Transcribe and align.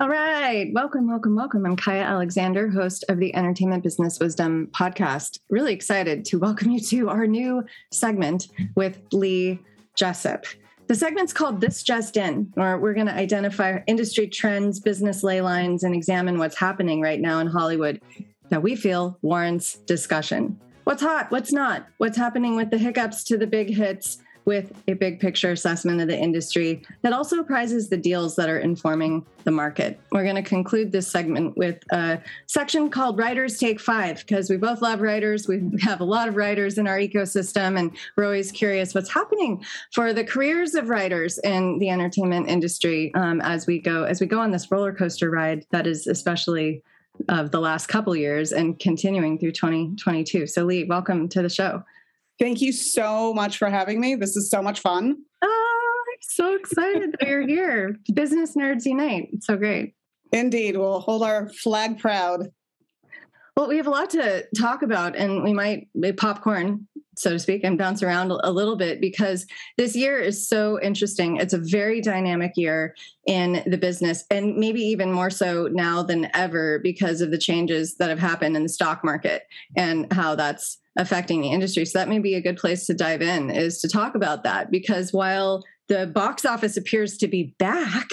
All 0.00 0.08
right. 0.08 0.70
Welcome, 0.72 1.08
welcome, 1.08 1.34
welcome. 1.34 1.66
I'm 1.66 1.76
Kaya 1.76 2.02
Alexander, 2.02 2.70
host 2.70 3.04
of 3.08 3.18
the 3.18 3.34
Entertainment 3.34 3.82
Business 3.82 4.18
Wisdom 4.20 4.68
podcast. 4.72 5.40
Really 5.50 5.72
excited 5.72 6.24
to 6.26 6.38
welcome 6.38 6.70
you 6.70 6.80
to 6.80 7.08
our 7.08 7.26
new 7.26 7.64
segment 7.92 8.48
with 8.76 9.00
Lee 9.12 9.60
Jessup. 9.96 10.44
The 10.86 10.94
segment's 10.94 11.32
called 11.32 11.60
This 11.60 11.82
Just 11.82 12.16
In, 12.16 12.52
where 12.54 12.78
we're 12.78 12.94
going 12.94 13.06
to 13.06 13.14
identify 13.14 13.80
industry 13.86 14.28
trends, 14.28 14.80
business 14.80 15.22
ley 15.22 15.40
lines, 15.40 15.82
and 15.82 15.94
examine 15.94 16.38
what's 16.38 16.58
happening 16.58 17.00
right 17.00 17.20
now 17.20 17.40
in 17.40 17.46
Hollywood 17.46 18.00
that 18.50 18.62
we 18.62 18.76
feel 18.76 19.18
warrants 19.22 19.78
discussion. 19.86 20.60
What's 20.84 21.02
hot? 21.02 21.30
What's 21.30 21.52
not? 21.52 21.86
What's 21.96 22.16
happening 22.16 22.56
with 22.56 22.70
the 22.70 22.78
hiccups 22.78 23.24
to 23.24 23.38
the 23.38 23.46
big 23.46 23.70
hits? 23.70 24.18
with 24.44 24.72
a 24.88 24.92
big 24.92 25.20
picture 25.20 25.52
assessment 25.52 26.00
of 26.00 26.08
the 26.08 26.18
industry 26.18 26.82
that 27.02 27.12
also 27.12 27.42
prizes 27.42 27.88
the 27.88 27.96
deals 27.96 28.36
that 28.36 28.48
are 28.48 28.58
informing 28.58 29.24
the 29.44 29.50
market. 29.50 29.98
We're 30.12 30.24
going 30.24 30.36
to 30.36 30.42
conclude 30.42 30.92
this 30.92 31.08
segment 31.08 31.56
with 31.56 31.78
a 31.92 32.20
section 32.46 32.90
called 32.90 33.18
Writers 33.18 33.58
Take 33.58 33.80
Five, 33.80 34.18
because 34.18 34.50
we 34.50 34.56
both 34.56 34.82
love 34.82 35.00
writers. 35.00 35.48
We 35.48 35.62
have 35.80 36.00
a 36.00 36.04
lot 36.04 36.28
of 36.28 36.36
writers 36.36 36.78
in 36.78 36.86
our 36.86 36.98
ecosystem, 36.98 37.78
and 37.78 37.96
we're 38.16 38.24
always 38.24 38.52
curious 38.52 38.94
what's 38.94 39.10
happening 39.10 39.64
for 39.92 40.12
the 40.12 40.24
careers 40.24 40.74
of 40.74 40.88
writers 40.90 41.38
in 41.38 41.78
the 41.78 41.88
entertainment 41.88 42.48
industry 42.48 43.14
um, 43.14 43.40
as 43.40 43.66
we 43.66 43.78
go 43.78 44.04
as 44.04 44.20
we 44.20 44.26
go 44.26 44.40
on 44.40 44.50
this 44.50 44.70
roller 44.70 44.92
coaster 44.92 45.30
ride 45.30 45.64
that 45.70 45.86
is 45.86 46.06
especially 46.06 46.82
of 47.28 47.50
the 47.50 47.60
last 47.60 47.86
couple 47.86 48.14
years 48.16 48.52
and 48.52 48.78
continuing 48.78 49.38
through 49.38 49.52
2022. 49.52 50.46
So 50.46 50.64
Lee, 50.64 50.84
welcome 50.84 51.28
to 51.28 51.42
the 51.42 51.48
show. 51.48 51.82
Thank 52.38 52.60
you 52.60 52.72
so 52.72 53.32
much 53.32 53.58
for 53.58 53.70
having 53.70 54.00
me. 54.00 54.14
This 54.16 54.36
is 54.36 54.50
so 54.50 54.60
much 54.60 54.80
fun. 54.80 55.16
Oh, 55.42 56.04
I'm 56.12 56.18
so 56.20 56.54
excited 56.56 57.14
that 57.18 57.28
you're 57.28 57.46
here. 57.46 57.96
Business 58.12 58.56
Nerds 58.56 58.84
Unite. 58.84 59.28
It's 59.32 59.46
so 59.46 59.56
great. 59.56 59.94
Indeed. 60.32 60.76
We'll 60.76 61.00
hold 61.00 61.22
our 61.22 61.48
flag 61.48 61.98
proud. 61.98 62.48
Well, 63.56 63.68
we 63.68 63.76
have 63.76 63.86
a 63.86 63.90
lot 63.90 64.10
to 64.10 64.44
talk 64.58 64.82
about, 64.82 65.14
and 65.14 65.44
we 65.44 65.52
might 65.52 65.86
popcorn, 66.16 66.88
so 67.16 67.30
to 67.30 67.38
speak, 67.38 67.62
and 67.64 67.78
bounce 67.78 68.02
around 68.02 68.30
a 68.30 68.50
little 68.50 68.76
bit 68.76 69.00
because 69.00 69.46
this 69.76 69.94
year 69.94 70.18
is 70.18 70.48
so 70.48 70.80
interesting. 70.80 71.36
It's 71.36 71.54
a 71.54 71.58
very 71.58 72.00
dynamic 72.00 72.52
year 72.56 72.94
in 73.26 73.62
the 73.66 73.78
business, 73.78 74.24
and 74.30 74.56
maybe 74.56 74.80
even 74.80 75.12
more 75.12 75.30
so 75.30 75.68
now 75.70 76.02
than 76.02 76.30
ever 76.34 76.78
because 76.80 77.20
of 77.20 77.30
the 77.30 77.38
changes 77.38 77.96
that 77.96 78.10
have 78.10 78.18
happened 78.18 78.56
in 78.56 78.62
the 78.62 78.68
stock 78.68 79.04
market 79.04 79.42
and 79.76 80.12
how 80.12 80.34
that's 80.34 80.78
affecting 80.96 81.40
the 81.40 81.50
industry. 81.50 81.84
So 81.84 81.98
that 81.98 82.08
may 82.08 82.18
be 82.18 82.34
a 82.34 82.40
good 82.40 82.56
place 82.56 82.86
to 82.86 82.94
dive 82.94 83.22
in 83.22 83.50
is 83.50 83.80
to 83.80 83.88
talk 83.88 84.14
about 84.14 84.44
that 84.44 84.70
because 84.70 85.12
while 85.12 85.64
the 85.88 86.06
box 86.06 86.44
office 86.44 86.76
appears 86.76 87.18
to 87.18 87.28
be 87.28 87.54
back, 87.58 88.08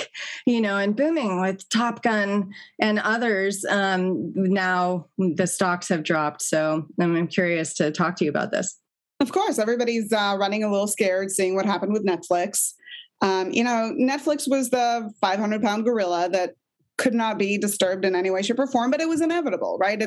you 0.45 0.59
know, 0.59 0.77
and 0.77 0.95
booming 0.95 1.39
with 1.39 1.67
Top 1.69 2.03
Gun 2.03 2.51
and 2.79 2.99
others. 2.99 3.63
Um, 3.65 4.33
now 4.35 5.07
the 5.17 5.47
stocks 5.47 5.87
have 5.89 6.03
dropped. 6.03 6.41
So 6.41 6.85
I'm 6.99 7.27
curious 7.27 7.73
to 7.75 7.91
talk 7.91 8.17
to 8.17 8.25
you 8.25 8.29
about 8.29 8.51
this. 8.51 8.77
Of 9.21 9.31
course, 9.31 9.59
everybody's 9.59 10.11
uh, 10.11 10.35
running 10.39 10.63
a 10.63 10.71
little 10.71 10.87
scared 10.87 11.29
seeing 11.29 11.55
what 11.55 11.67
happened 11.67 11.93
with 11.93 12.03
Netflix. 12.03 12.73
Um, 13.21 13.51
you 13.51 13.63
know, 13.63 13.93
Netflix 13.95 14.49
was 14.49 14.71
the 14.71 15.11
500 15.21 15.61
pound 15.61 15.83
gorilla 15.83 16.27
that 16.29 16.55
could 17.01 17.13
not 17.15 17.39
be 17.39 17.57
disturbed 17.57 18.05
in 18.05 18.15
any 18.15 18.29
way, 18.29 18.43
shape, 18.43 18.59
or 18.59 18.67
form, 18.67 18.91
but 18.91 19.01
it 19.01 19.09
was 19.09 19.21
inevitable, 19.21 19.79
right? 19.81 20.03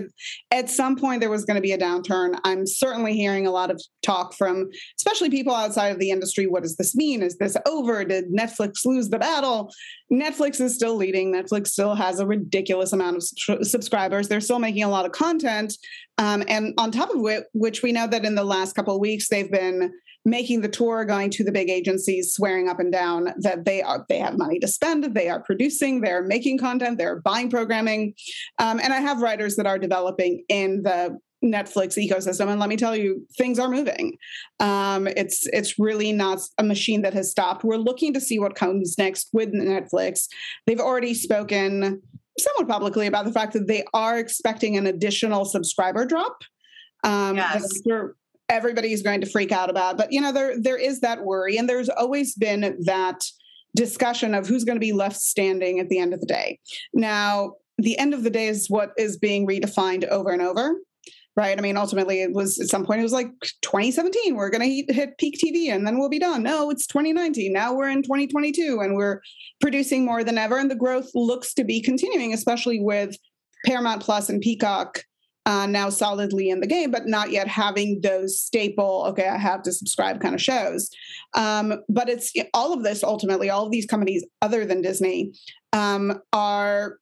At, 0.52 0.70
some 0.70 0.94
point, 0.96 1.20
there 1.20 1.30
was 1.30 1.44
going 1.44 1.56
to 1.56 1.60
be 1.60 1.72
a 1.72 1.78
downturn. 1.78 2.38
I'm 2.44 2.66
certainly 2.66 3.14
hearing 3.14 3.48
a 3.48 3.50
lot 3.50 3.70
of 3.70 3.82
talk 4.02 4.32
from, 4.32 4.70
especially 4.96 5.28
people 5.28 5.52
outside 5.52 5.88
of 5.88 5.98
the 5.98 6.10
industry. 6.10 6.46
What 6.46 6.62
does 6.62 6.76
this 6.76 6.94
mean? 6.94 7.20
Is 7.20 7.36
this 7.36 7.56
over? 7.66 8.04
Did 8.04 8.32
Netflix 8.32 8.84
lose 8.84 9.08
the 9.08 9.18
battle? 9.18 9.72
Netflix 10.12 10.60
is 10.60 10.76
still 10.76 10.94
leading. 10.94 11.34
Netflix 11.34 11.68
still 11.68 11.96
has 11.96 12.20
a 12.20 12.26
ridiculous 12.26 12.92
amount 12.92 13.16
of 13.16 13.66
subscribers. 13.66 14.28
They're 14.28 14.40
still 14.40 14.60
making 14.60 14.84
a 14.84 14.88
lot 14.88 15.04
of 15.04 15.10
content. 15.10 15.76
Um, 16.18 16.44
and 16.46 16.74
on 16.78 16.92
top 16.92 17.10
of 17.10 17.20
which, 17.20 17.42
which 17.54 17.82
we 17.82 17.90
know 17.90 18.06
that 18.06 18.24
in 18.24 18.36
the 18.36 18.44
last 18.44 18.76
couple 18.76 18.94
of 18.94 19.00
weeks, 19.00 19.28
they've 19.28 19.50
been 19.50 19.92
making 20.24 20.62
the 20.62 20.68
tour, 20.68 21.04
going 21.04 21.30
to 21.30 21.44
the 21.44 21.52
big 21.52 21.68
agencies, 21.68 22.32
swearing 22.32 22.68
up 22.68 22.80
and 22.80 22.92
down 22.92 23.34
that 23.38 23.64
they 23.64 23.82
are 23.82 24.04
they 24.08 24.18
have 24.18 24.38
money 24.38 24.58
to 24.58 24.68
spend, 24.68 25.04
they 25.14 25.28
are 25.28 25.42
producing, 25.42 26.00
they're 26.00 26.22
making 26.22 26.58
content, 26.58 26.98
they're 26.98 27.20
buying 27.20 27.50
programming, 27.50 28.14
um, 28.58 28.80
and 28.80 28.92
I 28.92 29.00
have 29.00 29.20
writers 29.20 29.56
that 29.56 29.66
are 29.66 29.78
developing 29.78 30.44
in 30.48 30.82
the 30.82 31.18
Netflix 31.44 31.98
ecosystem, 31.98 32.48
and 32.48 32.58
let 32.58 32.70
me 32.70 32.76
tell 32.76 32.96
you, 32.96 33.26
things 33.36 33.58
are 33.58 33.68
moving. 33.68 34.16
Um, 34.60 35.06
it's 35.06 35.46
it's 35.52 35.78
really 35.78 36.10
not 36.12 36.40
a 36.58 36.62
machine 36.62 37.02
that 37.02 37.12
has 37.12 37.30
stopped. 37.30 37.64
We're 37.64 37.76
looking 37.76 38.14
to 38.14 38.20
see 38.20 38.38
what 38.38 38.54
comes 38.54 38.96
next 38.96 39.28
with 39.32 39.52
Netflix. 39.52 40.26
They've 40.66 40.80
already 40.80 41.12
spoken 41.12 42.00
somewhat 42.38 42.66
publicly 42.66 43.06
about 43.06 43.26
the 43.26 43.32
fact 43.32 43.52
that 43.52 43.68
they 43.68 43.84
are 43.92 44.18
expecting 44.18 44.76
an 44.76 44.86
additional 44.86 45.44
subscriber 45.44 46.06
drop. 46.06 46.42
Um, 47.04 47.36
yes 47.36 47.82
everybody's 48.48 49.02
going 49.02 49.20
to 49.20 49.30
freak 49.30 49.52
out 49.52 49.70
about. 49.70 49.96
But 49.96 50.12
you 50.12 50.20
know, 50.20 50.32
there 50.32 50.54
there 50.60 50.78
is 50.78 51.00
that 51.00 51.24
worry, 51.24 51.56
and 51.56 51.68
there's 51.68 51.88
always 51.88 52.34
been 52.34 52.76
that 52.84 53.24
discussion 53.76 54.34
of 54.34 54.46
who's 54.46 54.64
going 54.64 54.76
to 54.76 54.80
be 54.80 54.92
left 54.92 55.16
standing 55.16 55.80
at 55.80 55.88
the 55.88 55.98
end 55.98 56.14
of 56.14 56.20
the 56.20 56.26
day. 56.26 56.58
Now, 56.92 57.54
the 57.78 57.98
end 57.98 58.14
of 58.14 58.22
the 58.22 58.30
day 58.30 58.46
is 58.46 58.70
what 58.70 58.92
is 58.96 59.16
being 59.16 59.46
redefined 59.46 60.06
over 60.08 60.30
and 60.30 60.42
over. 60.42 60.76
Right. 61.36 61.58
I 61.58 61.60
mean, 61.60 61.76
ultimately, 61.76 62.22
it 62.22 62.32
was 62.32 62.60
at 62.60 62.68
some 62.68 62.86
point, 62.86 63.00
it 63.00 63.02
was 63.02 63.12
like 63.12 63.26
2017, 63.62 64.36
we're 64.36 64.50
going 64.50 64.86
to 64.86 64.94
hit 64.94 65.18
peak 65.18 65.36
TV 65.44 65.74
and 65.74 65.84
then 65.84 65.98
we'll 65.98 66.08
be 66.08 66.20
done. 66.20 66.44
No, 66.44 66.70
it's 66.70 66.86
2019. 66.86 67.52
Now 67.52 67.74
we're 67.74 67.88
in 67.88 68.04
2022 68.04 68.78
and 68.80 68.94
we're 68.94 69.20
producing 69.60 70.04
more 70.04 70.22
than 70.22 70.38
ever. 70.38 70.58
And 70.58 70.70
the 70.70 70.76
growth 70.76 71.10
looks 71.12 71.52
to 71.54 71.64
be 71.64 71.82
continuing, 71.82 72.32
especially 72.32 72.80
with 72.80 73.16
Paramount 73.66 74.00
Plus 74.00 74.28
and 74.28 74.40
Peacock 74.40 75.02
uh, 75.46 75.66
now 75.66 75.90
solidly 75.90 76.48
in 76.48 76.60
the 76.60 76.66
game, 76.66 76.90
but 76.90 77.06
not 77.06 77.30
yet 77.30 77.46
having 77.48 78.00
those 78.02 78.40
staple, 78.40 79.04
okay, 79.08 79.28
I 79.28 79.36
have 79.36 79.62
to 79.62 79.72
subscribe 79.72 80.20
kind 80.20 80.34
of 80.34 80.42
shows. 80.42 80.90
Um, 81.34 81.82
but 81.88 82.08
it's 82.08 82.32
all 82.54 82.72
of 82.72 82.82
this 82.82 83.04
ultimately, 83.04 83.50
all 83.50 83.66
of 83.66 83.72
these 83.72 83.86
companies 83.86 84.24
other 84.40 84.64
than 84.64 84.82
Disney 84.82 85.32
um, 85.72 86.20
are 86.32 86.98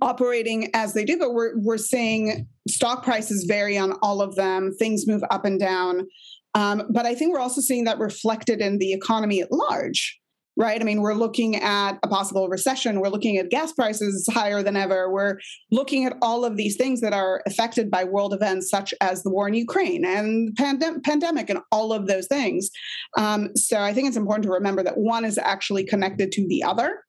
operating 0.00 0.70
as 0.74 0.94
they 0.94 1.04
do, 1.04 1.18
but 1.18 1.34
we're, 1.34 1.58
we're 1.58 1.76
seeing 1.76 2.46
stock 2.68 3.02
prices 3.02 3.44
vary 3.44 3.76
on 3.76 3.92
all 4.02 4.22
of 4.22 4.36
them, 4.36 4.72
things 4.78 5.06
move 5.06 5.22
up 5.30 5.44
and 5.44 5.58
down. 5.60 6.06
Um, 6.54 6.84
but 6.90 7.06
I 7.06 7.14
think 7.14 7.32
we're 7.32 7.40
also 7.40 7.60
seeing 7.60 7.84
that 7.84 7.98
reflected 7.98 8.60
in 8.60 8.78
the 8.78 8.92
economy 8.92 9.40
at 9.40 9.50
large 9.50 10.20
right? 10.56 10.80
I 10.80 10.84
mean, 10.84 11.00
we're 11.00 11.14
looking 11.14 11.56
at 11.56 11.98
a 12.02 12.08
possible 12.08 12.48
recession. 12.48 13.00
We're 13.00 13.08
looking 13.08 13.38
at 13.38 13.50
gas 13.50 13.72
prices 13.72 14.28
higher 14.30 14.62
than 14.62 14.76
ever. 14.76 15.10
We're 15.10 15.38
looking 15.70 16.04
at 16.04 16.16
all 16.20 16.44
of 16.44 16.56
these 16.56 16.76
things 16.76 17.00
that 17.00 17.12
are 17.12 17.42
affected 17.46 17.90
by 17.90 18.04
world 18.04 18.34
events 18.34 18.68
such 18.68 18.92
as 19.00 19.22
the 19.22 19.30
war 19.30 19.48
in 19.48 19.54
Ukraine 19.54 20.04
and 20.04 20.54
pandem- 20.56 21.02
pandemic 21.02 21.48
and 21.48 21.60
all 21.70 21.92
of 21.92 22.06
those 22.06 22.26
things. 22.26 22.70
Um, 23.16 23.50
so 23.56 23.80
I 23.80 23.92
think 23.92 24.08
it's 24.08 24.16
important 24.16 24.44
to 24.44 24.50
remember 24.50 24.82
that 24.82 24.98
one 24.98 25.24
is 25.24 25.38
actually 25.38 25.84
connected 25.84 26.32
to 26.32 26.46
the 26.46 26.62
other. 26.62 27.02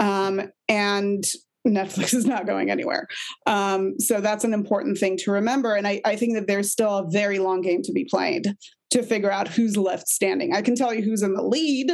Um, 0.00 0.42
and 0.68 1.24
Netflix 1.66 2.12
is 2.12 2.26
not 2.26 2.46
going 2.46 2.70
anywhere. 2.70 3.06
Um, 3.46 3.98
so 4.00 4.20
that's 4.20 4.44
an 4.44 4.52
important 4.52 4.98
thing 4.98 5.16
to 5.18 5.30
remember. 5.30 5.74
And 5.74 5.86
I, 5.86 6.00
I, 6.04 6.16
think 6.16 6.34
that 6.34 6.48
there's 6.48 6.72
still 6.72 6.98
a 6.98 7.10
very 7.10 7.38
long 7.38 7.60
game 7.60 7.82
to 7.82 7.92
be 7.92 8.04
played 8.04 8.56
to 8.92 9.02
figure 9.02 9.30
out 9.30 9.48
who's 9.48 9.76
left 9.76 10.08
standing. 10.08 10.54
I 10.54 10.62
can 10.62 10.74
tell 10.74 10.94
you 10.94 11.02
who's 11.02 11.22
in 11.22 11.34
the 11.34 11.42
lead 11.42 11.90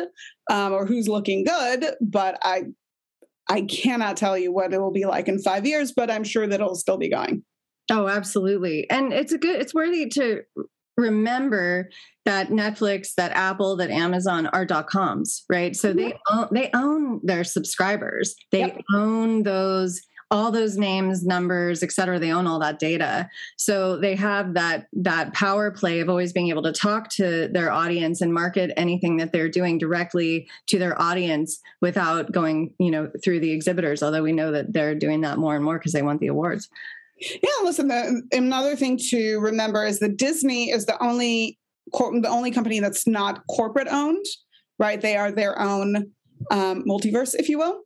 um, 0.51 0.73
or 0.73 0.87
who's 0.87 1.09
looking 1.09 1.45
good, 1.45 1.95
but 2.01 2.39
I 2.43 2.65
I 3.49 3.63
cannot 3.63 4.17
tell 4.17 4.37
you 4.37 4.53
what 4.53 4.75
it 4.75 4.79
will 4.79 4.93
be 4.93 5.07
like 5.07 5.27
in 5.27 5.39
five 5.39 5.67
years. 5.67 5.93
But 5.93 6.11
I'm 6.11 6.25
sure 6.25 6.47
that 6.47 6.61
it'll 6.61 6.75
still 6.75 6.99
be 6.99 7.11
going. 7.11 7.43
Oh, 7.91 8.07
absolutely. 8.07 8.89
And 8.91 9.13
it's 9.13 9.33
a 9.33 9.39
good. 9.39 9.61
It's 9.61 9.75
worthy 9.75 10.09
to 10.11 10.43
remember 10.97 11.89
that 12.25 12.49
Netflix, 12.49 13.15
that 13.15 13.33
Apple, 13.33 13.77
that 13.77 13.91
Amazon 13.91 14.49
are 14.49 14.67
dot 14.67 14.89
coms, 14.89 15.45
right? 15.49 15.75
So 15.75 15.93
they 15.93 16.11
mm-hmm. 16.11 16.39
own, 16.39 16.49
they 16.53 16.71
own 16.75 17.21
their 17.23 17.45
subscribers. 17.45 18.35
They 18.51 18.61
yep. 18.61 18.83
own 18.93 19.45
those 19.45 20.03
all 20.31 20.51
those 20.51 20.77
names 20.77 21.25
numbers 21.25 21.83
et 21.83 21.93
cetera 21.93 22.19
they 22.19 22.33
own 22.33 22.47
all 22.47 22.59
that 22.59 22.79
data. 22.79 23.29
So 23.57 23.99
they 23.99 24.15
have 24.17 24.55
that 24.55 24.87
that 24.93 25.33
power 25.35 25.71
play 25.71 26.01
of 26.01 26.09
always 26.09 26.33
being 26.33 26.49
able 26.49 26.63
to 26.63 26.73
talk 26.73 27.09
to 27.11 27.49
their 27.49 27.71
audience 27.71 28.21
and 28.21 28.33
market 28.33 28.73
anything 28.77 29.17
that 29.19 29.33
they're 29.33 29.49
doing 29.49 29.79
directly 29.79 30.49
to 30.67 30.79
their 30.79 31.01
audience 31.01 31.61
without 31.81 32.33
going 32.33 32.75
you 32.79 32.91
know 32.91 33.11
through 33.23 33.41
the 33.41 33.53
exhibitors 33.53 34.03
although 34.03 34.23
we 34.23 34.33
know 34.33 34.53
that 34.53 34.73
they're 34.73 34.95
doing 34.95 35.23
that 35.23 35.39
more 35.39 35.55
and 35.55 35.65
more 35.65 35.79
because 35.79 35.93
they 35.93 36.03
want 36.03 36.21
the 36.21 36.29
awards. 36.29 36.69
Yeah 37.21 37.65
listen 37.65 37.89
the, 37.89 38.23
another 38.33 38.77
thing 38.77 38.99
to 39.11 39.39
remember 39.41 39.85
is 39.85 39.99
that 40.01 40.17
disney 40.17 40.71
is 40.71 40.87
the 40.87 41.03
only 41.03 41.59
the 41.93 42.29
only 42.29 42.51
company 42.51 42.81
that's 42.81 43.07
not 43.07 43.43
corporate 43.49 43.89
owned 43.91 44.27
right? 44.79 45.01
They 45.01 45.17
are 45.17 45.33
their 45.33 45.61
own 45.61 46.13
um, 46.51 46.85
multiverse, 46.85 47.35
if 47.39 47.49
you 47.49 47.59
will. 47.59 47.83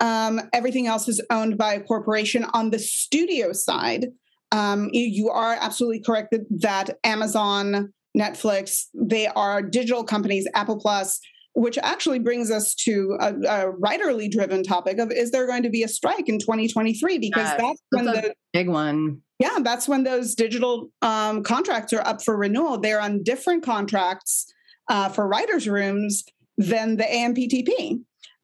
Um, 0.00 0.40
everything 0.52 0.86
else 0.86 1.08
is 1.08 1.22
owned 1.30 1.56
by 1.56 1.74
a 1.74 1.80
corporation. 1.80 2.44
On 2.52 2.70
the 2.70 2.78
studio 2.78 3.52
side, 3.52 4.06
um, 4.52 4.90
you, 4.92 5.04
you, 5.04 5.30
are 5.30 5.56
absolutely 5.60 6.00
correct 6.00 6.28
that, 6.32 6.46
that 6.60 6.98
Amazon, 7.04 7.92
Netflix. 8.16 8.84
They 8.94 9.26
are 9.26 9.62
digital 9.62 10.04
companies, 10.04 10.48
Apple 10.54 10.78
Plus, 10.78 11.20
which 11.54 11.78
actually 11.78 12.18
brings 12.18 12.50
us 12.50 12.74
to 12.74 13.16
a, 13.20 13.28
a 13.28 13.72
writerly 13.72 14.30
driven 14.30 14.62
topic 14.62 14.98
of 14.98 15.10
is 15.10 15.30
there 15.30 15.46
going 15.46 15.62
to 15.62 15.70
be 15.70 15.82
a 15.82 15.88
strike 15.88 16.28
in 16.28 16.38
2023? 16.38 17.18
Because 17.18 17.44
yes, 17.44 17.60
that's 17.60 17.80
when 17.90 18.04
the 18.04 18.34
big 18.52 18.68
one. 18.68 19.22
Yeah, 19.38 19.58
that's 19.62 19.88
when 19.88 20.04
those 20.04 20.34
digital 20.34 20.90
um, 21.02 21.42
contracts 21.42 21.92
are 21.92 22.06
up 22.06 22.22
for 22.22 22.36
renewal. 22.36 22.78
They're 22.78 23.00
on 23.00 23.22
different 23.22 23.62
contracts 23.62 24.46
uh, 24.88 25.08
for 25.08 25.26
writers' 25.26 25.68
rooms 25.68 26.24
than 26.58 26.96
the 26.96 27.04
AMPTP, 27.04 28.00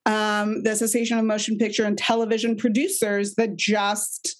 um, 0.07 0.63
the 0.63 0.71
Association 0.71 1.19
of 1.19 1.25
Motion 1.25 1.59
Picture 1.59 1.85
and 1.85 1.97
Television 1.97 2.57
Producers, 2.57 3.35
that 3.35 3.57
just 3.57 4.37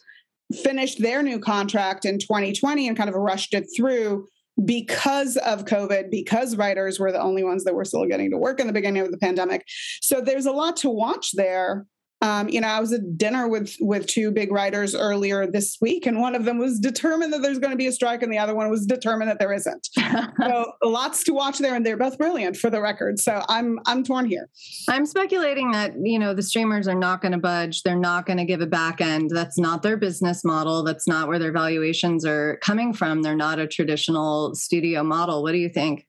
finished 0.63 1.01
their 1.01 1.23
new 1.23 1.39
contract 1.39 2.05
in 2.05 2.19
2020 2.19 2.89
and 2.89 2.97
kind 2.97 3.09
of 3.09 3.15
rushed 3.15 3.55
it 3.55 3.67
through 3.75 4.27
because 4.65 5.37
of 5.39 5.65
COVID, 5.65 6.11
because 6.11 6.57
writers 6.57 6.99
were 6.99 7.11
the 7.11 7.21
only 7.21 7.43
ones 7.43 7.65
that 7.65 7.75
were 7.75 7.85
still 7.85 8.07
getting 8.07 8.31
to 8.31 8.37
work 8.37 8.61
in 8.61 8.67
the 8.67 8.73
beginning 8.73 9.03
of 9.03 9.11
the 9.11 9.19
pandemic. 9.19 9.65
So 10.03 10.21
there's 10.21 10.47
a 10.47 10.53
lot 10.53 10.77
to 10.79 10.91
watch 10.91 11.33
there. 11.33 11.87
Um, 12.23 12.49
you 12.49 12.61
know, 12.61 12.69
I 12.69 12.79
was 12.79 12.93
at 12.93 13.19
dinner 13.19 13.49
with 13.49 13.77
with 13.81 14.07
two 14.07 14.31
big 14.31 14.53
writers 14.53 14.95
earlier 14.95 15.45
this 15.45 15.77
week, 15.81 16.07
and 16.07 16.21
one 16.21 16.37
of 16.37 16.45
them 16.45 16.57
was 16.57 16.79
determined 16.79 17.33
that 17.33 17.43
there's 17.43 17.59
going 17.59 17.73
to 17.73 17.77
be 17.77 17.89
a 17.89 17.93
strike, 17.93 18.23
and 18.23 18.33
the 18.33 18.39
other 18.39 18.55
one 18.55 18.71
was 18.71 18.87
determined 18.87 19.29
that 19.29 19.41
there 19.41 19.53
isn't. 19.53 19.89
so 20.41 20.73
lots 20.85 21.25
to 21.25 21.33
watch 21.33 21.59
there, 21.59 21.75
and 21.75 21.85
they're 21.85 21.97
both 21.97 22.17
brilliant 22.17 22.57
for 22.57 22.71
the 22.71 22.81
record. 22.81 23.19
So 23.19 23.43
I'm 23.49 23.81
I'm 23.87 24.05
torn 24.05 24.27
here. 24.27 24.49
I'm 24.89 25.05
speculating 25.05 25.73
that 25.73 25.95
you 26.01 26.19
know 26.19 26.33
the 26.33 26.43
streamers 26.43 26.87
are 26.87 26.95
not 26.95 27.23
going 27.23 27.33
to 27.33 27.39
budge. 27.39 27.83
They're 27.83 27.97
not 27.97 28.25
going 28.25 28.39
to 28.39 28.45
give 28.45 28.61
a 28.61 28.67
back 28.67 29.01
end. 29.01 29.31
That's 29.31 29.59
not 29.59 29.83
their 29.83 29.97
business 29.97 30.45
model. 30.45 30.85
That's 30.85 31.09
not 31.09 31.27
where 31.27 31.41
their 31.41 31.53
valuations 31.53 32.25
are 32.25 32.59
coming 32.63 32.93
from. 32.93 33.23
They're 33.23 33.35
not 33.35 33.59
a 33.59 33.67
traditional 33.67 34.55
studio 34.55 35.03
model. 35.03 35.43
What 35.43 35.53
do 35.53 35.59
you 35.59 35.69
think? 35.69 36.07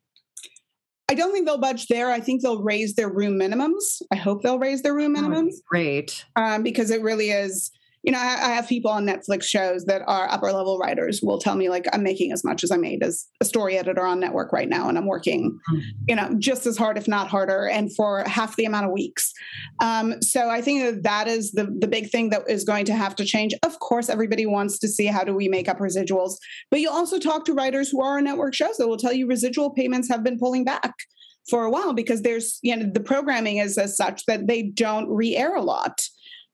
I 1.09 1.15
don't 1.15 1.31
think 1.31 1.45
they'll 1.45 1.57
budge 1.57 1.88
there. 1.88 2.09
I 2.09 2.19
think 2.19 2.41
they'll 2.41 2.63
raise 2.63 2.95
their 2.95 3.09
room 3.09 3.39
minimums. 3.39 4.01
I 4.11 4.15
hope 4.15 4.41
they'll 4.41 4.59
raise 4.59 4.81
their 4.81 4.94
room 4.94 5.15
minimums. 5.15 5.53
Oh, 5.55 5.61
great. 5.67 6.25
Um, 6.35 6.63
because 6.63 6.89
it 6.89 7.01
really 7.01 7.29
is 7.29 7.71
you 8.03 8.11
know, 8.11 8.19
I, 8.19 8.50
I, 8.50 8.50
have 8.50 8.67
people 8.67 8.91
on 8.91 9.05
Netflix 9.05 9.44
shows 9.44 9.85
that 9.85 10.01
are 10.07 10.29
upper 10.29 10.51
level 10.51 10.77
writers 10.77 11.21
will 11.21 11.39
tell 11.39 11.55
me 11.55 11.69
like 11.69 11.85
I'm 11.94 12.03
making 12.03 12.33
as 12.33 12.44
much 12.44 12.63
as 12.63 12.69
I 12.69 12.75
made 12.75 13.01
as 13.01 13.27
a 13.39 13.45
story 13.45 13.77
editor 13.77 14.05
on 14.05 14.19
network 14.19 14.51
right 14.51 14.67
now, 14.67 14.89
and 14.89 14.97
I'm 14.97 15.07
working, 15.07 15.57
mm-hmm. 15.71 15.79
you 16.07 16.15
know, 16.15 16.35
just 16.38 16.65
as 16.65 16.77
hard, 16.77 16.97
if 16.97 17.07
not 17.07 17.29
harder, 17.29 17.67
and 17.67 17.94
for 17.95 18.23
half 18.27 18.57
the 18.57 18.65
amount 18.65 18.88
of 18.88 18.91
weeks. 18.91 19.31
Um, 19.81 20.21
so 20.21 20.50
I 20.50 20.61
think 20.61 20.83
that 20.83 21.03
that 21.03 21.27
is 21.27 21.53
the 21.53 21.73
the 21.79 21.88
big 21.88 22.09
thing 22.09 22.29
that 22.31 22.50
is 22.50 22.65
going 22.65 22.85
to 22.85 22.94
have 22.94 23.15
to 23.15 23.25
change. 23.25 23.53
Of 23.63 23.79
course, 23.79 24.09
everybody 24.09 24.45
wants 24.45 24.79
to 24.79 24.88
see 24.89 25.05
how 25.05 25.23
do 25.23 25.33
we 25.33 25.47
make 25.47 25.69
up 25.69 25.79
residuals, 25.79 26.35
but 26.69 26.81
you 26.81 26.89
also 26.89 27.19
talk 27.19 27.45
to 27.45 27.53
writers 27.53 27.89
who 27.89 28.01
are 28.01 28.17
on 28.17 28.25
network 28.25 28.53
shows 28.53 28.77
that 28.77 28.88
will 28.88 28.97
tell 28.97 29.13
you 29.13 29.27
residual 29.27 29.69
payments 29.69 30.09
have 30.09 30.23
been 30.23 30.38
pulling 30.38 30.65
back 30.65 30.94
for 31.50 31.63
a 31.63 31.69
while 31.69 31.94
because 31.94 32.21
there's 32.21 32.59
you 32.61 32.75
know 32.75 32.89
the 32.94 33.00
programming 33.00 33.57
is 33.57 33.77
as 33.77 33.95
such 33.95 34.25
that 34.25 34.47
they 34.47 34.63
don't 34.63 35.09
re-air 35.09 35.55
a 35.55 35.61
lot 35.61 36.01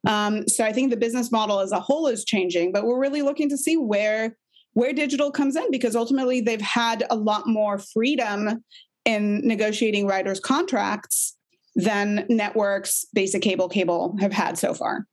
um, 0.08 0.48
so 0.48 0.64
I 0.64 0.72
think 0.72 0.90
the 0.90 0.98
business 0.98 1.32
model 1.32 1.60
as 1.60 1.72
a 1.72 1.80
whole 1.80 2.08
is 2.08 2.24
changing, 2.24 2.72
but 2.72 2.86
we're 2.86 3.00
really 3.00 3.22
looking 3.22 3.50
to 3.50 3.58
see 3.58 3.78
where 3.78 4.36
where 4.74 4.94
digital 4.94 5.32
comes 5.32 5.56
in 5.56 5.72
because 5.72 5.96
ultimately 5.96 6.42
they've 6.42 6.62
had 6.62 7.04
a 7.10 7.16
lot 7.16 7.48
more 7.48 7.80
freedom 7.80 8.64
in 9.04 9.46
negotiating 9.46 10.06
writers' 10.06 10.40
contracts 10.40 11.36
than 11.76 12.26
networks, 12.30 13.06
basic 13.14 13.42
cable, 13.42 13.68
cable 13.68 14.16
have 14.20 14.32
had 14.32 14.58
so 14.58 14.74
far. 14.74 15.06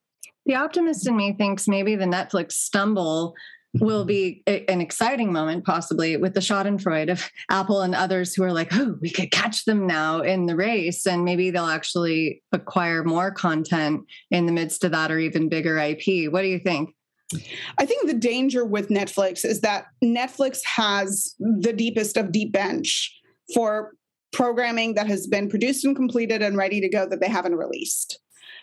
The 0.45 0.55
optimist 0.55 1.09
in 1.09 1.17
me 1.17 1.33
thinks 1.33 1.67
maybe 1.67 1.97
the 1.97 2.05
Netflix 2.05 2.53
stumble 2.53 3.35
will 3.81 4.05
be 4.05 4.43
an 4.47 4.81
exciting 4.81 5.33
moment, 5.33 5.65
possibly 5.65 6.17
with 6.17 6.35
the 6.35 6.41
Schadenfreude 6.41 7.11
of 7.11 7.29
Apple 7.51 7.83
and 7.83 7.95
others 7.95 8.35
who 8.35 8.43
are 8.43 8.53
like, 8.53 8.75
oh, 8.75 8.97
we 9.01 9.11
could 9.11 9.31
catch 9.31 9.65
them 9.65 9.87
now 9.87 10.21
in 10.21 10.47
the 10.47 10.57
race. 10.57 11.07
And 11.07 11.25
maybe 11.25 11.51
they'll 11.51 11.67
actually 11.67 12.43
acquire 12.53 13.05
more 13.05 13.31
content 13.31 14.03
in 14.31 14.47
the 14.47 14.53
midst 14.53 14.85
of 14.85 14.93
that 14.93 15.11
or 15.11 15.19
even 15.19 15.49
bigger 15.49 15.79
IP. 15.79 16.33
What 16.33 16.43
do 16.43 16.49
you 16.49 16.59
think? 16.59 16.91
I 17.79 17.87
think 17.87 18.07
the 18.07 18.15
danger 18.15 18.65
with 18.65 18.89
Netflix 18.89 19.45
is 19.45 19.61
that 19.63 19.87
Netflix 20.03 20.65
has 20.65 21.35
the 21.39 21.73
deepest 21.73 22.17
of 22.17 22.31
deep 22.31 22.53
bench 22.53 23.13
for 23.53 23.93
programming 24.33 24.95
that 24.95 25.09
has 25.09 25.27
been 25.27 25.49
produced 25.49 25.85
and 25.85 25.97
completed 25.97 26.43
and 26.43 26.57
ready 26.57 26.81
to 26.81 26.89
go 26.89 27.07
that 27.09 27.21
they 27.21 27.29
haven't 27.29 27.57
released. 27.57 28.21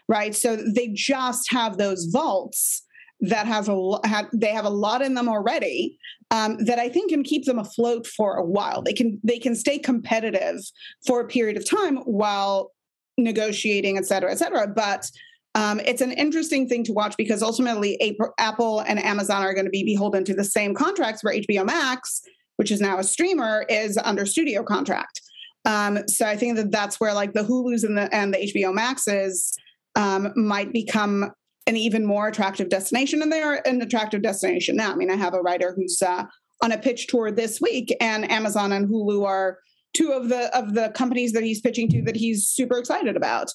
Right. 0.07 0.35
So 0.35 0.55
they 0.55 0.89
just 0.93 1.51
have 1.51 1.77
those 1.77 2.05
vaults 2.05 2.83
that 3.23 3.47
has 3.47 3.69
a 3.69 3.99
have, 4.03 4.27
they 4.33 4.51
have 4.51 4.65
a 4.65 4.69
lot 4.69 5.01
in 5.01 5.13
them 5.13 5.29
already 5.29 5.97
um, 6.29 6.57
that 6.65 6.77
I 6.77 6.89
think 6.89 7.09
can 7.09 7.23
keep 7.23 7.45
them 7.45 7.57
afloat 7.57 8.05
for 8.05 8.35
a 8.35 8.43
while. 8.43 8.81
They 8.81 8.93
can 8.93 9.19
they 9.23 9.39
can 9.39 9.55
stay 9.55 9.79
competitive 9.79 10.59
for 11.07 11.21
a 11.21 11.27
period 11.27 11.55
of 11.55 11.67
time 11.67 11.97
while 11.97 12.71
negotiating, 13.17 13.97
et 13.97 14.05
cetera, 14.05 14.31
et 14.31 14.39
cetera. 14.39 14.67
But 14.67 15.09
um, 15.55 15.79
it's 15.85 16.01
an 16.01 16.11
interesting 16.11 16.67
thing 16.67 16.83
to 16.83 16.91
watch 16.91 17.15
because 17.15 17.41
ultimately 17.41 18.17
Apple 18.39 18.81
and 18.81 19.01
Amazon 19.01 19.43
are 19.43 19.53
going 19.53 19.65
to 19.65 19.71
be 19.71 19.85
beholden 19.85 20.25
to 20.25 20.33
the 20.33 20.43
same 20.43 20.73
contracts 20.73 21.23
where 21.23 21.33
HBO 21.33 21.65
Max, 21.65 22.21
which 22.57 22.71
is 22.71 22.81
now 22.81 22.97
a 22.97 23.03
streamer, 23.03 23.65
is 23.69 23.97
under 24.03 24.25
studio 24.25 24.63
contract. 24.63 25.21
Um, 25.65 25.99
so 26.09 26.25
I 26.25 26.35
think 26.35 26.57
that 26.57 26.71
that's 26.71 26.99
where 26.99 27.13
like 27.13 27.31
the 27.31 27.43
Hulu's 27.43 27.85
and 27.85 27.97
the 27.97 28.13
and 28.13 28.33
the 28.33 28.51
HBO 28.53 28.73
Maxes 28.73 29.57
um, 29.95 30.33
might 30.35 30.73
become 30.73 31.31
an 31.67 31.77
even 31.77 32.05
more 32.05 32.27
attractive 32.27 32.69
destination, 32.69 33.21
and 33.21 33.31
they 33.31 33.41
are 33.41 33.61
an 33.65 33.81
attractive 33.81 34.21
destination 34.21 34.75
now. 34.75 34.91
I 34.91 34.95
mean, 34.95 35.09
I 35.11 35.15
have 35.15 35.33
a 35.33 35.41
writer 35.41 35.73
who's 35.75 36.01
uh, 36.01 36.25
on 36.61 36.71
a 36.71 36.77
pitch 36.77 37.07
tour 37.07 37.31
this 37.31 37.61
week, 37.61 37.95
and 38.01 38.29
Amazon 38.29 38.71
and 38.71 38.87
Hulu 38.89 39.25
are 39.25 39.59
two 39.93 40.11
of 40.11 40.29
the 40.29 40.55
of 40.57 40.73
the 40.73 40.89
companies 40.95 41.31
that 41.33 41.43
he's 41.43 41.61
pitching 41.61 41.89
to 41.89 42.01
that 42.03 42.15
he's 42.15 42.47
super 42.47 42.77
excited 42.77 43.15
about. 43.15 43.51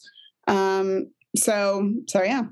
Um, 0.47 1.11
so, 1.37 1.93
so 2.09 2.23
yeah. 2.23 2.45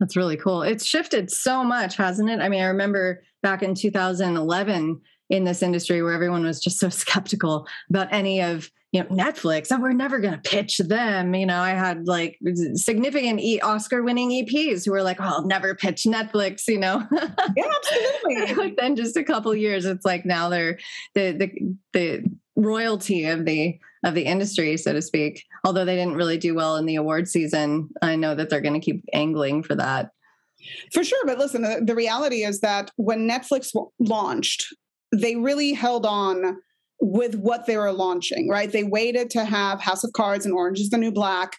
That's 0.00 0.16
really 0.16 0.36
cool. 0.36 0.62
It's 0.62 0.84
shifted 0.84 1.30
so 1.30 1.64
much, 1.64 1.96
hasn't 1.96 2.30
it? 2.30 2.40
I 2.40 2.48
mean, 2.48 2.62
I 2.62 2.66
remember 2.66 3.22
back 3.42 3.62
in 3.62 3.74
2011 3.74 5.00
in 5.30 5.44
this 5.44 5.62
industry 5.62 6.02
where 6.02 6.12
everyone 6.12 6.44
was 6.44 6.60
just 6.60 6.78
so 6.78 6.88
skeptical 6.88 7.66
about 7.90 8.08
any 8.12 8.40
of 8.40 8.70
you 8.92 9.02
know 9.02 9.08
netflix 9.10 9.70
and 9.70 9.82
we're 9.82 9.92
never 9.92 10.18
going 10.18 10.34
to 10.34 10.50
pitch 10.50 10.78
them 10.78 11.34
you 11.34 11.44
know 11.44 11.60
i 11.60 11.70
had 11.70 12.06
like 12.06 12.38
significant 12.74 13.40
e- 13.40 13.60
oscar 13.60 14.02
winning 14.02 14.30
eps 14.30 14.84
who 14.84 14.92
were 14.92 15.02
like 15.02 15.20
oh, 15.20 15.24
i'll 15.24 15.46
never 15.46 15.74
pitch 15.74 16.04
netflix 16.04 16.66
you 16.68 16.78
know? 16.78 17.06
Yeah 17.56 17.70
absolutely. 17.76 18.54
But 18.68 18.76
then 18.76 18.96
just 18.96 19.16
a 19.16 19.24
couple 19.24 19.54
years 19.54 19.84
it's 19.84 20.04
like 20.04 20.24
now 20.24 20.48
they're 20.48 20.78
the 21.14 21.32
the 21.32 21.76
the 21.92 22.24
royalty 22.56 23.26
of 23.26 23.44
the 23.44 23.78
of 24.04 24.14
the 24.14 24.22
industry 24.22 24.76
so 24.76 24.92
to 24.92 25.02
speak 25.02 25.44
although 25.64 25.84
they 25.84 25.96
didn't 25.96 26.16
really 26.16 26.38
do 26.38 26.54
well 26.54 26.76
in 26.76 26.86
the 26.86 26.96
award 26.96 27.28
season 27.28 27.88
i 28.02 28.16
know 28.16 28.34
that 28.34 28.48
they're 28.48 28.60
going 28.60 28.78
to 28.78 28.84
keep 28.84 29.04
angling 29.12 29.62
for 29.62 29.74
that. 29.74 30.10
For 30.92 31.04
sure 31.04 31.24
but 31.26 31.38
listen 31.38 31.62
the, 31.62 31.82
the 31.84 31.94
reality 31.94 32.44
is 32.44 32.60
that 32.60 32.90
when 32.96 33.28
netflix 33.28 33.72
w- 33.72 33.90
launched 33.98 34.74
they 35.12 35.36
really 35.36 35.72
held 35.72 36.04
on 36.04 36.58
with 37.00 37.36
what 37.36 37.66
they 37.66 37.76
were 37.76 37.92
launching, 37.92 38.48
right? 38.48 38.70
They 38.70 38.84
waited 38.84 39.30
to 39.30 39.44
have 39.44 39.80
House 39.80 40.04
of 40.04 40.12
Cards 40.12 40.44
and 40.44 40.54
Orange 40.54 40.80
is 40.80 40.90
the 40.90 40.98
New 40.98 41.12
Black 41.12 41.56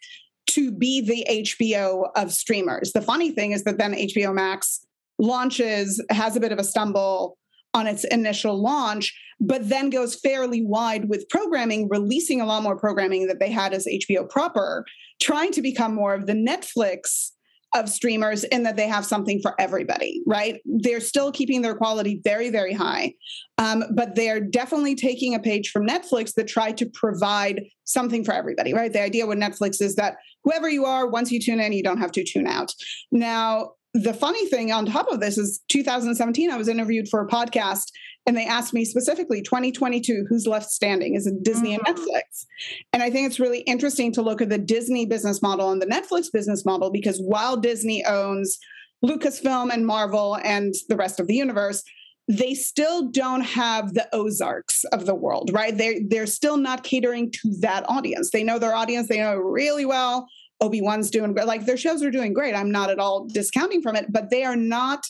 to 0.48 0.72
be 0.72 1.02
the 1.02 1.26
HBO 1.30 2.10
of 2.16 2.34
streamers. 2.34 2.92
The 2.92 3.02
funny 3.02 3.32
thing 3.32 3.52
is 3.52 3.64
that 3.64 3.78
then 3.78 3.94
HBO 3.94 4.34
Max 4.34 4.86
launches, 5.20 6.04
has 6.10 6.36
a 6.36 6.40
bit 6.40 6.52
of 6.52 6.60
a 6.60 6.64
stumble 6.64 7.38
on 7.74 7.88
its 7.88 8.04
initial 8.06 8.60
launch, 8.60 9.16
but 9.40 9.70
then 9.70 9.90
goes 9.90 10.16
fairly 10.16 10.64
wide 10.64 11.08
with 11.08 11.30
programming, 11.30 11.88
releasing 11.88 12.42
a 12.42 12.46
lot 12.46 12.64
more 12.64 12.78
programming 12.78 13.28
that 13.28 13.40
they 13.40 13.52
had 13.52 13.74
as 13.74 13.86
HBO 13.86 14.28
proper, 14.28 14.86
trying 15.22 15.52
to 15.52 15.62
become 15.62 15.94
more 15.94 16.14
of 16.14 16.26
the 16.26 16.34
Netflix 16.34 17.32
of 17.76 17.88
streamers 17.88 18.44
in 18.46 18.64
that 18.64 18.76
they 18.76 18.88
have 18.88 19.06
something 19.06 19.40
for 19.42 19.60
everybody, 19.60 20.22
right? 20.26 20.60
They're 20.66 21.00
still 21.00 21.32
keeping 21.32 21.62
their 21.62 21.76
quality 21.76 22.20
very, 22.24 22.50
very 22.50 22.74
high. 22.74 23.14
Um, 23.58 23.84
but 23.96 24.16
they're 24.16 24.40
definitely 24.40 24.96
taking 24.96 25.36
a 25.36 25.40
page 25.40 25.70
from 25.70 25.86
Netflix 25.86 26.34
that 26.36 26.48
tried 26.48 26.78
to 26.78 26.88
provide 26.94 27.64
something 27.84 28.24
for 28.24 28.34
everybody, 28.34 28.74
right? 28.74 28.92
The 28.92 29.02
idea 29.02 29.28
with 29.28 29.38
Netflix 29.38 29.82
is 29.82 29.96
that 29.96 30.16
whoever 30.44 30.70
you 30.70 30.86
are, 30.86 31.08
once 31.08 31.32
you 31.32 31.40
tune 31.40 31.60
in, 31.60 31.74
you 31.74 31.84
don't 31.84 32.00
have 32.00 32.12
to 32.14 32.24
tune 32.24 32.48
out. 32.48 32.74
Now, 33.12 33.72
the 33.94 34.14
funny 34.14 34.46
thing 34.48 34.72
on 34.72 34.86
top 34.86 35.12
of 35.12 35.20
this 35.20 35.38
is 35.38 35.62
2017, 35.70 36.52
I 36.52 36.58
was 36.58 36.68
interviewed 36.68 37.08
for 37.10 37.22
a 37.22 37.28
podcast 37.28 37.92
and 38.30 38.38
they 38.38 38.46
asked 38.46 38.76
me 38.76 38.86
specifically 38.86 39.42
2022 39.42 40.28
who's 40.30 40.46
left 40.46 40.70
standing? 40.70 41.16
Is 41.16 41.26
it 41.26 41.42
disney 41.42 41.76
mm-hmm. 41.76 41.84
and 41.88 41.98
netflix? 41.98 42.46
And 42.94 43.02
i 43.02 43.10
think 43.10 43.26
it's 43.26 43.40
really 43.40 43.62
interesting 43.62 44.14
to 44.14 44.22
look 44.22 44.40
at 44.40 44.50
the 44.50 44.60
disney 44.60 45.08
business 45.08 45.42
model 45.42 45.72
and 45.72 45.82
the 45.82 45.88
netflix 45.88 46.32
business 46.32 46.64
model 46.64 46.92
because 46.92 47.18
while 47.20 47.58
disney 47.58 48.06
owns 48.06 48.60
lucasfilm 49.04 49.74
and 49.74 49.88
marvel 49.88 50.38
and 50.44 50.76
the 50.90 50.96
rest 50.96 51.20
of 51.20 51.26
the 51.26 51.34
universe 51.34 51.84
they 52.28 52.54
still 52.54 53.10
don't 53.10 53.42
have 53.42 53.96
the 53.96 54.08
ozarks 54.14 54.84
of 54.94 55.08
the 55.08 55.16
world 55.16 55.50
right? 55.52 55.76
They're, 55.76 55.96
they're 56.08 56.28
still 56.28 56.58
not 56.58 56.84
catering 56.84 57.32
to 57.32 57.56
that 57.62 57.84
audience. 57.90 58.30
They 58.30 58.44
know 58.44 58.60
their 58.60 58.76
audience 58.76 59.08
they 59.08 59.18
know 59.18 59.38
really 59.38 59.86
well. 59.86 60.28
Obi-wan's 60.62 61.10
doing 61.10 61.34
great 61.34 61.48
like 61.48 61.66
their 61.66 61.78
shows 61.78 62.04
are 62.04 62.12
doing 62.12 62.34
great. 62.34 62.54
I'm 62.54 62.70
not 62.70 62.92
at 62.92 63.00
all 63.00 63.26
discounting 63.26 63.82
from 63.82 63.96
it 63.96 64.06
but 64.12 64.30
they 64.30 64.44
are 64.44 64.56
not 64.56 65.04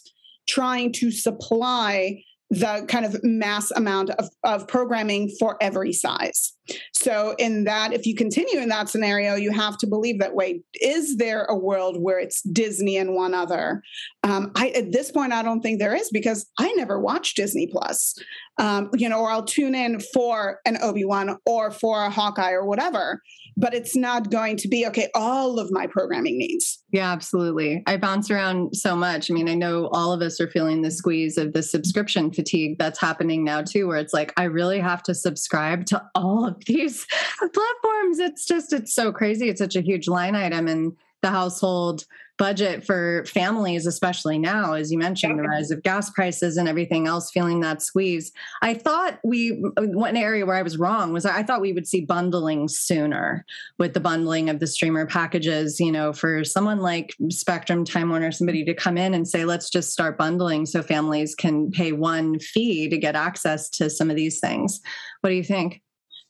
trying 0.48 0.94
to 0.94 1.12
supply 1.12 2.24
the 2.50 2.86
kind 2.88 3.06
of 3.06 3.24
mass 3.24 3.70
amount 3.72 4.10
of, 4.12 4.30
of 4.44 4.68
programming 4.68 5.30
for 5.40 5.56
every 5.62 5.94
size. 5.94 6.54
So, 6.94 7.36
in 7.38 7.64
that, 7.66 7.94
if 7.94 8.06
you 8.06 8.16
continue 8.16 8.60
in 8.60 8.70
that 8.70 8.90
scenario, 8.90 9.36
you 9.36 9.52
have 9.52 9.78
to 9.78 9.88
believe 9.88 10.20
that 10.20 10.36
wait, 10.36 10.64
is 10.82 11.18
there 11.18 11.46
a 11.46 11.56
world 11.56 12.02
where 12.02 12.20
it's 12.20 12.42
Disney 12.42 12.98
and 12.98 13.16
one 13.16 13.34
other? 13.34 13.82
Um, 14.24 14.52
I, 14.56 14.70
at 14.70 14.92
this 14.92 15.12
point, 15.12 15.34
I 15.34 15.42
don't 15.42 15.62
think 15.62 15.80
there 15.80 15.96
is 15.96 16.10
because 16.12 16.50
I 16.60 16.72
never 16.74 17.00
watch 17.00 17.36
Disney 17.36 17.68
Plus, 17.68 18.16
um, 18.60 18.90
you 18.94 19.10
know, 19.10 19.20
or 19.20 19.32
I'll 19.32 19.46
tune 19.46 19.74
in 19.74 20.00
for 20.14 20.60
an 20.66 20.78
Obi 20.82 21.06
Wan 21.06 21.38
or 21.46 21.72
for 21.72 22.04
a 22.04 22.10
Hawkeye 22.10 22.52
or 22.52 22.66
whatever 22.66 23.22
but 23.60 23.74
it's 23.74 23.96
not 23.96 24.32
going 24.32 24.56
to 24.58 24.68
be 24.68 24.88
okay 24.88 25.10
all 25.14 25.60
of 25.60 25.72
my 25.72 25.86
programming 25.88 26.38
needs. 26.38 26.84
Yeah 26.92 27.12
absolutely. 27.12 27.84
I 27.86 27.98
bounce 27.98 28.32
around 28.32 28.76
so 28.76 28.96
much. 28.96 29.30
I 29.30 29.34
mean 29.34 29.50
i 29.50 29.54
know 29.54 29.88
all 29.92 30.14
of 30.14 30.22
us 30.22 30.40
are 30.40 30.50
feeling 30.50 30.82
the 30.82 30.92
squeeze 30.92 31.38
of 31.38 31.54
the 31.54 31.64
subscription 31.64 32.32
fatigue 32.32 32.78
that's 32.80 33.00
happening 33.00 33.44
now 33.44 33.62
too 33.62 33.88
where 33.88 33.98
it's 33.98 34.14
like 34.14 34.34
i 34.38 34.44
really 34.44 34.80
have 34.80 35.04
to 35.04 35.14
subscribe 35.14 35.86
to 35.88 36.02
all 36.16 36.46
of 36.46 36.64
these 36.66 37.06
platforms. 37.40 38.20
It's 38.20 38.46
just 38.46 38.74
it's 38.74 38.94
so 38.94 39.12
crazy. 39.12 39.50
It's 39.50 39.60
such 39.60 39.76
a 39.76 39.82
huge 39.82 40.08
line 40.08 40.36
item 40.36 40.68
in 40.68 40.96
the 41.22 41.30
household 41.30 42.06
budget 42.40 42.86
for 42.86 43.26
families, 43.26 43.86
especially 43.86 44.40
now, 44.40 44.74
as 44.74 44.92
you 44.92 44.98
mentioned, 44.98 45.38
the 45.38 45.44
rise 45.44 45.70
of 45.70 45.84
gas 45.84 46.10
prices 46.10 46.56
and 46.56 46.70
everything 46.70 47.06
else, 47.06 47.30
feeling 47.30 47.60
that 47.60 47.82
squeeze. 47.82 48.32
I 48.62 48.74
thought 48.74 49.20
we, 49.24 49.62
one 49.78 50.16
area 50.16 50.46
where 50.46 50.56
I 50.56 50.62
was 50.62 50.78
wrong 50.78 51.12
was 51.12 51.26
I 51.26 51.44
thought 51.44 51.60
we 51.60 51.74
would 51.74 51.86
see 51.86 52.06
bundling 52.06 52.70
sooner 52.70 53.46
with 53.78 53.94
the 53.94 54.00
bundling 54.00 54.50
of 54.50 54.60
the 54.60 54.68
streamer 54.68 55.06
packages, 55.06 55.82
you 55.82 55.92
know, 55.92 56.14
for 56.14 56.46
someone 56.46 56.80
like 56.80 57.14
Spectrum, 57.30 57.84
Time 57.84 58.10
Warner, 58.10 58.32
somebody 58.32 58.64
to 58.64 58.74
come 58.74 58.98
in 58.98 59.14
and 59.14 59.28
say, 59.28 59.44
let's 59.44 59.70
just 59.70 59.92
start 59.92 60.18
bundling 60.18 60.66
so 60.66 60.82
families 60.82 61.36
can 61.36 61.70
pay 61.72 61.92
one 61.92 62.40
fee 62.40 62.88
to 62.88 62.98
get 62.98 63.16
access 63.16 63.70
to 63.72 63.90
some 63.90 64.10
of 64.10 64.16
these 64.16 64.40
things. 64.40 64.80
What 65.20 65.30
do 65.30 65.36
you 65.36 65.44
think? 65.44 65.82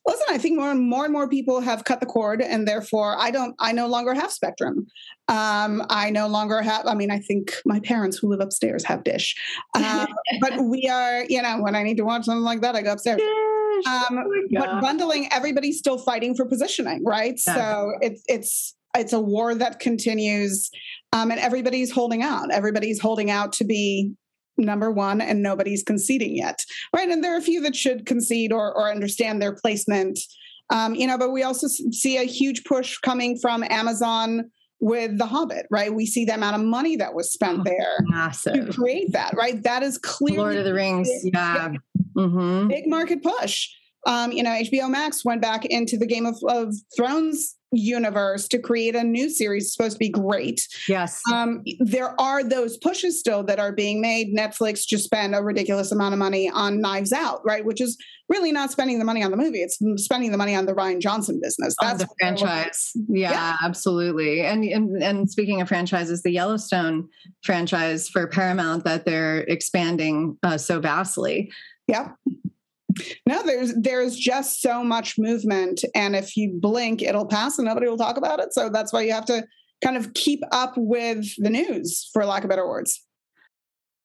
Listen 0.05 0.25
i 0.29 0.37
think 0.37 0.57
more 0.57 0.71
and 0.71 0.81
more 0.81 1.03
and 1.03 1.13
more 1.13 1.27
people 1.27 1.61
have 1.61 1.83
cut 1.83 1.99
the 1.99 2.05
cord 2.05 2.41
and 2.41 2.67
therefore 2.67 3.15
i 3.19 3.31
don't 3.31 3.55
i 3.59 3.71
no 3.71 3.87
longer 3.87 4.13
have 4.13 4.31
spectrum. 4.31 4.87
Um, 5.27 5.85
i 5.89 6.09
no 6.09 6.27
longer 6.27 6.61
have 6.61 6.87
i 6.87 6.95
mean 6.95 7.11
i 7.11 7.19
think 7.19 7.53
my 7.65 7.79
parents 7.79 8.17
who 8.17 8.29
live 8.29 8.39
upstairs 8.39 8.83
have 8.85 9.03
dish. 9.03 9.35
Um, 9.75 10.07
but 10.41 10.59
we 10.63 10.89
are 10.91 11.23
you 11.29 11.41
know 11.41 11.61
when 11.61 11.75
i 11.75 11.83
need 11.83 11.97
to 11.97 12.03
watch 12.03 12.25
something 12.25 12.43
like 12.43 12.61
that 12.61 12.75
i 12.75 12.81
go 12.81 12.93
upstairs. 12.93 13.21
Um, 13.87 14.17
oh 14.17 14.47
but 14.51 14.81
bundling 14.81 15.31
everybody's 15.31 15.77
still 15.77 15.97
fighting 15.97 16.35
for 16.35 16.45
positioning 16.45 17.03
right? 17.05 17.39
Yeah. 17.47 17.55
so 17.55 17.91
it's 18.01 18.23
it's 18.27 18.75
it's 18.97 19.13
a 19.13 19.19
war 19.19 19.53
that 19.53 19.79
continues 19.79 20.71
um, 21.11 21.31
and 21.31 21.39
everybody's 21.39 21.91
holding 21.91 22.23
out. 22.23 22.51
Everybody's 22.51 22.99
holding 22.99 23.31
out 23.31 23.53
to 23.53 23.63
be 23.63 24.13
number 24.59 24.91
one 24.91 25.21
and 25.21 25.41
nobody's 25.41 25.83
conceding 25.83 26.35
yet 26.35 26.63
right? 26.95 27.09
And 27.09 27.23
there 27.23 27.33
are 27.33 27.37
a 27.37 27.41
few 27.41 27.61
that 27.61 27.75
should 27.75 28.05
concede 28.05 28.51
or, 28.51 28.75
or 28.75 28.91
understand 28.91 29.41
their 29.41 29.53
placement. 29.53 30.19
Um, 30.69 30.93
you 30.95 31.07
know 31.07 31.17
but 31.17 31.31
we 31.31 31.43
also 31.43 31.67
see 31.67 32.17
a 32.17 32.23
huge 32.23 32.63
push 32.63 32.97
coming 32.99 33.39
from 33.39 33.63
amazon 33.63 34.51
with 34.79 35.17
the 35.17 35.25
hobbit 35.25 35.65
right? 35.71 35.93
We 35.93 36.05
see 36.05 36.25
the 36.25 36.35
amount 36.35 36.55
of 36.55 36.61
money 36.61 36.95
that 36.97 37.13
was 37.13 37.31
spent 37.33 37.61
oh, 37.61 37.63
there 37.63 37.97
massive. 38.01 38.53
to 38.67 38.73
create 38.73 39.11
that 39.13 39.33
right? 39.35 39.61
That 39.63 39.83
is 39.83 39.97
clearly 39.97 40.37
lord 40.37 40.57
of 40.57 40.65
the 40.65 40.73
rings 40.73 41.09
big, 41.23 41.33
yeah. 41.33 41.73
mm-hmm. 42.15 42.67
big 42.67 42.87
market 42.87 43.23
push. 43.23 43.69
Um, 44.05 44.31
you 44.31 44.43
know 44.43 44.51
hbo 44.51 44.89
max 44.89 45.25
went 45.25 45.41
back 45.41 45.65
into 45.65 45.97
the 45.97 46.07
game 46.07 46.25
of, 46.25 46.37
of 46.47 46.73
thrones 46.95 47.55
universe 47.71 48.47
to 48.47 48.59
create 48.59 48.95
a 48.95 49.03
new 49.03 49.29
series 49.29 49.73
supposed 49.73 49.93
to 49.95 49.99
be 49.99 50.09
great. 50.09 50.67
Yes. 50.87 51.21
Um, 51.31 51.63
there 51.79 52.19
are 52.19 52.43
those 52.43 52.77
pushes 52.77 53.19
still 53.19 53.43
that 53.43 53.59
are 53.59 53.71
being 53.71 54.01
made. 54.01 54.35
Netflix 54.35 54.85
just 54.87 55.03
spent 55.03 55.35
a 55.35 55.41
ridiculous 55.41 55.91
amount 55.91 56.13
of 56.13 56.19
money 56.19 56.49
on 56.49 56.81
Knives 56.81 57.13
Out, 57.13 57.41
right? 57.45 57.63
Which 57.63 57.81
is 57.81 57.97
really 58.27 58.51
not 58.51 58.71
spending 58.71 58.99
the 58.99 59.05
money 59.05 59.23
on 59.23 59.31
the 59.31 59.37
movie. 59.37 59.59
It's 59.59 59.79
spending 60.03 60.31
the 60.31 60.37
money 60.37 60.55
on 60.55 60.65
the 60.65 60.73
Rian 60.73 60.99
Johnson 60.99 61.39
business. 61.41 61.75
That's 61.79 62.03
the 62.03 62.09
franchise. 62.19 62.91
Yeah, 63.07 63.31
yeah, 63.31 63.57
absolutely. 63.63 64.41
And, 64.41 64.63
and 64.63 65.01
and 65.01 65.29
speaking 65.29 65.61
of 65.61 65.67
franchises, 65.67 66.21
the 66.23 66.31
Yellowstone 66.31 67.09
franchise 67.43 68.07
for 68.07 68.27
Paramount 68.27 68.83
that 68.83 69.05
they're 69.05 69.41
expanding 69.41 70.37
uh, 70.43 70.57
so 70.57 70.79
vastly. 70.79 71.51
Yeah 71.87 72.09
no 73.25 73.43
there's 73.43 73.73
there's 73.75 74.15
just 74.15 74.61
so 74.61 74.83
much 74.83 75.17
movement 75.17 75.83
and 75.95 76.15
if 76.15 76.35
you 76.35 76.57
blink 76.59 77.01
it'll 77.01 77.27
pass 77.27 77.57
and 77.57 77.67
nobody 77.67 77.87
will 77.87 77.97
talk 77.97 78.17
about 78.17 78.39
it. 78.39 78.53
So 78.53 78.69
that's 78.69 78.91
why 78.91 79.01
you 79.01 79.13
have 79.13 79.25
to 79.25 79.45
kind 79.83 79.95
of 79.95 80.13
keep 80.13 80.41
up 80.51 80.73
with 80.75 81.25
the 81.37 81.49
news 81.49 82.09
for 82.11 82.25
lack 82.25 82.43
of 82.43 82.49
better 82.49 82.67
words 82.67 83.05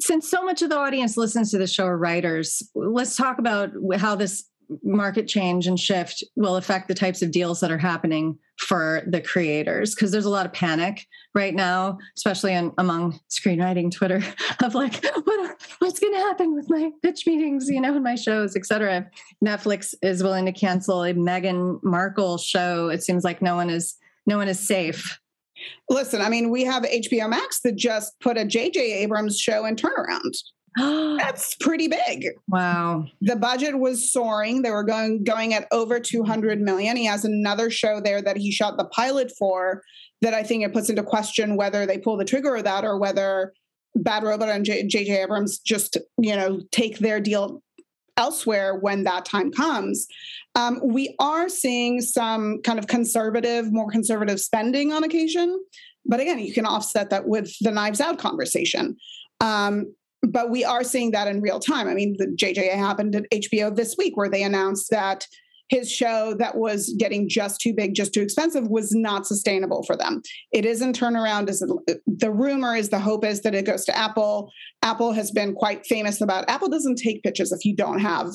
since 0.00 0.28
so 0.28 0.44
much 0.44 0.62
of 0.62 0.70
the 0.70 0.78
audience 0.78 1.16
listens 1.16 1.50
to 1.50 1.58
the 1.58 1.66
show 1.66 1.84
are 1.84 1.98
writers, 1.98 2.62
let's 2.74 3.16
talk 3.16 3.38
about 3.38 3.70
how 3.98 4.16
this 4.16 4.46
market 4.84 5.26
change 5.26 5.66
and 5.66 5.80
shift 5.80 6.22
will 6.36 6.56
affect 6.56 6.86
the 6.86 6.94
types 6.94 7.22
of 7.22 7.32
deals 7.32 7.58
that 7.58 7.72
are 7.72 7.78
happening 7.78 8.38
for 8.56 9.02
the 9.08 9.20
creators 9.20 9.94
because 9.94 10.12
there's 10.12 10.26
a 10.26 10.30
lot 10.30 10.46
of 10.46 10.52
panic 10.52 11.06
right 11.34 11.56
now 11.56 11.98
especially 12.16 12.52
in, 12.52 12.70
among 12.78 13.18
screenwriting 13.28 13.90
twitter 13.90 14.22
of 14.62 14.76
like 14.76 15.04
what, 15.24 15.60
what's 15.80 15.98
going 15.98 16.12
to 16.12 16.20
happen 16.20 16.54
with 16.54 16.70
my 16.70 16.88
pitch 17.02 17.26
meetings 17.26 17.68
you 17.68 17.80
know 17.80 17.92
and 17.92 18.04
my 18.04 18.14
shows 18.14 18.54
etc 18.54 19.10
netflix 19.44 19.92
is 20.02 20.22
willing 20.22 20.46
to 20.46 20.52
cancel 20.52 21.02
a 21.02 21.12
meghan 21.14 21.82
markle 21.82 22.38
show. 22.38 22.88
It 22.88 23.02
seems 23.02 23.24
like 23.24 23.42
no 23.42 23.54
one 23.54 23.70
is 23.70 23.96
no 24.26 24.36
one 24.36 24.48
is 24.48 24.60
safe 24.60 25.18
Listen, 25.88 26.20
I 26.20 26.28
mean, 26.28 26.50
we 26.50 26.64
have 26.64 26.82
HBO 26.84 27.28
Max 27.28 27.60
that 27.62 27.76
just 27.76 28.18
put 28.20 28.38
a 28.38 28.44
J.J. 28.44 28.80
Abrams 29.02 29.38
show 29.38 29.64
in 29.64 29.76
turnaround. 29.76 30.36
That's 30.76 31.56
pretty 31.56 31.88
big. 31.88 32.26
Wow. 32.48 33.06
The 33.20 33.36
budget 33.36 33.78
was 33.78 34.12
soaring. 34.12 34.62
They 34.62 34.70
were 34.70 34.84
going 34.84 35.24
going 35.24 35.52
at 35.52 35.66
over 35.72 35.98
200 35.98 36.60
million. 36.60 36.96
He 36.96 37.06
has 37.06 37.24
another 37.24 37.70
show 37.70 38.00
there 38.00 38.22
that 38.22 38.36
he 38.36 38.52
shot 38.52 38.76
the 38.76 38.84
pilot 38.86 39.32
for 39.36 39.82
that 40.20 40.34
I 40.34 40.42
think 40.42 40.64
it 40.64 40.72
puts 40.72 40.88
into 40.88 41.02
question 41.02 41.56
whether 41.56 41.86
they 41.86 41.98
pull 41.98 42.16
the 42.16 42.24
trigger 42.24 42.54
of 42.56 42.64
that 42.64 42.84
or 42.84 42.98
whether 42.98 43.52
Bad 43.96 44.22
Robot 44.22 44.48
and 44.48 44.64
J.J. 44.64 45.22
Abrams 45.22 45.58
just, 45.58 45.96
you 46.18 46.36
know, 46.36 46.60
take 46.70 46.98
their 46.98 47.20
deal 47.20 47.62
elsewhere 48.16 48.78
when 48.78 49.04
that 49.04 49.24
time 49.24 49.50
comes. 49.50 50.06
Um, 50.54 50.80
we 50.82 51.14
are 51.18 51.48
seeing 51.48 52.00
some 52.00 52.60
kind 52.62 52.78
of 52.78 52.86
conservative, 52.86 53.72
more 53.72 53.90
conservative 53.90 54.40
spending 54.40 54.92
on 54.92 55.04
occasion. 55.04 55.62
But 56.04 56.20
again, 56.20 56.38
you 56.38 56.52
can 56.52 56.66
offset 56.66 57.10
that 57.10 57.26
with 57.28 57.52
the 57.60 57.70
knives 57.70 58.00
out 58.00 58.18
conversation. 58.18 58.96
Um, 59.40 59.94
but 60.22 60.50
we 60.50 60.64
are 60.64 60.84
seeing 60.84 61.12
that 61.12 61.28
in 61.28 61.40
real 61.40 61.60
time. 61.60 61.88
I 61.88 61.94
mean, 61.94 62.16
the 62.18 62.26
JJA 62.26 62.74
happened 62.74 63.14
at 63.14 63.30
HBO 63.30 63.74
this 63.74 63.96
week 63.96 64.16
where 64.16 64.28
they 64.28 64.42
announced 64.42 64.90
that 64.90 65.26
his 65.70 65.90
show 65.90 66.34
that 66.34 66.56
was 66.56 66.94
getting 66.98 67.28
just 67.28 67.60
too 67.60 67.72
big, 67.72 67.94
just 67.94 68.12
too 68.12 68.20
expensive 68.20 68.68
was 68.68 68.92
not 68.92 69.26
sustainable 69.26 69.84
for 69.84 69.96
them. 69.96 70.20
It 70.52 70.66
isn't 70.66 70.98
turnaround. 70.98 71.48
Is 71.48 71.64
the 72.06 72.32
rumor 72.32 72.74
is 72.74 72.88
the 72.88 72.98
hope 72.98 73.24
is 73.24 73.42
that 73.42 73.54
it 73.54 73.64
goes 73.64 73.84
to 73.84 73.96
Apple. 73.96 74.50
Apple 74.82 75.12
has 75.12 75.30
been 75.30 75.54
quite 75.54 75.86
famous 75.86 76.20
about 76.20 76.48
Apple 76.50 76.68
doesn't 76.68 76.96
take 76.96 77.22
pitches 77.22 77.52
if 77.52 77.64
you 77.64 77.74
don't 77.74 78.00
have 78.00 78.26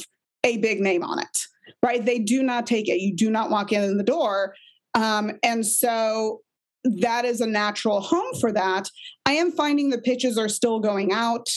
a 0.46 0.58
big 0.58 0.80
name 0.80 1.04
on 1.04 1.20
it, 1.20 1.38
right? 1.84 2.04
They 2.04 2.20
do 2.20 2.44
not 2.44 2.66
take 2.66 2.88
it. 2.88 3.00
You 3.00 3.16
do 3.16 3.30
not 3.30 3.50
walk 3.50 3.72
in 3.72 3.98
the 3.98 4.04
door. 4.04 4.56
Um, 4.94 5.32
and 5.44 5.66
so 5.66 6.42
that 6.84 7.26
is 7.26 7.42
a 7.42 7.48
natural 7.48 8.00
home 8.00 8.34
for 8.40 8.52
that. 8.52 8.90
I 9.26 9.34
am 9.34 9.52
finding 9.52 9.90
the 9.90 9.98
pitches 9.98 10.38
are 10.38 10.50
still 10.50 10.80
going 10.80 11.12
out. 11.12 11.50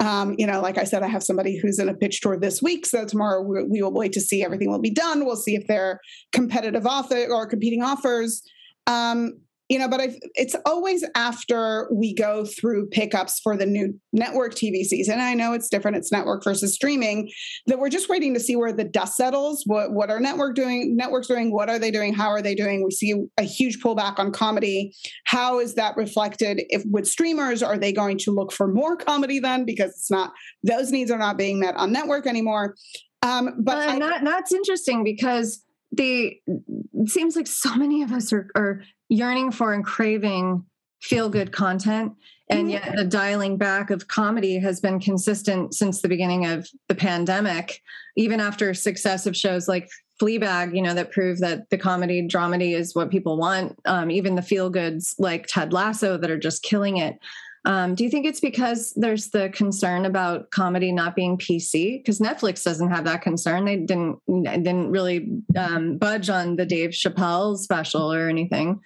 Um, 0.00 0.34
you 0.36 0.46
know, 0.46 0.60
like 0.60 0.78
I 0.78 0.84
said, 0.84 1.04
I 1.04 1.06
have 1.06 1.22
somebody 1.22 1.56
who's 1.56 1.78
in 1.78 1.88
a 1.88 1.94
pitch 1.94 2.20
tour 2.20 2.36
this 2.36 2.60
week. 2.60 2.86
So 2.86 3.04
tomorrow 3.04 3.40
we, 3.40 3.62
we 3.62 3.82
will 3.82 3.92
wait 3.92 4.12
to 4.14 4.20
see 4.20 4.44
everything 4.44 4.68
will 4.68 4.80
be 4.80 4.90
done. 4.90 5.24
We'll 5.24 5.36
see 5.36 5.54
if 5.54 5.68
they're 5.68 6.00
competitive 6.32 6.86
offer 6.86 7.26
or 7.30 7.46
competing 7.46 7.82
offers. 7.82 8.42
Um, 8.88 9.38
you 9.72 9.78
know, 9.78 9.88
but 9.88 10.02
I've, 10.02 10.16
it's 10.34 10.54
always 10.66 11.02
after 11.14 11.88
we 11.90 12.12
go 12.12 12.44
through 12.44 12.90
pickups 12.90 13.40
for 13.40 13.56
the 13.56 13.64
new 13.64 13.98
network 14.12 14.54
TV 14.54 14.84
season. 14.84 15.18
I 15.18 15.32
know 15.32 15.54
it's 15.54 15.70
different; 15.70 15.96
it's 15.96 16.12
network 16.12 16.44
versus 16.44 16.74
streaming. 16.74 17.30
That 17.68 17.78
we're 17.78 17.88
just 17.88 18.10
waiting 18.10 18.34
to 18.34 18.40
see 18.40 18.54
where 18.54 18.74
the 18.74 18.84
dust 18.84 19.16
settles. 19.16 19.62
What 19.64 19.94
what 19.94 20.10
are 20.10 20.20
network 20.20 20.56
doing? 20.56 20.94
Networks 20.94 21.26
doing? 21.26 21.50
What 21.50 21.70
are 21.70 21.78
they 21.78 21.90
doing? 21.90 22.12
How 22.12 22.28
are 22.28 22.42
they 22.42 22.54
doing? 22.54 22.84
We 22.84 22.90
see 22.90 23.14
a 23.38 23.44
huge 23.44 23.78
pullback 23.82 24.18
on 24.18 24.30
comedy. 24.30 24.94
How 25.24 25.58
is 25.58 25.74
that 25.76 25.96
reflected? 25.96 26.60
If 26.68 26.82
with 26.84 27.08
streamers, 27.08 27.62
are 27.62 27.78
they 27.78 27.94
going 27.94 28.18
to 28.18 28.30
look 28.30 28.52
for 28.52 28.68
more 28.68 28.94
comedy 28.94 29.38
then? 29.38 29.64
Because 29.64 29.92
it's 29.92 30.10
not 30.10 30.34
those 30.62 30.90
needs 30.90 31.10
are 31.10 31.18
not 31.18 31.38
being 31.38 31.58
met 31.60 31.76
on 31.76 31.92
network 31.92 32.26
anymore. 32.26 32.74
Um, 33.22 33.54
but 33.58 33.78
uh, 33.78 33.92
I, 33.92 33.96
not, 33.96 34.22
that's 34.22 34.52
interesting 34.52 35.02
because 35.02 35.64
the 35.92 36.34
it 36.46 37.08
seems 37.08 37.36
like 37.36 37.46
so 37.46 37.74
many 37.74 38.02
of 38.02 38.12
us 38.12 38.32
are, 38.32 38.48
are 38.54 38.82
yearning 39.12 39.52
for 39.52 39.74
and 39.74 39.84
craving 39.84 40.64
feel 41.02 41.28
good 41.28 41.52
content 41.52 42.12
and 42.48 42.70
yet 42.70 42.82
mm-hmm. 42.82 42.96
the 42.96 43.04
dialing 43.04 43.58
back 43.58 43.90
of 43.90 44.08
comedy 44.08 44.58
has 44.58 44.80
been 44.80 44.98
consistent 44.98 45.74
since 45.74 46.00
the 46.00 46.08
beginning 46.08 46.46
of 46.46 46.66
the 46.88 46.94
pandemic 46.94 47.80
even 48.16 48.40
after 48.40 48.72
successive 48.72 49.36
shows 49.36 49.68
like 49.68 49.90
fleabag 50.20 50.74
you 50.74 50.80
know 50.80 50.94
that 50.94 51.12
prove 51.12 51.40
that 51.40 51.68
the 51.70 51.76
comedy 51.76 52.26
dramedy 52.26 52.74
is 52.74 52.94
what 52.94 53.10
people 53.10 53.36
want 53.36 53.78
um, 53.84 54.10
even 54.10 54.34
the 54.34 54.42
feel 54.42 54.70
goods 54.70 55.14
like 55.18 55.46
ted 55.46 55.72
lasso 55.72 56.16
that 56.16 56.30
are 56.30 56.38
just 56.38 56.62
killing 56.62 56.96
it 56.96 57.18
um, 57.64 57.94
do 57.94 58.02
you 58.02 58.10
think 58.10 58.26
it's 58.26 58.40
because 58.40 58.92
there's 58.96 59.30
the 59.30 59.48
concern 59.50 60.04
about 60.04 60.50
comedy 60.50 60.90
not 60.90 61.14
being 61.14 61.38
PC? 61.38 62.00
Because 62.00 62.18
Netflix 62.18 62.64
doesn't 62.64 62.90
have 62.90 63.04
that 63.04 63.22
concern. 63.22 63.64
They 63.64 63.76
didn't 63.76 64.18
didn't 64.26 64.90
really 64.90 65.28
um, 65.56 65.96
budge 65.96 66.28
on 66.28 66.56
the 66.56 66.66
Dave 66.66 66.90
Chappelle 66.90 67.56
special 67.56 68.12
or 68.12 68.28
anything. 68.28 68.80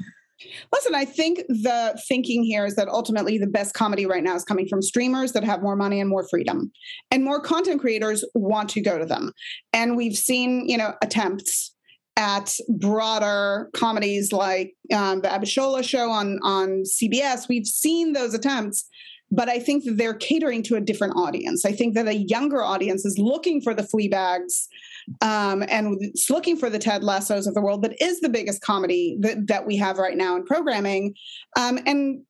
Listen, 0.73 0.95
I 0.95 1.05
think 1.05 1.39
the 1.49 2.01
thinking 2.09 2.43
here 2.43 2.67
is 2.67 2.77
that 2.77 2.89
ultimately 2.89 3.39
the 3.39 3.47
best 3.47 3.75
comedy 3.75 4.05
right 4.05 4.23
now 4.23 4.35
is 4.35 4.45
coming 4.45 4.69
from 4.69 4.83
streamers 4.83 5.33
that 5.33 5.45
have 5.45 5.63
more 5.63 5.77
money 5.77 6.01
and 6.01 6.11
more 6.11 6.29
freedom. 6.29 6.71
And 7.11 7.25
more 7.25 7.41
content 7.41 7.81
creators 7.81 8.25
want 8.35 8.69
to 8.71 8.83
go 8.83 8.99
to 8.99 9.07
them. 9.07 9.33
And 9.73 9.97
we've 9.97 10.17
seen, 10.17 10.69
you 10.69 10.77
know, 10.77 10.95
attempts 11.03 11.73
at 12.17 12.57
broader 12.69 13.69
comedies 13.75 14.33
like 14.33 14.75
um, 14.93 15.21
the 15.21 15.29
Abishola 15.29 15.85
show 15.85 16.11
on 16.11 16.39
on 16.43 16.83
CBS. 16.85 17.49
We've 17.49 17.67
seen 17.67 18.13
those 18.13 18.33
attempts, 18.35 18.89
but 19.31 19.49
I 19.49 19.59
think 19.59 19.85
that 19.85 19.97
they're 19.99 20.15
catering 20.15 20.63
to 20.65 20.77
a 20.77 20.81
different 20.81 21.15
audience. 21.17 21.65
I 21.65 21.73
think 21.73 21.95
that 21.95 22.09
a 22.09 22.17
younger 22.17 22.63
audience 22.63 23.05
is 23.05 23.19
looking 23.19 23.61
for 23.61 23.75
the 23.75 23.83
Fleabags 23.83 24.67
um, 25.21 25.63
and 25.69 25.97
it's 26.01 26.31
looking 26.31 26.57
for 26.57 26.71
the 26.71 26.79
Ted 26.79 27.05
Lassos 27.05 27.47
of 27.47 27.55
the 27.55 27.61
world 27.61 27.83
that 27.83 28.01
is 28.03 28.21
the 28.21 28.29
biggest 28.29 28.63
comedy 28.63 29.17
that, 29.21 29.47
that 29.47 29.67
we 29.67 29.77
have 29.77 29.99
right 29.99 30.17
now 30.17 30.37
in 30.37 30.45
programming. 30.45 31.15
Um, 31.57 31.79
and 31.87 32.23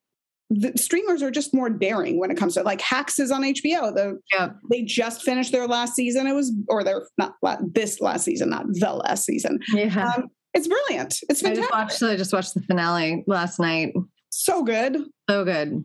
the 0.50 0.72
streamers 0.76 1.22
are 1.22 1.30
just 1.30 1.52
more 1.52 1.68
daring 1.68 2.20
when 2.20 2.30
it 2.30 2.36
comes 2.36 2.54
to 2.54 2.62
like 2.62 2.80
Hacks 2.80 3.18
is 3.18 3.30
on 3.30 3.42
HBO. 3.42 3.94
The 3.94 4.20
yeah. 4.32 4.50
they 4.70 4.82
just 4.82 5.22
finished 5.22 5.52
their 5.52 5.66
last 5.66 5.94
season. 5.94 6.26
It 6.26 6.34
was 6.34 6.52
or 6.68 6.84
their 6.84 7.06
not 7.18 7.34
this 7.74 8.00
last 8.00 8.24
season, 8.24 8.50
not 8.50 8.66
the 8.68 8.92
last 8.92 9.24
season. 9.24 9.58
Yeah. 9.72 10.12
Um, 10.16 10.28
it's 10.54 10.68
brilliant. 10.68 11.18
It's 11.28 11.42
fantastic. 11.42 11.72
I 11.74 11.86
just 11.86 12.02
watched 12.02 12.02
I 12.02 12.16
just 12.16 12.32
watched 12.32 12.54
the 12.54 12.62
finale 12.62 13.24
last 13.26 13.58
night. 13.58 13.92
So 14.30 14.62
good. 14.62 14.98
So 15.28 15.44
good. 15.44 15.84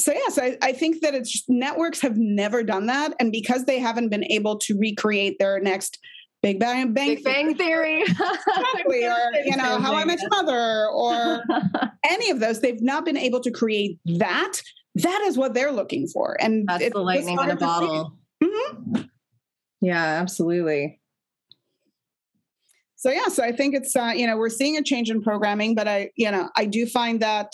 So 0.00 0.12
yes, 0.12 0.38
I, 0.38 0.56
I 0.62 0.72
think 0.72 1.00
that 1.02 1.14
it's 1.14 1.44
networks 1.48 2.00
have 2.00 2.16
never 2.16 2.62
done 2.62 2.86
that, 2.86 3.14
and 3.20 3.30
because 3.30 3.64
they 3.64 3.78
haven't 3.78 4.08
been 4.08 4.24
able 4.24 4.58
to 4.58 4.78
recreate 4.78 5.38
their 5.38 5.60
next 5.60 5.98
Big 6.42 6.58
Bang 6.58 6.92
Bang, 6.92 7.14
Big 7.14 7.24
Bang 7.24 7.54
Theory, 7.54 8.02
exactly, 8.02 9.04
or 9.04 9.16
you 9.44 9.56
know 9.56 9.78
How 9.78 9.94
I 9.94 10.04
Met 10.04 10.20
Your 10.20 10.30
Mother, 10.30 10.88
or 10.88 11.42
any 12.10 12.30
of 12.30 12.40
those. 12.40 12.60
They've 12.60 12.82
not 12.82 13.04
been 13.04 13.16
able 13.16 13.40
to 13.40 13.50
create 13.50 13.98
that. 14.18 14.60
That 14.96 15.22
is 15.26 15.38
what 15.38 15.54
they're 15.54 15.72
looking 15.72 16.08
for, 16.08 16.36
and 16.40 16.66
that's 16.66 16.90
the 16.90 16.98
lightning 16.98 17.38
in 17.38 17.50
a 17.50 17.56
bottle. 17.56 18.16
Mm-hmm. 18.42 19.02
Yeah, 19.82 20.02
absolutely. 20.02 21.00
So 22.96 23.10
yeah, 23.10 23.28
so 23.28 23.42
I 23.42 23.52
think 23.52 23.74
it's 23.74 23.94
uh, 23.94 24.12
you 24.14 24.26
know 24.26 24.36
we're 24.36 24.48
seeing 24.48 24.76
a 24.76 24.82
change 24.82 25.10
in 25.10 25.22
programming, 25.22 25.76
but 25.76 25.86
I 25.86 26.10
you 26.16 26.30
know 26.30 26.50
I 26.56 26.64
do 26.64 26.86
find 26.86 27.20
that 27.20 27.52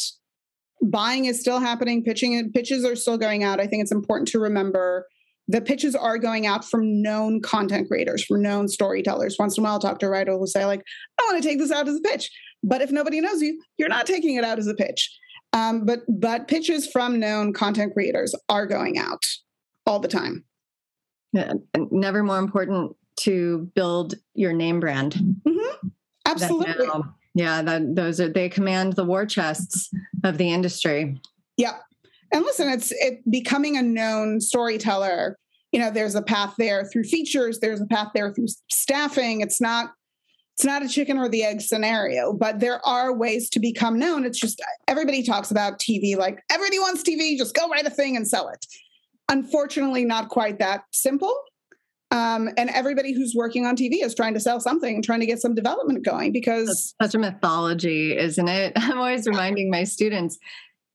buying 0.83 1.27
is 1.27 1.41
still 1.41 1.61
happening, 1.61 2.05
pitching 2.05 2.35
and 2.35 2.53
pitches 2.53 2.85
are 2.85 2.97
still 2.97 3.19
going 3.19 3.45
out. 3.45 3.61
I 3.61 3.67
think 3.67 3.83
it's 3.83 3.93
important 3.93 4.29
to 4.29 4.39
remember 4.39 5.07
the 5.49 5.61
pitches 5.61 5.97
are 5.97 6.19
going 6.19 6.47
out 6.47 6.65
from 6.65 7.03
known 7.03 7.41
content 7.41 7.89
creators, 7.89 8.23
from 8.23 8.43
known 8.43 8.69
storytellers. 8.69 9.37
Once 9.39 9.57
in 9.57 9.63
a 9.63 9.65
while, 9.65 9.75
I'll 9.75 9.81
talk 9.81 9.99
to 10.01 10.07
a 10.07 10.11
writer 10.11 10.33
who 10.33 10.39
will 10.39 10.47
say, 10.47 10.67
like, 10.67 10.83
I 11.19 11.25
want 11.25 11.43
to 11.43 11.49
take 11.49 11.59
this 11.59 11.73
out 11.73 11.89
as 11.89 11.97
a 11.97 12.01
pitch. 12.01 12.31
But 12.63 12.83
if 12.83 12.91
nobody 12.91 13.21
knows 13.21 13.41
you, 13.41 13.61
you're 13.79 13.89
not 13.89 14.07
taking 14.07 14.37
it 14.37 14.45
out 14.45 14.59
as 14.59 14.67
a 14.67 14.75
pitch. 14.75 15.11
Um, 15.55 15.87
but 15.87 16.01
but 16.09 16.49
pitches 16.49 16.87
from 16.87 17.19
known 17.19 17.55
content 17.55 17.95
creators 17.95 18.35
are 18.51 18.67
going 18.67 18.99
out 18.99 19.25
all 19.87 19.99
the 19.99 20.09
time. 20.09 20.45
Yeah, 21.33 21.55
never 21.91 22.23
more 22.23 22.39
important 22.39 22.95
to 23.21 23.71
build 23.75 24.15
your 24.35 24.53
name 24.53 24.81
brand. 24.81 25.15
Mm-hmm. 25.15 25.89
Absolutely. 26.27 26.89
Yeah, 27.39 27.63
that 27.63 27.95
those 27.95 28.21
are 28.21 28.29
they 28.29 28.49
command 28.49 28.95
the 28.95 29.05
war 29.05 29.25
chests 29.25 29.91
of 30.25 30.39
the 30.39 30.53
industry. 30.53 31.21
Yeah. 31.57 31.77
And 32.33 32.45
listen, 32.45 32.69
it's 32.69 32.91
it 32.91 33.21
becoming 33.31 33.77
a 33.77 33.83
known 33.83 34.41
storyteller. 34.41 35.39
You 35.71 35.79
know, 35.79 35.93
there's 35.93 36.17
a 36.17 36.23
path 36.23 36.55
there 36.59 36.85
through 36.93 37.05
features, 37.05 37.61
there's 37.61 37.81
a 37.81 37.87
path 37.87 38.09
there 38.13 38.35
through 38.35 38.49
staffing. 38.69 39.41
It's 39.41 39.61
not 39.61 39.93
it's 40.57 40.65
not 40.65 40.83
a 40.83 40.89
chicken 40.89 41.17
or 41.17 41.29
the 41.29 41.45
egg 41.45 41.61
scenario, 41.61 42.33
but 42.33 42.59
there 42.59 42.85
are 42.85 43.17
ways 43.17 43.49
to 43.51 43.61
become 43.61 44.01
known. 44.01 44.25
It's 44.25 44.41
just 44.41 44.61
everybody 44.89 45.23
talks 45.23 45.53
about 45.53 45.79
TV 45.79 46.17
like 46.17 46.43
everybody 46.51 46.81
wants 46.81 47.05
TV, 47.05 47.39
just 47.39 47.55
go 47.55 47.69
write 47.69 47.87
a 47.87 47.91
thing 47.91 48.17
and 48.17 48.27
sell 48.27 48.49
it. 48.49 48.67
Unfortunately, 49.29 50.05
not 50.05 50.29
quite 50.29 50.59
that 50.59 50.83
simple. 50.93 51.33
Um, 52.11 52.49
and 52.57 52.71
everybody 52.71 53.13
who's 53.13 53.35
working 53.35 53.67
on 53.67 53.77
TV 53.77 54.03
is 54.03 54.15
trying 54.15 54.33
to 54.35 54.41
sell 54.41 54.61
something 54.61 55.03
trying 55.03 55.21
to 55.21 55.27
get 55.27 55.41
some 55.41 55.55
development 55.55 56.05
going 56.05 56.33
because 56.33 56.95
That's 56.99 57.13
such 57.13 57.15
a 57.15 57.19
mythology, 57.19 58.17
isn't 58.17 58.49
it? 58.49 58.73
I'm 58.77 58.99
always 58.99 59.27
reminding 59.27 59.71
my 59.71 59.85
students 59.85 60.39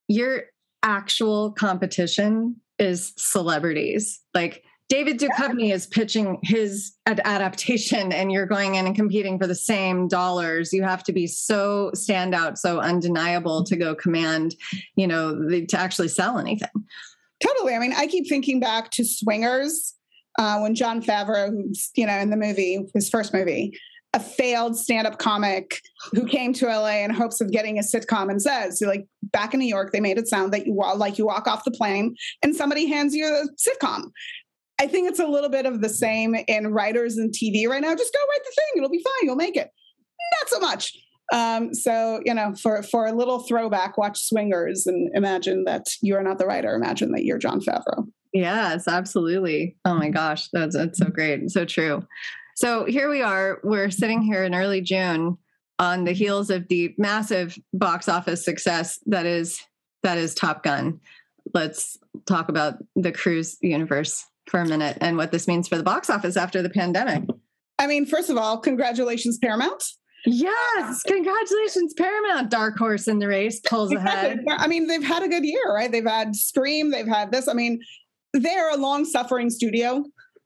your 0.08 0.45
actual 0.82 1.52
competition 1.52 2.56
is 2.80 3.13
celebrities. 3.17 4.19
Like 4.34 4.63
David 4.89 5.19
Duchovny 5.19 5.73
is 5.73 5.88
pitching 5.88 6.39
his 6.43 6.93
ad- 7.06 7.21
adaptation, 7.23 8.12
and 8.12 8.32
you're 8.32 8.45
going 8.45 8.76
in 8.76 8.86
and 8.86 8.95
competing 8.95 9.39
for 9.39 9.47
the 9.47 9.56
same 9.56 10.08
dollars. 10.08 10.73
You 10.73 10.84
have 10.84 11.04
to 11.06 11.13
be 11.13 11.26
so 11.26 11.91
standout, 11.95 12.58
so 12.58 12.80
undeniable 12.80 13.63
to 13.63 13.76
go 13.76 13.95
command, 13.95 14.56
you 14.95 15.08
know, 15.08 15.47
the, 15.49 15.65
to 15.67 15.80
actually 15.80 16.10
sell 16.10 16.38
anything. 16.38 16.69
Totally. 17.41 17.76
I 17.76 17.80
mean, 17.80 17.93
I 17.93 18.08
keep 18.08 18.28
thinking 18.28 18.60
back 18.60 18.91
to 18.91 19.04
Swingers 19.04 19.95
uh, 20.37 20.59
when 20.59 20.75
Jon 20.75 21.01
Favreau, 21.01 21.49
who's 21.49 21.89
you 21.95 22.05
know 22.05 22.17
in 22.17 22.29
the 22.29 22.37
movie, 22.37 22.85
his 22.93 23.09
first 23.09 23.33
movie, 23.33 23.77
a 24.13 24.19
failed 24.19 24.77
stand-up 24.77 25.17
comic 25.17 25.79
who 26.11 26.27
came 26.27 26.53
to 26.53 26.67
LA 26.67 27.03
in 27.03 27.09
hopes 27.09 27.41
of 27.41 27.51
getting 27.51 27.79
a 27.79 27.81
sitcom 27.81 28.29
and 28.29 28.41
says, 28.41 28.81
like 28.85 29.07
back 29.23 29.53
in 29.53 29.59
New 29.59 29.65
York, 29.67 29.91
they 29.91 29.99
made 29.99 30.17
it 30.17 30.27
sound 30.27 30.53
that 30.53 30.67
you 30.67 30.73
like 30.95 31.17
you 31.17 31.25
walk 31.25 31.47
off 31.47 31.63
the 31.63 31.71
plane 31.71 32.15
and 32.43 32.55
somebody 32.55 32.87
hands 32.87 33.15
you 33.15 33.25
a 33.25 33.45
sitcom. 33.57 34.11
I 34.79 34.87
think 34.87 35.09
it's 35.09 35.19
a 35.19 35.27
little 35.27 35.49
bit 35.49 35.65
of 35.65 35.81
the 35.81 35.89
same 35.89 36.35
in 36.47 36.67
writers 36.67 37.17
and 37.17 37.33
TV 37.33 37.67
right 37.67 37.81
now. 37.81 37.95
Just 37.95 38.13
go 38.13 38.19
write 38.19 38.43
the 38.43 38.51
thing; 38.55 38.77
it'll 38.77 38.89
be 38.89 39.03
fine. 39.03 39.27
You'll 39.27 39.35
make 39.35 39.55
it. 39.55 39.69
Not 40.41 40.49
so 40.49 40.59
much. 40.59 40.93
Um, 41.31 41.73
so 41.73 42.21
you 42.25 42.33
know, 42.33 42.53
for 42.55 42.83
for 42.83 43.05
a 43.05 43.13
little 43.13 43.39
throwback, 43.39 43.97
watch 43.97 44.19
Swingers 44.19 44.85
and 44.85 45.09
imagine 45.15 45.63
that 45.65 45.85
you 46.01 46.15
are 46.15 46.23
not 46.23 46.37
the 46.37 46.45
writer. 46.45 46.75
Imagine 46.75 47.11
that 47.13 47.23
you're 47.23 47.37
Jon 47.37 47.61
Favreau. 47.61 48.07
Yes, 48.33 48.87
absolutely. 48.87 49.77
Oh 49.85 49.93
my 49.93 50.09
gosh, 50.09 50.49
that's 50.51 50.75
that's 50.75 50.97
so 50.97 51.05
great, 51.05 51.49
so 51.51 51.65
true. 51.65 52.05
So 52.55 52.85
here 52.85 53.09
we 53.09 53.21
are. 53.21 53.59
We're 53.63 53.91
sitting 53.91 54.21
here 54.21 54.43
in 54.43 54.55
early 54.55 54.81
June 54.81 55.37
on 55.79 56.03
the 56.03 56.11
heels 56.13 56.49
of 56.49 56.67
the 56.67 56.93
massive 56.97 57.57
box 57.73 58.09
office 58.09 58.43
success 58.43 58.99
that 59.05 59.25
is 59.25 59.61
that 60.01 60.17
is 60.17 60.33
Top 60.33 60.63
Gun. 60.63 60.99
Let's 61.53 61.97
talk 62.25 62.49
about 62.49 62.75
the 62.95 63.11
cruise 63.11 63.57
universe 63.61 64.25
for 64.47 64.59
a 64.59 64.65
minute 64.65 64.97
and 64.99 65.17
what 65.17 65.31
this 65.31 65.47
means 65.47 65.67
for 65.67 65.77
the 65.77 65.83
box 65.83 66.09
office 66.09 66.35
after 66.35 66.61
the 66.61 66.69
pandemic. 66.69 67.23
I 67.79 67.87
mean, 67.87 68.05
first 68.05 68.29
of 68.29 68.37
all, 68.37 68.57
congratulations, 68.57 69.37
Paramount. 69.37 69.83
Yes, 70.25 71.03
congratulations, 71.03 71.93
Paramount. 71.93 72.49
Dark 72.49 72.77
horse 72.77 73.07
in 73.07 73.19
the 73.19 73.27
race 73.27 73.59
pulls 73.59 73.91
ahead. 73.91 74.39
I 74.49 74.67
mean, 74.67 74.87
they've 74.87 75.03
had 75.03 75.21
a 75.23 75.27
good 75.27 75.43
year, 75.43 75.73
right? 75.73 75.91
They've 75.91 76.05
had 76.05 76.35
Scream, 76.35 76.91
they've 76.91 77.07
had 77.07 77.31
this. 77.31 77.47
I 77.47 77.53
mean, 77.53 77.81
they're 78.33 78.71
a 78.71 78.77
long 78.77 79.05
suffering 79.05 79.49
studio 79.49 80.03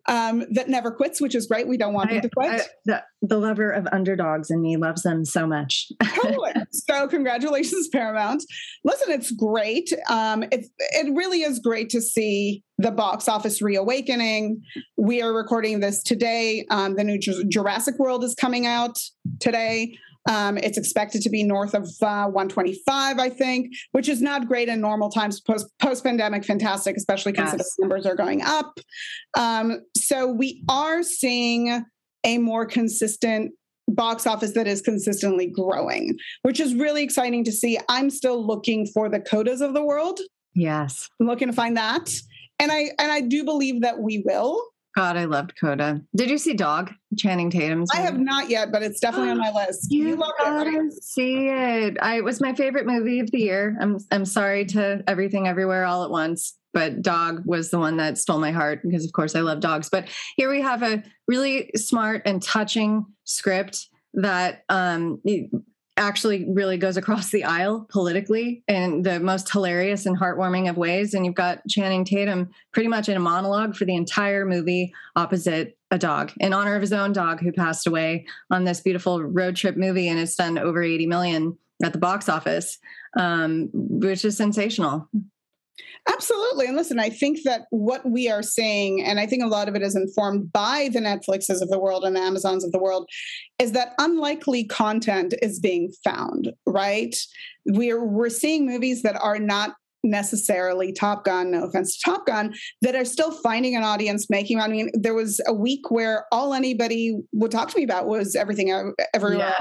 um, 0.07 0.45
that 0.51 0.69
never 0.69 0.91
quits, 0.91 1.19
which 1.19 1.35
is 1.35 1.47
great. 1.47 1.67
We 1.67 1.77
don't 1.77 1.93
want 1.93 2.09
I, 2.09 2.13
them 2.13 2.21
to 2.23 2.29
quit. 2.29 2.61
I, 2.61 2.65
the, 2.85 3.03
the, 3.21 3.37
lover 3.37 3.69
of 3.69 3.87
underdogs 3.91 4.49
in 4.49 4.61
me 4.61 4.77
loves 4.77 5.03
them 5.03 5.25
so 5.25 5.45
much. 5.45 5.91
totally. 6.21 6.53
So, 6.71 7.07
congratulations, 7.07 7.87
Paramount. 7.91 8.43
Listen, 8.85 9.11
it's 9.11 9.31
great. 9.31 9.91
Um, 10.09 10.43
it, 10.43 10.67
it 10.79 11.13
really 11.13 11.41
is 11.41 11.59
great 11.59 11.89
to 11.89 12.01
see 12.01 12.63
the 12.77 12.91
box 12.91 13.27
office 13.27 13.61
reawakening. 13.61 14.61
We 14.95 15.21
are 15.21 15.33
recording 15.33 15.79
this 15.79 16.01
today. 16.01 16.65
Um, 16.69 16.95
the 16.95 17.03
new 17.03 17.19
Jurassic 17.19 17.97
World 17.99 18.23
is 18.23 18.35
coming 18.35 18.65
out 18.65 18.97
today. 19.39 19.97
Um, 20.27 20.57
it's 20.57 20.77
expected 20.77 21.21
to 21.21 21.29
be 21.29 21.43
north 21.43 21.73
of 21.73 21.83
uh, 22.01 22.27
125, 22.27 23.19
I 23.19 23.29
think, 23.29 23.73
which 23.91 24.09
is 24.09 24.21
not 24.21 24.47
great 24.47 24.67
in 24.67 24.81
normal 24.81 25.09
times. 25.09 25.39
Post 25.39 25.67
post 25.79 26.03
pandemic, 26.03 26.45
fantastic, 26.45 26.97
especially 26.97 27.33
considering 27.33 27.59
yes. 27.59 27.75
numbers 27.79 28.05
are 28.05 28.15
going 28.15 28.41
up. 28.41 28.79
Um, 29.37 29.81
so 29.95 30.27
we 30.27 30.63
are 30.69 31.03
seeing 31.03 31.85
a 32.23 32.37
more 32.37 32.65
consistent 32.65 33.53
box 33.87 34.27
office 34.27 34.53
that 34.53 34.67
is 34.67 34.81
consistently 34.81 35.47
growing, 35.47 36.17
which 36.41 36.59
is 36.59 36.75
really 36.75 37.03
exciting 37.03 37.43
to 37.45 37.51
see. 37.51 37.79
I'm 37.87 38.09
still 38.09 38.45
looking 38.45 38.85
for 38.87 39.09
the 39.09 39.19
codas 39.19 39.61
of 39.61 39.73
the 39.73 39.83
world. 39.83 40.19
Yes. 40.53 41.07
I'm 41.19 41.27
looking 41.27 41.47
to 41.47 41.53
find 41.53 41.77
that. 41.77 42.11
And 42.59 42.71
I 42.71 42.89
and 42.99 43.11
I 43.11 43.21
do 43.21 43.43
believe 43.43 43.81
that 43.81 43.99
we 43.99 44.23
will. 44.25 44.61
God, 44.97 45.15
I 45.15 45.25
loved 45.25 45.53
Coda. 45.61 46.01
Did 46.15 46.31
you 46.31 46.39
see 46.39 46.55
Dog? 46.55 46.91
Channing 47.15 47.51
Tatum's. 47.51 47.91
I 47.93 47.97
have 47.97 48.17
not 48.17 48.49
yet, 48.49 48.71
but 48.71 48.81
it's 48.81 48.99
definitely 48.99 49.29
on 49.29 49.37
my 49.37 49.51
list. 49.55 49.91
You, 49.91 50.07
you 50.07 50.15
gotta 50.15 50.67
it, 50.67 50.75
right? 50.75 50.91
see 50.91 51.49
it. 51.49 51.97
I 52.01 52.17
it 52.17 52.23
was 52.23 52.41
my 52.41 52.55
favorite 52.55 52.87
movie 52.87 53.19
of 53.19 53.29
the 53.29 53.37
year. 53.37 53.77
I'm 53.79 53.99
I'm 54.09 54.25
sorry 54.25 54.65
to 54.65 55.03
everything 55.05 55.47
everywhere 55.47 55.85
all 55.85 56.03
at 56.03 56.09
once, 56.09 56.57
but 56.73 57.03
Dog 57.03 57.43
was 57.45 57.69
the 57.69 57.77
one 57.77 57.97
that 57.97 58.17
stole 58.17 58.39
my 58.39 58.49
heart 58.49 58.81
because, 58.81 59.05
of 59.05 59.11
course, 59.11 59.35
I 59.35 59.41
love 59.41 59.59
dogs. 59.59 59.87
But 59.87 60.09
here 60.35 60.49
we 60.49 60.61
have 60.61 60.81
a 60.81 61.03
really 61.27 61.69
smart 61.75 62.23
and 62.25 62.41
touching 62.41 63.05
script 63.23 63.89
that 64.15 64.63
um, 64.67 65.21
actually 65.97 66.45
really 66.49 66.77
goes 66.77 66.95
across 66.97 67.31
the 67.31 67.43
aisle 67.43 67.87
politically 67.89 68.63
in 68.67 69.01
the 69.01 69.19
most 69.19 69.51
hilarious 69.51 70.05
and 70.05 70.17
heartwarming 70.17 70.69
of 70.69 70.77
ways. 70.77 71.13
And 71.13 71.25
you've 71.25 71.35
got 71.35 71.67
Channing 71.67 72.05
Tatum 72.05 72.51
pretty 72.71 72.87
much 72.87 73.09
in 73.09 73.17
a 73.17 73.19
monologue 73.19 73.75
for 73.75 73.85
the 73.85 73.95
entire 73.95 74.45
movie 74.45 74.93
opposite 75.15 75.77
a 75.89 75.97
dog 75.97 76.33
in 76.39 76.53
honor 76.53 76.75
of 76.75 76.81
his 76.81 76.93
own 76.93 77.13
dog 77.13 77.39
who 77.39 77.51
passed 77.51 77.87
away 77.87 78.25
on 78.51 78.65
this 78.65 78.81
beautiful 78.81 79.23
road 79.23 79.55
trip 79.55 79.77
movie 79.77 80.09
and 80.09 80.19
it's 80.19 80.35
done 80.35 80.57
over 80.57 80.83
80 80.83 81.07
million 81.07 81.57
at 81.83 81.93
the 81.93 81.99
box 81.99 82.27
office, 82.27 82.77
um, 83.17 83.69
which 83.73 84.25
is 84.25 84.35
sensational. 84.35 85.09
Absolutely. 86.09 86.67
And 86.67 86.75
listen, 86.75 86.99
I 86.99 87.09
think 87.09 87.39
that 87.43 87.65
what 87.69 88.09
we 88.09 88.29
are 88.29 88.43
seeing, 88.43 89.03
and 89.03 89.19
I 89.19 89.25
think 89.25 89.43
a 89.43 89.47
lot 89.47 89.67
of 89.67 89.75
it 89.75 89.81
is 89.81 89.95
informed 89.95 90.51
by 90.51 90.89
the 90.91 90.99
Netflixes 90.99 91.61
of 91.61 91.69
the 91.69 91.79
world 91.79 92.03
and 92.03 92.15
the 92.15 92.21
Amazons 92.21 92.63
of 92.63 92.71
the 92.71 92.79
world, 92.79 93.07
is 93.59 93.73
that 93.73 93.93
unlikely 93.99 94.65
content 94.65 95.33
is 95.41 95.59
being 95.59 95.91
found, 96.03 96.51
right? 96.65 97.15
We're 97.65 98.03
we're 98.03 98.29
seeing 98.29 98.65
movies 98.65 99.01
that 99.01 99.17
are 99.21 99.39
not 99.39 99.73
necessarily 100.03 100.93
Top 100.93 101.25
Gun, 101.25 101.51
no 101.51 101.65
offense 101.65 101.97
to 101.97 102.11
Top 102.11 102.25
Gun, 102.25 102.53
that 102.81 102.95
are 102.95 103.05
still 103.05 103.31
finding 103.31 103.75
an 103.75 103.83
audience, 103.83 104.29
making. 104.29 104.59
I 104.59 104.67
mean, 104.67 104.89
there 104.93 105.13
was 105.13 105.41
a 105.47 105.53
week 105.53 105.91
where 105.91 106.25
all 106.31 106.53
anybody 106.53 107.17
would 107.33 107.51
talk 107.51 107.69
to 107.69 107.77
me 107.77 107.83
about 107.83 108.07
was 108.07 108.35
everything 108.35 108.93
everywhere. 109.13 109.55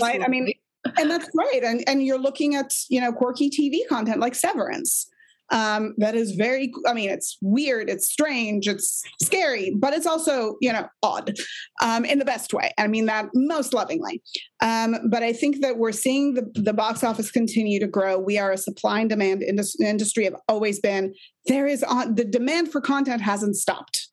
right? 0.00 0.22
I 0.22 0.28
mean, 0.28 0.52
and 0.98 1.10
that's 1.10 1.28
great. 1.30 1.64
And 1.64 1.82
and 1.86 2.02
you're 2.02 2.18
looking 2.18 2.54
at 2.54 2.72
you 2.88 3.00
know 3.00 3.12
quirky 3.12 3.50
TV 3.50 3.86
content 3.88 4.20
like 4.20 4.34
Severance, 4.34 5.08
um, 5.50 5.94
that 5.98 6.14
is 6.14 6.32
very 6.32 6.72
i 6.86 6.92
mean 6.92 7.08
it's 7.08 7.38
weird 7.40 7.88
it's 7.88 8.10
strange 8.10 8.66
it's 8.66 9.02
scary 9.22 9.72
but 9.76 9.92
it's 9.92 10.06
also 10.06 10.56
you 10.60 10.72
know 10.72 10.88
odd 11.02 11.34
um, 11.82 12.04
in 12.04 12.18
the 12.18 12.24
best 12.24 12.52
way. 12.52 12.72
I 12.78 12.86
mean 12.86 13.06
that 13.06 13.28
most 13.34 13.72
lovingly. 13.72 14.22
Um, 14.60 14.96
but 15.08 15.22
i 15.22 15.32
think 15.32 15.60
that 15.60 15.78
we're 15.78 15.92
seeing 15.92 16.34
the, 16.34 16.50
the 16.54 16.72
box 16.72 17.04
office 17.04 17.30
continue 17.30 17.78
to 17.80 17.86
grow. 17.86 18.18
We 18.18 18.38
are 18.38 18.52
a 18.52 18.58
supply 18.58 19.00
and 19.00 19.10
demand 19.10 19.42
indus- 19.42 19.80
industry 19.80 20.24
have 20.24 20.36
always 20.48 20.80
been. 20.80 21.14
There 21.46 21.66
is 21.66 21.82
on 21.84 22.14
the 22.14 22.24
demand 22.24 22.72
for 22.72 22.80
content 22.80 23.22
hasn't 23.22 23.56
stopped 23.56 24.08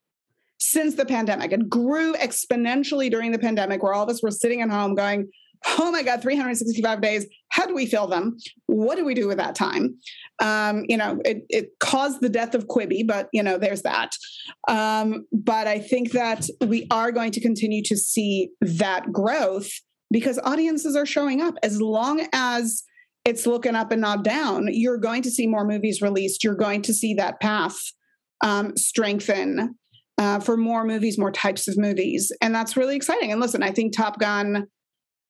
since 0.58 0.94
the 0.94 1.04
pandemic. 1.04 1.52
It 1.52 1.68
grew 1.68 2.14
exponentially 2.14 3.10
during 3.10 3.32
the 3.32 3.38
pandemic 3.38 3.82
where 3.82 3.92
all 3.92 4.04
of 4.04 4.08
us 4.08 4.22
were 4.22 4.30
sitting 4.30 4.62
at 4.62 4.70
home 4.70 4.94
going 4.94 5.28
oh 5.78 5.90
my 5.90 6.02
God, 6.02 6.22
365 6.22 7.00
days. 7.00 7.26
How 7.50 7.66
do 7.66 7.74
we 7.74 7.86
fill 7.86 8.06
them? 8.06 8.36
What 8.66 8.96
do 8.96 9.04
we 9.04 9.14
do 9.14 9.28
with 9.28 9.38
that 9.38 9.54
time? 9.54 9.96
Um, 10.40 10.84
you 10.88 10.96
know, 10.96 11.20
it, 11.24 11.44
it, 11.48 11.70
caused 11.80 12.20
the 12.20 12.28
death 12.28 12.54
of 12.54 12.66
Quibi, 12.66 13.06
but, 13.06 13.28
you 13.32 13.42
know, 13.42 13.58
there's 13.58 13.82
that. 13.82 14.16
Um, 14.68 15.26
but 15.32 15.66
I 15.66 15.78
think 15.78 16.12
that 16.12 16.48
we 16.60 16.86
are 16.90 17.12
going 17.12 17.30
to 17.32 17.40
continue 17.40 17.82
to 17.84 17.96
see 17.96 18.50
that 18.60 19.12
growth 19.12 19.70
because 20.10 20.38
audiences 20.44 20.96
are 20.96 21.06
showing 21.06 21.40
up 21.40 21.54
as 21.62 21.80
long 21.80 22.26
as 22.32 22.84
it's 23.24 23.46
looking 23.46 23.74
up 23.74 23.90
and 23.90 24.00
not 24.00 24.22
down 24.22 24.68
you're 24.70 24.98
going 24.98 25.22
to 25.22 25.30
see 25.30 25.46
more 25.46 25.64
movies 25.64 26.02
released 26.02 26.44
you're 26.44 26.54
going 26.54 26.82
to 26.82 26.94
see 26.94 27.14
that 27.14 27.40
path 27.40 27.76
um, 28.42 28.76
strengthen 28.76 29.74
uh, 30.18 30.38
for 30.38 30.56
more 30.56 30.84
movies 30.84 31.18
more 31.18 31.32
types 31.32 31.66
of 31.66 31.76
movies 31.76 32.30
and 32.40 32.54
that's 32.54 32.76
really 32.76 32.96
exciting 32.96 33.32
and 33.32 33.40
listen 33.40 33.62
i 33.62 33.70
think 33.70 33.92
top 33.92 34.18
gun 34.18 34.66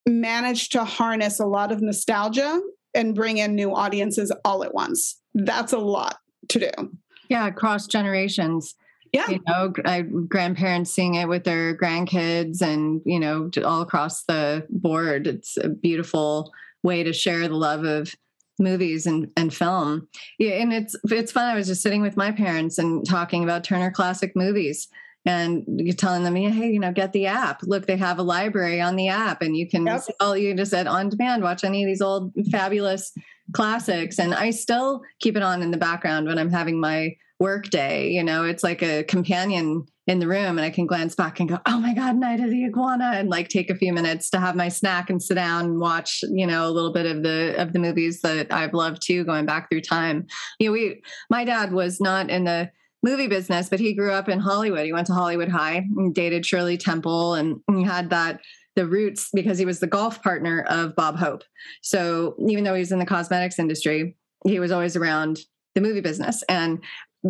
managed 0.07 0.73
to 0.73 0.85
harness 0.85 1.40
a 1.40 1.47
lot 1.47 1.73
of 1.73 1.81
nostalgia 1.81 2.61
and 2.95 3.14
bring 3.14 3.38
in 3.38 3.55
new 3.55 3.75
audiences 3.75 4.33
all 4.45 4.62
at 4.64 4.75
once. 4.75 5.21
That's 5.35 5.73
a 5.73 5.79
lot 5.79 6.19
to 6.49 6.61
do. 6.61 6.93
Yeah, 7.29 7.47
across 7.47 7.87
generations. 7.87 8.75
Yeah. 9.12 9.31
You 9.31 9.40
know, 9.47 9.73
I, 9.85 10.03
grandparents 10.03 10.93
seeing 10.93 11.14
it 11.14 11.29
with 11.29 11.45
their 11.45 11.77
grandkids 11.77 12.61
and, 12.62 13.01
you 13.05 13.21
know, 13.21 13.49
all 13.64 13.83
across 13.83 14.25
the 14.25 14.67
board. 14.71 15.27
It's 15.27 15.57
a 15.57 15.69
beautiful 15.69 16.53
way 16.83 17.05
to 17.05 17.12
share 17.12 17.47
the 17.47 17.55
love 17.55 17.85
of 17.85 18.14
movies 18.59 19.07
and, 19.07 19.31
and 19.37 19.55
film. 19.55 20.09
Yeah, 20.38 20.55
and 20.55 20.73
it's 20.73 20.97
it's 21.11 21.33
fun. 21.33 21.49
I 21.49 21.55
was 21.55 21.67
just 21.67 21.83
sitting 21.83 22.03
with 22.03 22.17
my 22.17 22.33
parents 22.33 22.79
and 22.79 23.09
talking 23.09 23.43
about 23.43 23.64
Turner 23.64 23.90
Classic 23.90 24.35
Movies 24.35 24.88
and 25.26 25.64
you're 25.66 25.94
telling 25.94 26.22
them, 26.22 26.37
hey, 26.37 26.70
you 26.70 26.78
know, 26.78 26.92
get 26.92 27.12
the 27.12 27.26
app. 27.26 27.62
Look, 27.62 27.87
they 27.87 27.96
have 27.96 28.18
a 28.18 28.22
library 28.22 28.80
on 28.80 28.96
the 28.96 29.08
app, 29.08 29.40
and 29.42 29.56
you 29.56 29.68
can 29.68 29.87
yep. 29.87 30.02
all 30.20 30.37
you 30.37 30.54
just 30.54 30.70
said 30.70 30.87
on 30.87 31.08
demand 31.08 31.42
watch 31.42 31.64
any 31.64 31.82
of 31.82 31.88
these 31.88 32.02
old 32.02 32.32
fabulous 32.50 33.12
classics. 33.52 34.18
And 34.18 34.34
I 34.34 34.50
still 34.50 35.02
keep 35.20 35.37
it 35.37 35.42
on 35.42 35.62
in 35.62 35.70
the 35.70 35.76
background 35.76 36.26
when 36.26 36.38
I'm 36.38 36.50
having 36.50 36.78
my 36.80 37.16
work 37.40 37.70
day. 37.70 38.10
You 38.10 38.22
know, 38.22 38.44
it's 38.44 38.62
like 38.62 38.82
a 38.82 39.04
companion 39.04 39.87
in 40.06 40.18
the 40.18 40.28
room, 40.28 40.58
and 40.58 40.60
I 40.60 40.68
can 40.68 40.87
glance 40.87 41.14
back 41.14 41.40
and 41.40 41.48
go, 41.48 41.58
oh 41.64 41.80
my 41.80 41.94
god, 41.94 42.16
Night 42.16 42.40
of 42.40 42.50
the 42.50 42.66
Iguana, 42.66 43.12
and 43.14 43.30
like 43.30 43.48
take 43.48 43.70
a 43.70 43.74
few 43.74 43.94
minutes 43.94 44.28
to 44.30 44.40
have 44.40 44.54
my 44.54 44.68
snack 44.68 45.08
and 45.08 45.22
sit 45.22 45.34
down 45.37 45.64
and 45.64 45.80
watch, 45.80 46.22
you 46.30 46.46
know, 46.46 46.68
a 46.68 46.70
little 46.70 46.92
bit 46.92 47.06
of 47.06 47.22
the 47.22 47.54
of 47.56 47.72
the 47.72 47.78
movies 47.78 48.20
that 48.20 48.52
I've 48.52 48.74
loved 48.74 49.00
too, 49.00 49.24
going 49.24 49.46
back 49.46 49.70
through 49.70 49.80
time. 49.80 50.26
You 50.58 50.68
know, 50.68 50.72
we 50.72 51.02
my 51.30 51.44
dad 51.44 51.72
was 51.72 51.98
not 52.00 52.28
in 52.28 52.44
the 52.44 52.70
movie 53.05 53.29
business, 53.29 53.69
but 53.69 53.79
he 53.79 53.93
grew 53.93 54.12
up 54.12 54.31
in 54.31 54.40
Hollywood. 54.40 54.87
He 54.87 54.93
went 54.93 55.07
to 55.09 55.12
Hollywood 55.12 55.51
High 55.51 55.87
and 55.97 56.14
dated 56.14 56.47
Shirley 56.47 56.79
Temple, 56.79 57.35
and 57.35 57.61
he 57.71 57.83
had 57.83 58.11
that 58.11 58.40
the 58.77 58.87
roots 58.87 59.29
because 59.33 59.59
he 59.59 59.67
was 59.67 59.79
the 59.79 59.87
golf 59.87 60.23
partner 60.23 60.64
of 60.69 60.97
Bob 60.97 61.17
Hope. 61.17 61.45
So 61.83 62.35
even 62.49 62.64
though 62.64 62.75
he 62.75 62.81
was 62.81 62.90
in 62.90 62.99
the 62.99 63.07
cosmetics 63.07 63.59
industry, 63.59 64.17
he 64.45 64.59
was 64.59 64.73
always 64.73 64.97
around 64.97 65.40
the 65.75 65.81
movie 65.81 66.01
business. 66.01 66.43
And 66.49 66.83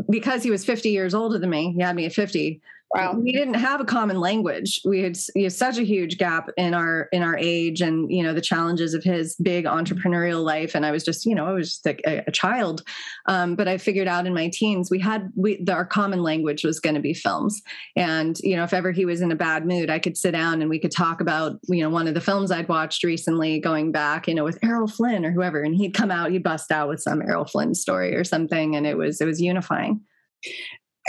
because 0.09 0.43
he 0.43 0.51
was 0.51 0.65
50 0.65 0.91
years 0.91 1.13
older 1.13 1.39
than 1.39 1.51
me, 1.51 1.73
he 1.73 1.83
had 1.83 1.97
me 1.97 2.07
at 2.07 2.13
50. 2.13 2.63
Wow. 2.95 3.15
We 3.15 3.33
didn't 3.33 3.55
have 3.55 3.81
a 3.81 3.85
common 3.85 4.21
language. 4.21 4.81
We 4.85 5.03
had, 5.03 5.17
such 5.17 5.79
a 5.79 5.85
huge 5.85 6.17
gap 6.17 6.49
in 6.57 6.75
our 6.75 7.09
in 7.11 7.23
our 7.23 7.37
age, 7.37 7.81
and 7.81 8.11
you 8.11 8.23
know 8.23 8.33
the 8.33 8.41
challenges 8.41 8.95
of 8.95 9.03
his 9.03 9.35
big 9.37 9.65
entrepreneurial 9.65 10.45
life. 10.45 10.77
And 10.77 10.87
I 10.87 10.93
was 10.93 11.05
just, 11.05 11.27
you 11.27 11.35
know, 11.35 11.47
I 11.47 11.53
was 11.53 11.71
just 11.71 11.87
a, 11.87 12.25
a 12.29 12.31
child. 12.31 12.83
Um, 13.27 13.57
but 13.57 13.67
I 13.67 13.79
figured 13.79 14.07
out 14.07 14.27
in 14.27 14.35
my 14.35 14.49
teens, 14.49 14.91
we 14.93 15.01
had 15.01 15.33
we 15.35 15.63
the, 15.63 15.73
our 15.73 15.85
common 15.85 16.23
language 16.23 16.65
was 16.65 16.79
going 16.79 16.95
to 16.95 17.01
be 17.01 17.15
films. 17.15 17.61
And 17.97 18.39
you 18.41 18.55
know, 18.55 18.63
if 18.63 18.73
ever 18.73 18.93
he 18.93 19.05
was 19.05 19.21
in 19.21 19.33
a 19.33 19.37
bad 19.37 19.67
mood, 19.67 19.91
I 19.91 19.99
could 19.99 20.17
sit 20.17 20.31
down 20.31 20.61
and 20.61 20.71
we 20.71 20.79
could 20.79 20.93
talk 20.93 21.21
about 21.21 21.59
you 21.65 21.83
know 21.83 21.91
one 21.91 22.07
of 22.07 22.15
the 22.15 22.21
films 22.21 22.53
I'd 22.53 22.69
watched 22.69 23.03
recently, 23.03 23.59
going 23.59 23.91
back, 23.91 24.29
you 24.29 24.35
know, 24.35 24.45
with 24.45 24.59
Errol 24.63 24.87
Flynn 24.87 25.25
or 25.25 25.33
whoever, 25.33 25.63
and 25.63 25.75
he'd 25.75 25.95
come 25.95 26.13
out, 26.13 26.31
he'd 26.31 26.45
bust 26.45 26.71
out 26.71 26.89
with 26.89 27.03
some 27.03 27.23
Errol 27.23 27.45
Flynn 27.45 27.75
story 27.75 28.15
or 28.15 28.23
something, 28.23 28.77
and 28.77 28.87
it 28.87 28.97
was 28.97 29.21
it 29.21 29.27
was 29.27 29.41
unifying 29.41 30.01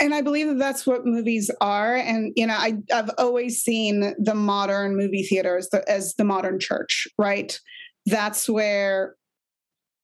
and 0.00 0.14
I 0.14 0.20
believe 0.20 0.46
that 0.48 0.58
that's 0.58 0.86
what 0.86 1.06
movies 1.06 1.50
are. 1.60 1.96
And 1.96 2.32
you 2.36 2.46
know, 2.46 2.54
I, 2.54 2.74
have 2.90 3.10
always 3.18 3.62
seen 3.62 4.14
the 4.18 4.34
modern 4.34 4.96
movie 4.96 5.22
theater 5.22 5.56
as 5.56 5.70
the, 5.70 5.88
as 5.90 6.14
the 6.14 6.24
modern 6.24 6.60
church, 6.60 7.08
right? 7.18 7.58
That's 8.04 8.48
where 8.48 9.16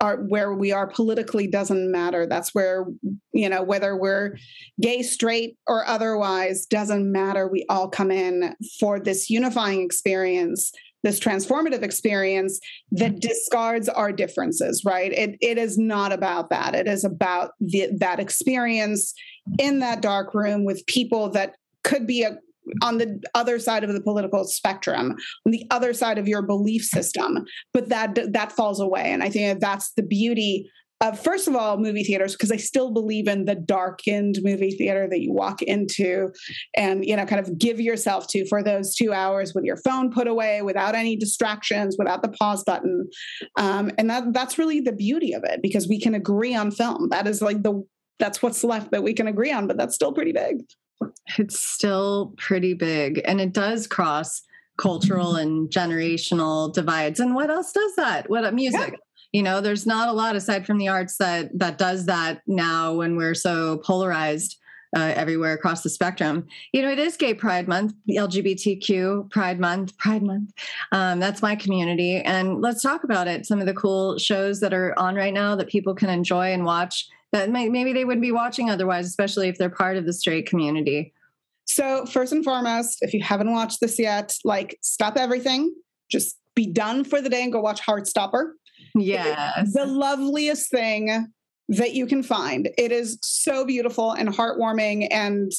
our 0.00 0.16
where 0.16 0.52
we 0.52 0.72
are 0.72 0.88
politically 0.88 1.46
doesn't 1.46 1.90
matter. 1.90 2.26
That's 2.26 2.54
where 2.54 2.86
you 3.32 3.48
know 3.48 3.62
whether 3.62 3.96
we're 3.96 4.36
gay, 4.80 5.02
straight, 5.02 5.56
or 5.66 5.86
otherwise 5.86 6.66
doesn't 6.66 7.10
matter. 7.10 7.46
We 7.46 7.64
all 7.68 7.88
come 7.88 8.10
in 8.10 8.54
for 8.80 8.98
this 8.98 9.30
unifying 9.30 9.82
experience 9.82 10.72
this 11.02 11.18
transformative 11.18 11.82
experience 11.82 12.60
that 12.92 13.12
mm-hmm. 13.12 13.18
discards 13.18 13.88
our 13.88 14.12
differences 14.12 14.84
right 14.84 15.12
it, 15.12 15.36
it 15.40 15.58
is 15.58 15.76
not 15.76 16.12
about 16.12 16.48
that 16.50 16.74
it 16.74 16.86
is 16.86 17.04
about 17.04 17.50
the, 17.60 17.88
that 17.98 18.20
experience 18.20 19.14
in 19.58 19.80
that 19.80 20.00
dark 20.02 20.34
room 20.34 20.64
with 20.64 20.84
people 20.86 21.30
that 21.30 21.56
could 21.84 22.06
be 22.06 22.22
a, 22.22 22.36
on 22.82 22.98
the 22.98 23.20
other 23.34 23.58
side 23.58 23.82
of 23.82 23.92
the 23.92 24.00
political 24.00 24.44
spectrum 24.44 25.16
on 25.44 25.52
the 25.52 25.66
other 25.70 25.92
side 25.92 26.16
of 26.18 26.28
your 26.28 26.42
belief 26.42 26.84
system 26.84 27.44
but 27.72 27.88
that 27.88 28.18
that 28.32 28.52
falls 28.52 28.78
away 28.80 29.06
and 29.06 29.22
i 29.22 29.28
think 29.28 29.60
that's 29.60 29.92
the 29.94 30.02
beauty 30.02 30.70
uh, 31.02 31.10
first 31.10 31.48
of 31.48 31.56
all, 31.56 31.78
movie 31.78 32.04
theaters, 32.04 32.32
because 32.32 32.52
I 32.52 32.56
still 32.56 32.92
believe 32.92 33.26
in 33.26 33.44
the 33.44 33.56
darkened 33.56 34.38
movie 34.44 34.70
theater 34.70 35.08
that 35.10 35.20
you 35.20 35.32
walk 35.32 35.60
into 35.60 36.30
and, 36.76 37.04
you 37.04 37.16
know, 37.16 37.26
kind 37.26 37.40
of 37.44 37.58
give 37.58 37.80
yourself 37.80 38.28
to 38.28 38.46
for 38.46 38.62
those 38.62 38.94
two 38.94 39.12
hours 39.12 39.52
with 39.52 39.64
your 39.64 39.78
phone 39.78 40.12
put 40.12 40.28
away, 40.28 40.62
without 40.62 40.94
any 40.94 41.16
distractions, 41.16 41.96
without 41.98 42.22
the 42.22 42.28
pause 42.28 42.62
button. 42.62 43.08
Um, 43.56 43.90
and 43.98 44.08
that 44.10 44.32
that's 44.32 44.58
really 44.58 44.78
the 44.78 44.92
beauty 44.92 45.32
of 45.32 45.42
it 45.42 45.60
because 45.60 45.88
we 45.88 45.98
can 45.98 46.14
agree 46.14 46.54
on 46.54 46.70
film. 46.70 47.08
That 47.08 47.26
is 47.26 47.42
like 47.42 47.64
the 47.64 47.84
that's 48.22 48.40
what's 48.40 48.62
left 48.62 48.92
that 48.92 49.02
we 49.02 49.12
can 49.12 49.26
agree 49.26 49.50
on, 49.50 49.66
but 49.66 49.76
that's 49.76 49.96
still 49.96 50.12
pretty 50.12 50.32
big. 50.32 50.64
It's 51.38 51.58
still 51.58 52.34
pretty 52.38 52.72
big. 52.72 53.20
And 53.24 53.40
it 53.40 53.52
does 53.52 53.88
cross 53.88 54.42
cultural 54.78 55.34
and 55.42 55.68
generational 55.68 56.72
divides. 56.72 57.18
And 57.18 57.34
what 57.34 57.50
else 57.50 57.72
does 57.72 57.96
that? 57.96 58.30
What 58.30 58.52
music? 58.54 58.92
Yeah 58.92 58.96
you 59.34 59.42
know 59.42 59.62
there's 59.62 59.86
not 59.86 60.10
a 60.10 60.12
lot 60.12 60.36
aside 60.36 60.66
from 60.66 60.76
the 60.76 60.88
arts 60.88 61.16
that 61.16 61.58
that 61.58 61.78
does 61.78 62.04
that 62.04 62.42
now 62.46 62.92
when 62.92 63.16
we're 63.16 63.34
so 63.34 63.78
polarized 63.78 64.58
uh, 64.94 65.12
everywhere 65.16 65.54
across 65.54 65.82
the 65.82 65.88
spectrum. 65.88 66.46
You 66.72 66.82
know, 66.82 66.90
it 66.90 66.98
is 66.98 67.16
Gay 67.16 67.32
Pride 67.32 67.66
Month, 67.66 67.94
LGBTQ 68.10 69.30
Pride 69.30 69.58
Month, 69.58 69.96
Pride 69.96 70.22
Month. 70.22 70.52
Um, 70.92 71.18
that's 71.18 71.40
my 71.40 71.56
community. 71.56 72.16
And 72.16 72.60
let's 72.60 72.82
talk 72.82 73.04
about 73.04 73.26
it. 73.26 73.46
Some 73.46 73.60
of 73.60 73.66
the 73.66 73.72
cool 73.72 74.18
shows 74.18 74.60
that 74.60 74.74
are 74.74 74.98
on 74.98 75.14
right 75.14 75.32
now 75.32 75.56
that 75.56 75.68
people 75.68 75.94
can 75.94 76.10
enjoy 76.10 76.52
and 76.52 76.64
watch 76.64 77.08
that 77.32 77.50
may, 77.50 77.68
maybe 77.68 77.92
they 77.92 78.04
wouldn't 78.04 78.22
be 78.22 78.32
watching 78.32 78.70
otherwise, 78.70 79.06
especially 79.06 79.48
if 79.48 79.58
they're 79.58 79.70
part 79.70 79.96
of 79.96 80.06
the 80.06 80.12
straight 80.12 80.46
community. 80.46 81.12
So, 81.66 82.04
first 82.06 82.32
and 82.32 82.44
foremost, 82.44 82.98
if 83.02 83.14
you 83.14 83.22
haven't 83.22 83.52
watched 83.52 83.80
this 83.80 83.98
yet, 83.98 84.36
like 84.44 84.78
stop 84.82 85.16
everything, 85.16 85.74
just 86.10 86.38
be 86.54 86.66
done 86.66 87.04
for 87.04 87.20
the 87.20 87.28
day 87.28 87.42
and 87.42 87.52
go 87.52 87.60
watch 87.60 87.80
Heartstopper. 87.80 88.52
Yes. 88.94 89.72
The 89.72 89.86
loveliest 89.86 90.70
thing 90.70 91.32
that 91.68 91.94
you 91.94 92.06
can 92.06 92.22
find. 92.22 92.68
It 92.76 92.92
is 92.92 93.18
so 93.22 93.64
beautiful 93.64 94.12
and 94.12 94.28
heartwarming. 94.28 95.08
And 95.10 95.50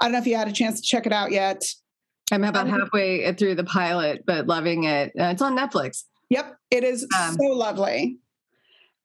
I 0.00 0.04
don't 0.04 0.12
know 0.12 0.18
if 0.18 0.26
you 0.26 0.36
had 0.36 0.48
a 0.48 0.52
chance 0.52 0.80
to 0.80 0.86
check 0.86 1.06
it 1.06 1.12
out 1.12 1.32
yet. 1.32 1.62
I'm 2.30 2.44
about 2.44 2.68
um, 2.68 2.80
halfway 2.80 3.32
through 3.34 3.54
the 3.54 3.64
pilot, 3.64 4.24
but 4.26 4.46
loving 4.46 4.84
it. 4.84 5.12
Uh, 5.18 5.26
it's 5.26 5.42
on 5.42 5.56
Netflix. 5.56 6.04
Yep, 6.30 6.56
it 6.70 6.84
is 6.84 7.06
um, 7.18 7.36
so 7.40 7.48
lovely. 7.48 8.18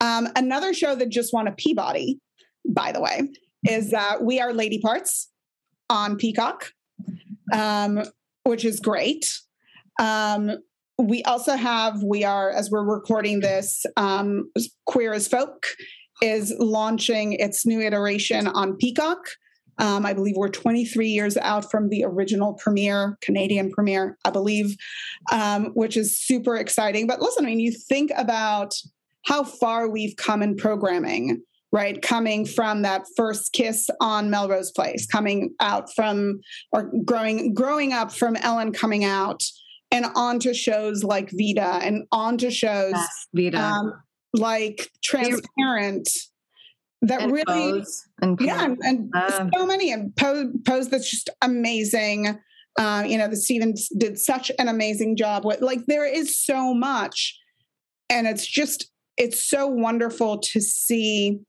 Um, 0.02 0.28
another 0.36 0.74
show 0.74 0.96
that 0.96 1.10
just 1.10 1.34
won 1.34 1.48
a 1.48 1.52
Peabody, 1.52 2.20
by 2.68 2.92
the 2.92 3.02
way, 3.02 3.30
is 3.68 3.94
uh, 3.94 4.18
We 4.22 4.40
Are 4.40 4.54
Lady 4.54 4.80
Parts 4.80 5.30
on 5.90 6.18
Peacock, 6.18 6.72
um, 7.54 8.04
which 8.44 8.66
is 8.66 8.80
great. 8.80 9.40
Um, 10.00 10.58
we 11.00 11.24
also 11.24 11.56
have 11.56 12.02
we 12.04 12.24
are 12.24 12.50
as 12.52 12.72
we're 12.72 12.84
recording 12.84 13.40
this 13.40 13.86
um, 13.98 14.52
queer 14.86 15.14
as 15.14 15.28
folk 15.28 15.68
is 16.22 16.54
launching 16.58 17.34
its 17.34 17.66
new 17.66 17.82
iteration 17.82 18.48
on 18.48 18.76
peacock. 18.76 19.20
Um, 19.80 20.08
i 20.08 20.14
believe 20.14 20.36
we're 20.36 20.50
23 20.50 21.08
years 21.08 21.38
out 21.38 21.70
from 21.70 21.90
the 21.90 22.04
original 22.04 22.56
premiere 22.56 23.16
canadian 23.22 23.72
premiere 23.72 24.18
i 24.26 24.32
believe 24.32 24.76
um, 25.32 25.68
which 25.76 25.96
is 25.96 26.20
super 26.20 26.58
exciting. 26.58 27.06
But 27.06 27.22
listen 27.22 27.46
i 27.46 27.50
mean 27.50 27.60
you 27.60 27.72
think 27.72 28.12
about 28.18 28.74
how 29.28 29.44
far 29.44 29.90
we've 29.90 30.16
come 30.16 30.42
in 30.42 30.56
programming 30.56 31.42
right 31.72 32.02
coming 32.02 32.46
from 32.46 32.82
that 32.82 33.06
first 33.16 33.52
kiss 33.54 33.90
on 34.00 34.30
melrose 34.30 34.72
place 34.72 35.06
coming 35.06 35.54
out 35.60 35.94
from 35.94 36.40
or 36.72 36.92
growing 37.04 37.54
growing 37.54 37.92
up 37.94 38.12
from 38.12 38.36
ellen 38.38 38.72
coming 38.72 39.04
out 39.04 39.44
and 39.92 40.06
onto 40.16 40.54
shows 40.54 41.04
like 41.04 41.30
Vida 41.32 41.80
and 41.82 42.06
onto 42.12 42.50
shows 42.50 42.94
yes, 42.94 43.28
Vida. 43.34 43.60
Um, 43.60 43.94
like 44.34 44.92
Transparent 45.04 46.10
that 47.02 47.22
and 47.22 47.32
really 47.32 47.46
Pose 47.46 48.08
and 48.22 48.38
Pose. 48.38 48.48
yeah 48.48 48.76
and, 48.82 49.14
um, 49.16 49.52
so 49.56 49.66
many 49.66 49.92
and 49.92 50.16
Pose, 50.16 50.48
Pose 50.66 50.90
that's 50.90 51.10
just 51.10 51.30
amazing. 51.42 52.40
Uh, 52.78 53.04
you 53.08 53.18
know, 53.18 53.28
the 53.28 53.36
Stevens 53.36 53.90
did 53.98 54.20
such 54.20 54.52
an 54.60 54.68
amazing 54.68 55.16
job 55.16 55.46
with 55.46 55.62
like 55.62 55.86
there 55.88 56.06
is 56.06 56.38
so 56.38 56.74
much, 56.76 57.40
and 58.10 58.28
it's 58.28 58.46
just 58.46 58.92
it's 59.18 59.42
so 59.42 59.68
wonderful 59.68 60.38
to 60.40 60.62
see 60.62 61.40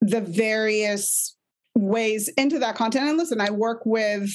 the 0.00 0.20
various 0.20 1.36
ways 1.74 2.28
into 2.36 2.58
that 2.58 2.74
content. 2.74 3.08
And 3.08 3.18
listen, 3.18 3.40
I 3.40 3.50
work 3.50 3.82
with 3.84 4.30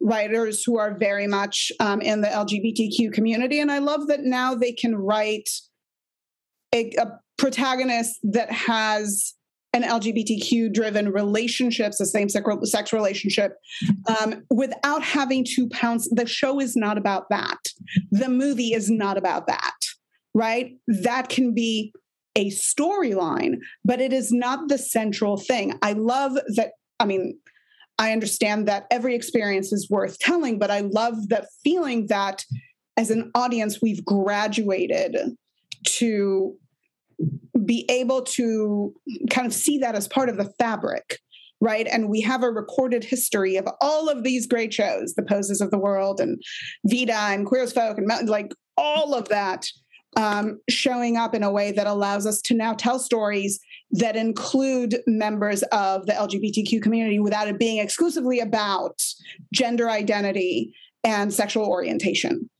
writers 0.00 0.62
who 0.64 0.78
are 0.78 0.96
very 0.96 1.26
much 1.26 1.72
um, 1.80 2.00
in 2.00 2.20
the 2.20 2.28
LGBTQ 2.28 3.12
community. 3.12 3.60
And 3.60 3.70
I 3.70 3.78
love 3.78 4.08
that 4.08 4.20
now 4.22 4.54
they 4.54 4.72
can 4.72 4.94
write 4.94 5.48
a, 6.74 6.92
a 6.98 7.18
protagonist 7.36 8.18
that 8.24 8.50
has 8.50 9.34
an 9.72 9.82
LGBTQ 9.82 10.72
driven 10.72 11.10
relationships, 11.10 12.00
a 12.00 12.06
same 12.06 12.28
sex 12.28 12.92
relationship, 12.92 13.52
um, 14.20 14.42
without 14.50 15.02
having 15.02 15.44
to 15.44 15.68
pounce. 15.68 16.08
The 16.10 16.26
show 16.26 16.58
is 16.60 16.74
not 16.74 16.96
about 16.96 17.28
that. 17.30 17.58
The 18.10 18.28
movie 18.28 18.72
is 18.72 18.90
not 18.90 19.18
about 19.18 19.46
that, 19.46 19.76
right? 20.34 20.72
That 20.86 21.28
can 21.28 21.54
be 21.54 21.92
a 22.38 22.50
storyline, 22.50 23.58
but 23.84 24.00
it 24.00 24.12
is 24.12 24.32
not 24.32 24.68
the 24.68 24.78
central 24.78 25.36
thing. 25.36 25.74
I 25.82 25.92
love 25.92 26.38
that. 26.54 26.70
I 27.00 27.04
mean, 27.04 27.38
I 27.98 28.12
understand 28.12 28.68
that 28.68 28.86
every 28.90 29.14
experience 29.14 29.72
is 29.72 29.90
worth 29.90 30.18
telling, 30.20 30.58
but 30.58 30.70
I 30.70 30.80
love 30.80 31.28
the 31.28 31.46
feeling 31.64 32.06
that 32.06 32.44
as 32.96 33.10
an 33.10 33.30
audience, 33.34 33.82
we've 33.82 34.04
graduated 34.04 35.16
to 35.84 36.54
be 37.64 37.84
able 37.88 38.22
to 38.22 38.94
kind 39.30 39.46
of 39.46 39.52
see 39.52 39.78
that 39.78 39.96
as 39.96 40.06
part 40.06 40.28
of 40.28 40.36
the 40.36 40.52
fabric, 40.58 41.18
right? 41.60 41.88
And 41.88 42.08
we 42.08 42.20
have 42.20 42.44
a 42.44 42.50
recorded 42.50 43.02
history 43.02 43.56
of 43.56 43.66
all 43.80 44.08
of 44.08 44.22
these 44.22 44.46
great 44.46 44.72
shows, 44.72 45.14
the 45.14 45.24
poses 45.24 45.60
of 45.60 45.72
the 45.72 45.78
world 45.78 46.20
and 46.20 46.40
Vida 46.84 47.16
and 47.16 47.46
Queer 47.46 47.64
as 47.64 47.72
Folk 47.72 47.98
and 47.98 48.28
like 48.28 48.52
all 48.76 49.14
of 49.14 49.28
that 49.28 49.66
um, 50.16 50.60
showing 50.68 51.16
up 51.16 51.34
in 51.34 51.42
a 51.42 51.50
way 51.50 51.72
that 51.72 51.86
allows 51.86 52.26
us 52.26 52.40
to 52.42 52.54
now 52.54 52.72
tell 52.74 52.98
stories 52.98 53.60
that 53.92 54.16
include 54.16 54.96
members 55.06 55.62
of 55.64 56.06
the 56.06 56.12
LGBTQ 56.12 56.82
community 56.82 57.18
without 57.18 57.48
it 57.48 57.58
being 57.58 57.78
exclusively 57.78 58.40
about 58.40 59.00
gender 59.52 59.88
identity 59.88 60.74
and 61.04 61.32
sexual 61.32 61.66
orientation. 61.66 62.50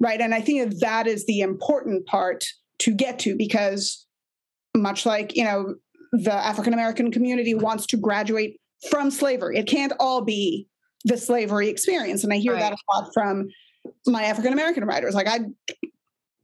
Right. 0.00 0.20
And 0.20 0.34
I 0.34 0.40
think 0.40 0.68
that 0.68 0.80
that 0.80 1.06
is 1.06 1.24
the 1.26 1.40
important 1.40 2.06
part 2.06 2.44
to 2.80 2.92
get 2.92 3.18
to 3.20 3.36
because, 3.36 4.06
much 4.76 5.06
like, 5.06 5.36
you 5.36 5.44
know, 5.44 5.76
the 6.12 6.32
African 6.32 6.74
American 6.74 7.10
community 7.12 7.54
wants 7.54 7.86
to 7.86 7.96
graduate 7.96 8.60
from 8.90 9.10
slavery, 9.10 9.56
it 9.56 9.66
can't 9.66 9.92
all 10.00 10.22
be 10.22 10.66
the 11.04 11.16
slavery 11.16 11.68
experience. 11.68 12.24
And 12.24 12.32
I 12.32 12.36
hear 12.36 12.52
right. 12.54 12.60
that 12.60 12.72
a 12.72 12.76
lot 12.92 13.10
from 13.14 13.48
my 14.06 14.24
African 14.24 14.52
American 14.52 14.84
writers. 14.84 15.14
Like, 15.14 15.28
I, 15.28 15.40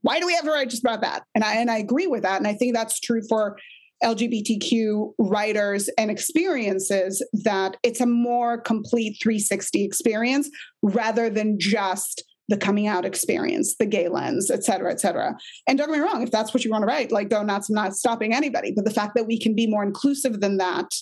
why 0.03 0.21
do 0.21 0.27
we 0.27 0.35
have 0.35 0.45
to 0.45 0.51
write 0.51 0.71
just 0.71 0.85
about 0.85 1.03
that? 1.03 1.25
And 1.35 1.45
I 1.45 1.57
and 1.57 1.71
I 1.71 1.79
agree 1.79 2.07
with 2.07 2.23
that. 2.23 2.39
And 2.39 2.47
I 2.47 2.55
think 2.55 2.75
that's 2.75 3.01
true 3.01 3.23
for 3.29 3.57
LGBTQ 4.03 5.13
writers 5.19 5.91
and 5.99 6.11
experiences 6.11 7.25
that 7.45 7.77
it's 7.83 8.01
a 8.01 8.07
more 8.07 8.59
complete 8.59 9.19
360 9.23 9.85
experience 9.85 10.51
rather 10.83 11.29
than 11.29 11.59
just 11.59 12.25
the 12.49 12.57
coming 12.57 12.89
out 12.89 13.05
experience, 13.05 13.77
the 13.77 13.87
gay 13.87 14.09
lens, 14.09 14.51
et 14.51 14.65
cetera, 14.65 14.91
et 14.91 15.01
cetera. 15.01 15.37
And 15.69 15.79
don't 15.79 15.89
get 15.89 15.99
me 15.99 16.05
wrong, 16.05 16.23
if 16.23 16.33
that's 16.33 16.53
what 16.53 16.65
you 16.65 16.71
want 16.71 16.83
to 16.83 16.87
write, 16.87 17.13
like 17.13 17.31
though 17.31 17.45
not, 17.45 17.63
not 17.69 17.95
stopping 17.95 18.35
anybody, 18.35 18.73
but 18.75 18.85
the 18.85 18.91
fact 18.91 19.15
that 19.15 19.27
we 19.27 19.39
can 19.39 19.55
be 19.55 19.69
more 19.69 19.85
inclusive 19.85 20.41
than 20.41 20.57
that 20.57 20.93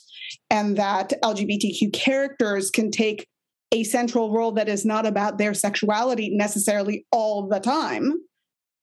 and 0.51 0.77
that 0.77 1.15
LGBTQ 1.25 1.93
characters 1.95 2.71
can 2.71 2.91
take 2.91 3.27
a 3.73 3.83
central 3.85 4.33
role 4.33 4.53
that 4.53 4.69
is 4.69 4.85
not 4.85 5.07
about 5.07 5.39
their 5.39 5.55
sexuality 5.55 6.31
necessarily 6.31 7.07
all 7.13 7.49
the 7.49 7.61
time 7.61 8.15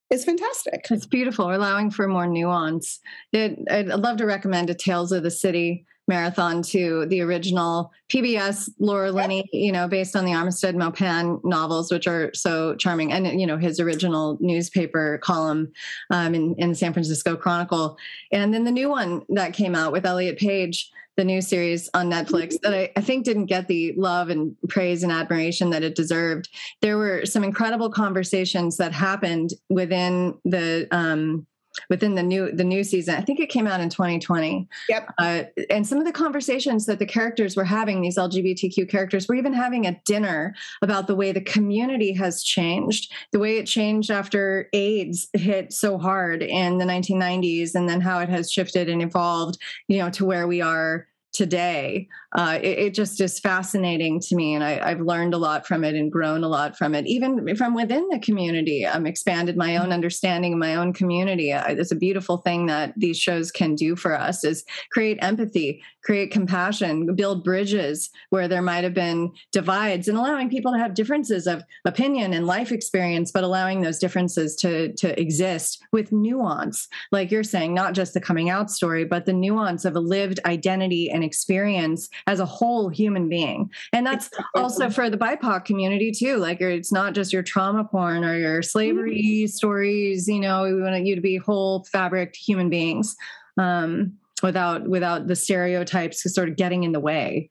is 0.09 0.25
fantastic. 0.25 0.85
It's 0.89 1.05
beautiful, 1.05 1.47
We're 1.47 1.53
allowing 1.53 1.91
for 1.91 2.07
more 2.07 2.27
nuance. 2.27 2.99
It, 3.31 3.59
I'd 3.69 3.87
love 3.87 4.17
to 4.17 4.25
recommend 4.25 4.69
a 4.69 4.75
Tales 4.75 5.11
of 5.11 5.23
the 5.23 5.31
City 5.31 5.85
marathon 6.07 6.61
to 6.61 7.05
the 7.07 7.21
original 7.21 7.91
PBS 8.09 8.69
Laura 8.79 9.11
Linney, 9.11 9.49
you 9.51 9.71
know, 9.71 9.87
based 9.87 10.15
on 10.15 10.25
the 10.25 10.31
Armistead 10.31 10.75
Maupin 10.75 11.39
novels, 11.43 11.91
which 11.91 12.07
are 12.07 12.31
so 12.33 12.75
charming, 12.75 13.11
and 13.11 13.39
you 13.39 13.47
know 13.47 13.57
his 13.57 13.79
original 13.79 14.37
newspaper 14.39 15.17
column 15.19 15.71
um, 16.11 16.35
in 16.35 16.55
in 16.57 16.75
San 16.75 16.93
Francisco 16.93 17.35
Chronicle, 17.35 17.97
and 18.31 18.53
then 18.53 18.63
the 18.63 18.71
new 18.71 18.89
one 18.89 19.23
that 19.29 19.53
came 19.53 19.75
out 19.75 19.91
with 19.91 20.05
Elliot 20.05 20.37
Page 20.37 20.91
the 21.17 21.23
new 21.23 21.41
series 21.41 21.89
on 21.93 22.11
Netflix 22.11 22.59
that 22.61 22.73
I, 22.73 22.91
I, 22.95 23.01
think 23.01 23.23
didn't 23.23 23.45
get 23.45 23.67
the 23.67 23.93
love 23.95 24.29
and 24.29 24.55
praise 24.67 25.01
and 25.01 25.11
admiration 25.11 25.69
that 25.69 25.83
it 25.83 25.95
deserved. 25.95 26.49
There 26.81 26.97
were 26.97 27.25
some 27.25 27.43
incredible 27.43 27.89
conversations 27.89 28.77
that 28.77 28.91
happened 28.91 29.53
within 29.69 30.37
the 30.43 30.87
um, 30.91 31.47
within 31.89 32.15
the 32.15 32.23
new 32.23 32.51
the 32.51 32.63
new 32.63 32.83
season. 32.83 33.15
I 33.15 33.21
think 33.21 33.39
it 33.39 33.49
came 33.49 33.67
out 33.67 33.79
in 33.79 33.89
2020. 33.89 34.67
Yep. 34.89 35.13
Uh, 35.17 35.43
and 35.69 35.85
some 35.85 35.97
of 35.97 36.05
the 36.05 36.11
conversations 36.11 36.85
that 36.85 36.99
the 36.99 37.05
characters 37.05 37.55
were 37.55 37.65
having, 37.65 38.01
these 38.01 38.17
LGBTQ 38.17 38.89
characters, 38.89 39.27
were 39.27 39.35
even 39.35 39.53
having 39.53 39.87
at 39.87 40.03
dinner 40.05 40.55
about 40.81 41.07
the 41.07 41.15
way 41.15 41.31
the 41.31 41.41
community 41.41 42.13
has 42.13 42.43
changed, 42.43 43.11
the 43.31 43.39
way 43.39 43.57
it 43.57 43.65
changed 43.65 44.11
after 44.11 44.69
AIDS 44.73 45.27
hit 45.33 45.73
so 45.73 45.97
hard 45.97 46.41
in 46.41 46.77
the 46.77 46.85
1990s, 46.85 47.75
and 47.75 47.87
then 47.89 48.01
how 48.01 48.19
it 48.19 48.29
has 48.29 48.51
shifted 48.51 48.89
and 48.89 49.01
evolved, 49.01 49.57
you 49.87 49.97
know, 49.97 50.09
to 50.09 50.25
where 50.25 50.47
we 50.47 50.61
are 50.61 51.07
today 51.35 52.07
uh, 52.35 52.59
it, 52.61 52.79
it, 52.79 52.93
just 52.93 53.21
is 53.21 53.39
fascinating 53.39 54.19
to 54.19 54.35
me 54.35 54.55
and 54.55 54.63
I, 54.63 54.89
have 54.89 54.99
learned 54.99 55.33
a 55.33 55.37
lot 55.37 55.65
from 55.65 55.83
it 55.85 55.95
and 55.95 56.11
grown 56.11 56.43
a 56.43 56.49
lot 56.49 56.77
from 56.77 56.93
it. 56.93 57.07
Even 57.07 57.55
from 57.55 57.73
within 57.73 58.07
the 58.09 58.19
community 58.19 58.85
i'm 58.85 59.05
expanded 59.05 59.55
my 59.55 59.77
own 59.77 59.91
understanding 59.91 60.53
of 60.53 60.59
my 60.59 60.75
own 60.75 60.93
community. 60.93 61.51
It's 61.51 61.91
a 61.91 61.95
beautiful 61.95 62.37
thing 62.37 62.65
that 62.67 62.93
these 62.97 63.17
shows 63.17 63.51
can 63.51 63.75
do 63.75 63.95
for 63.95 64.17
us 64.17 64.43
is 64.43 64.65
create 64.91 65.17
empathy 65.21 65.81
create 66.03 66.31
compassion 66.31 67.15
build 67.15 67.43
bridges 67.43 68.09
where 68.29 68.47
there 68.47 68.61
might 68.61 68.83
have 68.83 68.93
been 68.93 69.31
divides 69.51 70.07
and 70.07 70.17
allowing 70.17 70.49
people 70.49 70.71
to 70.71 70.77
have 70.77 70.93
differences 70.93 71.47
of 71.47 71.63
opinion 71.85 72.33
and 72.33 72.45
life 72.45 72.71
experience 72.71 73.31
but 73.31 73.43
allowing 73.43 73.81
those 73.81 73.97
differences 73.97 74.55
to 74.55 74.93
to 74.93 75.19
exist 75.19 75.83
with 75.91 76.11
nuance. 76.11 76.87
Like 77.11 77.31
you're 77.31 77.43
saying 77.43 77.73
not 77.73 77.93
just 77.93 78.13
the 78.13 78.21
coming 78.21 78.49
out 78.49 78.69
story 78.69 79.05
but 79.05 79.25
the 79.25 79.33
nuance 79.33 79.85
of 79.85 79.95
a 79.95 79.99
lived 79.99 80.39
identity 80.45 81.09
and 81.09 81.23
experience 81.23 82.09
as 82.27 82.39
a 82.39 82.45
whole 82.45 82.89
human 82.89 83.29
being. 83.29 83.69
And 83.93 84.05
that's 84.05 84.29
also 84.55 84.89
for 84.89 85.09
the 85.09 85.17
BIPOC 85.17 85.65
community 85.65 86.11
too. 86.11 86.37
Like 86.37 86.59
it's 86.61 86.91
not 86.91 87.13
just 87.13 87.31
your 87.31 87.43
trauma 87.43 87.83
porn 87.83 88.23
or 88.23 88.37
your 88.37 88.61
slavery 88.61 89.21
mm-hmm. 89.21 89.47
stories. 89.47 90.27
You 90.27 90.39
know, 90.39 90.63
we 90.63 90.81
want 90.81 91.05
you 91.05 91.15
to 91.15 91.21
be 91.21 91.37
whole 91.37 91.85
fabric 91.91 92.35
human 92.35 92.69
beings 92.69 93.15
um, 93.57 94.13
without 94.41 94.87
without 94.87 95.27
the 95.27 95.35
stereotypes 95.35 96.23
sort 96.33 96.49
of 96.49 96.55
getting 96.55 96.83
in 96.83 96.91
the 96.91 96.99
way. 96.99 97.49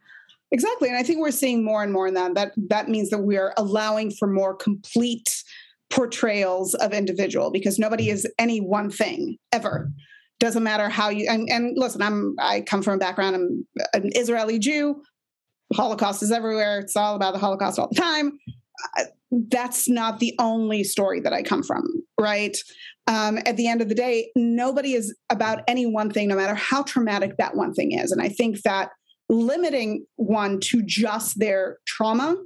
Exactly, 0.51 0.89
and 0.89 0.97
I 0.97 1.03
think 1.03 1.19
we're 1.19 1.33
seeing 1.33 1.65
more 1.65 1.83
and 1.83 1.93
more 1.93 2.07
in 2.07 2.15
that. 2.15 2.35
That 2.35 2.53
that 2.69 2.89
means 2.89 3.11
that 3.11 3.19
we 3.19 3.37
are 3.37 3.55
allowing 3.57 4.11
for 4.13 4.29
more 4.29 4.55
complete 4.55 5.43
portrayals 5.91 6.75
of 6.75 6.93
individual 6.93 7.51
because 7.51 7.79
nobody 7.79 8.11
is 8.11 8.27
any 8.39 8.61
one 8.61 8.91
thing 8.91 9.37
ever 9.53 9.91
doesn't 10.41 10.63
matter 10.63 10.89
how 10.89 11.09
you 11.09 11.27
and, 11.29 11.49
and 11.51 11.77
listen 11.77 12.03
i'm 12.03 12.35
i 12.39 12.61
come 12.61 12.83
from 12.83 12.95
a 12.95 12.99
background 12.99 13.37
i'm 13.37 13.67
an 13.95 14.11
israeli 14.15 14.59
jew. 14.59 15.03
Holocaust 15.73 16.23
is 16.23 16.31
everywhere. 16.31 16.79
It's 16.81 16.97
all 16.97 17.17
about 17.17 17.33
the 17.33 17.39
holocaust 17.39 17.79
all 17.79 17.89
the 17.91 18.01
time. 18.01 18.39
That's 19.31 19.89
not 19.89 20.21
the 20.21 20.35
only 20.39 20.85
story 20.85 21.21
that 21.21 21.33
i 21.33 21.43
come 21.43 21.63
from 21.63 21.85
right? 22.19 22.57
Um, 23.07 23.39
at 23.45 23.57
the 23.57 23.67
end 23.67 23.83
of 23.83 23.89
the 23.89 23.95
day 23.95 24.31
nobody 24.35 24.95
is 24.95 25.15
about 25.31 25.63
any 25.69 25.87
one 25.87 26.11
thing 26.11 26.29
no 26.29 26.37
matter 26.37 26.55
how 26.55 26.83
traumatic 26.83 27.37
that 27.39 27.57
one 27.57 27.75
thing 27.75 27.93
is. 27.93 28.13
And 28.13 28.23
i 28.23 28.29
think 28.29 28.63
that 28.63 28.91
limiting 29.29 30.07
one 30.17 30.61
to 30.61 30.83
just 30.85 31.39
their 31.39 31.79
trauma 31.87 32.37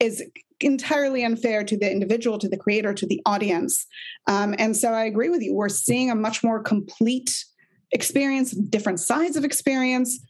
is 0.00 0.22
entirely 0.60 1.24
unfair 1.24 1.64
to 1.64 1.76
the 1.76 1.90
individual, 1.90 2.38
to 2.38 2.48
the 2.48 2.56
creator, 2.56 2.94
to 2.94 3.06
the 3.06 3.20
audience. 3.26 3.86
Um, 4.26 4.54
and 4.58 4.76
so 4.76 4.92
I 4.92 5.04
agree 5.04 5.28
with 5.28 5.42
you. 5.42 5.54
We're 5.54 5.68
seeing 5.68 6.10
a 6.10 6.14
much 6.14 6.42
more 6.42 6.62
complete 6.62 7.44
experience, 7.92 8.52
different 8.52 9.00
sides 9.00 9.36
of 9.36 9.44
experience. 9.44 10.20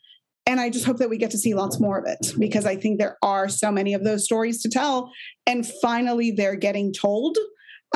And 0.46 0.60
I 0.60 0.68
just 0.68 0.84
hope 0.84 0.98
that 0.98 1.08
we 1.08 1.16
get 1.16 1.30
to 1.30 1.38
see 1.38 1.54
lots 1.54 1.80
more 1.80 1.98
of 1.98 2.04
it 2.06 2.34
because 2.38 2.66
I 2.66 2.76
think 2.76 2.98
there 2.98 3.16
are 3.22 3.48
so 3.48 3.72
many 3.72 3.94
of 3.94 4.04
those 4.04 4.24
stories 4.24 4.60
to 4.62 4.68
tell. 4.68 5.10
And 5.46 5.66
finally, 5.80 6.30
they're 6.30 6.56
getting 6.56 6.92
told. 6.92 7.38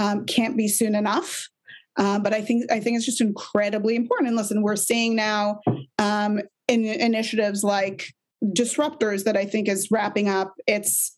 Um, 0.00 0.24
can't 0.26 0.56
be 0.56 0.68
soon 0.68 0.94
enough. 0.94 1.48
Uh, 1.96 2.18
but 2.18 2.32
I 2.32 2.40
think 2.40 2.70
I 2.70 2.78
think 2.78 2.96
it's 2.96 3.04
just 3.04 3.20
incredibly 3.20 3.96
important. 3.96 4.28
And 4.28 4.36
listen, 4.36 4.62
we're 4.62 4.76
seeing 4.76 5.16
now 5.16 5.60
um, 5.98 6.40
in 6.68 6.84
initiatives 6.84 7.64
like 7.64 8.14
disruptors 8.44 9.24
that 9.24 9.36
I 9.36 9.44
think 9.44 9.68
is 9.68 9.90
wrapping 9.90 10.28
up 10.28 10.54
its 10.66 11.16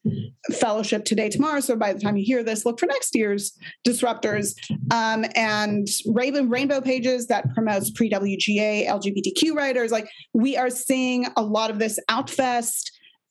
fellowship 0.52 1.04
today, 1.04 1.28
tomorrow. 1.28 1.60
So 1.60 1.76
by 1.76 1.92
the 1.92 2.00
time 2.00 2.16
you 2.16 2.24
hear 2.24 2.42
this, 2.42 2.64
look 2.64 2.80
for 2.80 2.86
next 2.86 3.14
year's 3.14 3.52
disruptors 3.86 4.54
um, 4.90 5.24
and 5.34 5.86
Raven 6.06 6.48
Rainbow 6.48 6.80
Pages 6.80 7.26
that 7.26 7.52
promotes 7.54 7.90
pre 7.90 8.10
WGA 8.10 8.86
LGBTQ 8.86 9.54
writers. 9.54 9.90
Like 9.90 10.08
we 10.32 10.56
are 10.56 10.70
seeing 10.70 11.26
a 11.36 11.42
lot 11.42 11.70
of 11.70 11.78
this 11.78 11.98
Outfest. 12.10 12.90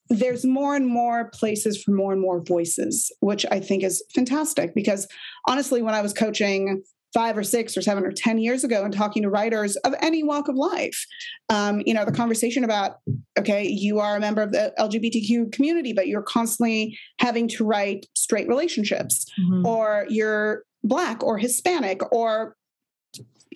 There's 0.10 0.46
more 0.46 0.76
and 0.76 0.88
more 0.88 1.30
places 1.32 1.82
for 1.82 1.92
more 1.92 2.12
and 2.12 2.22
more 2.22 2.42
voices, 2.44 3.12
which 3.20 3.46
I 3.52 3.60
think 3.60 3.84
is 3.84 4.04
fantastic 4.14 4.74
because 4.74 5.08
honestly, 5.48 5.82
when 5.82 5.94
I 5.94 6.02
was 6.02 6.14
coaching 6.14 6.84
five 7.14 7.38
or 7.38 7.44
six 7.44 7.76
or 7.76 7.82
seven 7.82 8.06
or 8.06 8.12
10 8.12 8.38
years 8.38 8.64
ago 8.64 8.84
and 8.84 8.94
talking 8.94 9.24
to 9.24 9.30
writers 9.30 9.76
of 9.78 9.96
any 10.00 10.24
walk 10.24 10.48
of 10.48 10.56
life. 10.56 11.06
Um, 11.50 11.82
you 11.86 11.94
know, 11.94 12.06
the 12.06 12.12
conversation 12.12 12.64
about, 12.64 12.98
okay, 13.38 13.68
you 13.68 14.00
are 14.00 14.16
a 14.16 14.20
member 14.20 14.42
of 14.42 14.52
the 14.52 14.74
LGBTQ 14.78 15.52
community, 15.52 15.94
but 15.94 16.08
you're 16.08 16.22
constantly 16.22 16.98
having 17.20 17.48
to 17.50 17.66
write 17.66 18.06
straight 18.16 18.48
relationships, 18.48 19.26
mm-hmm. 19.40 19.66
or 19.66 20.06
you're 20.10 20.64
Black 20.84 21.24
or 21.24 21.38
Hispanic 21.38 22.02
or 22.14 22.56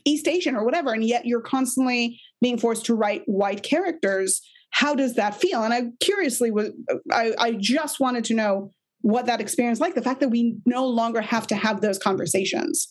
East 0.05 0.27
Asian 0.27 0.55
or 0.55 0.65
whatever, 0.65 0.91
and 0.91 1.03
yet 1.03 1.25
you're 1.25 1.41
constantly 1.41 2.19
being 2.41 2.57
forced 2.57 2.85
to 2.87 2.95
write 2.95 3.21
white 3.25 3.63
characters. 3.63 4.41
How 4.71 4.95
does 4.95 5.15
that 5.15 5.35
feel? 5.35 5.63
And 5.63 5.73
I 5.73 5.91
curiously 6.01 6.49
was, 6.49 6.71
I, 7.11 7.33
I 7.37 7.51
just 7.53 7.99
wanted 7.99 8.25
to 8.25 8.33
know 8.33 8.73
what 9.01 9.25
that 9.25 9.41
experience 9.41 9.81
like 9.81 9.95
the 9.95 10.01
fact 10.01 10.21
that 10.21 10.29
we 10.29 10.55
no 10.65 10.87
longer 10.87 11.19
have 11.19 11.45
to 11.45 11.55
have 11.55 11.81
those 11.81 11.99
conversations 11.99 12.87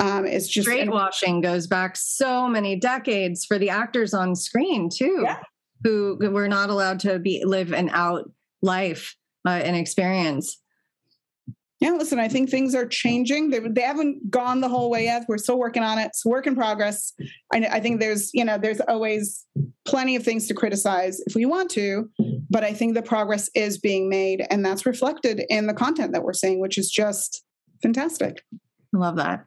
um, 0.00 0.26
it's 0.26 0.48
just 0.48 0.68
washing 0.88 1.40
goes 1.40 1.66
back 1.66 1.96
so 1.96 2.48
many 2.48 2.74
decades 2.76 3.44
for 3.44 3.58
the 3.58 3.70
actors 3.70 4.14
on 4.14 4.34
screen 4.34 4.88
too, 4.88 5.20
yeah. 5.22 5.40
who 5.84 6.18
were 6.20 6.48
not 6.48 6.70
allowed 6.70 7.00
to 7.00 7.18
be 7.18 7.44
live 7.44 7.72
an 7.72 7.90
out 7.90 8.30
life 8.62 9.14
uh, 9.46 9.50
and 9.50 9.76
experience. 9.76 10.56
Yeah, 11.80 11.92
listen, 11.92 12.18
I 12.18 12.28
think 12.28 12.50
things 12.50 12.74
are 12.74 12.86
changing. 12.86 13.48
They, 13.48 13.58
they 13.60 13.80
haven't 13.80 14.30
gone 14.30 14.60
the 14.60 14.68
whole 14.68 14.90
way 14.90 15.04
yet. 15.04 15.24
We're 15.28 15.38
still 15.38 15.58
working 15.58 15.82
on 15.82 15.98
it. 15.98 16.08
It's 16.08 16.26
work 16.26 16.46
in 16.46 16.54
progress. 16.54 17.14
I, 17.54 17.66
I 17.72 17.80
think 17.80 18.00
there's, 18.00 18.30
you 18.34 18.44
know, 18.44 18.58
there's 18.58 18.80
always 18.80 19.46
plenty 19.86 20.14
of 20.14 20.22
things 20.22 20.46
to 20.48 20.54
criticize 20.54 21.20
if 21.26 21.34
we 21.34 21.46
want 21.46 21.70
to, 21.70 22.10
but 22.50 22.64
I 22.64 22.74
think 22.74 22.92
the 22.94 23.02
progress 23.02 23.48
is 23.54 23.78
being 23.78 24.10
made, 24.10 24.46
and 24.50 24.62
that's 24.62 24.84
reflected 24.84 25.42
in 25.48 25.68
the 25.68 25.74
content 25.74 26.12
that 26.12 26.22
we're 26.22 26.34
seeing, 26.34 26.60
which 26.60 26.76
is 26.76 26.90
just 26.90 27.42
fantastic. 27.82 28.42
I 28.94 28.98
love 28.98 29.16
that. 29.16 29.46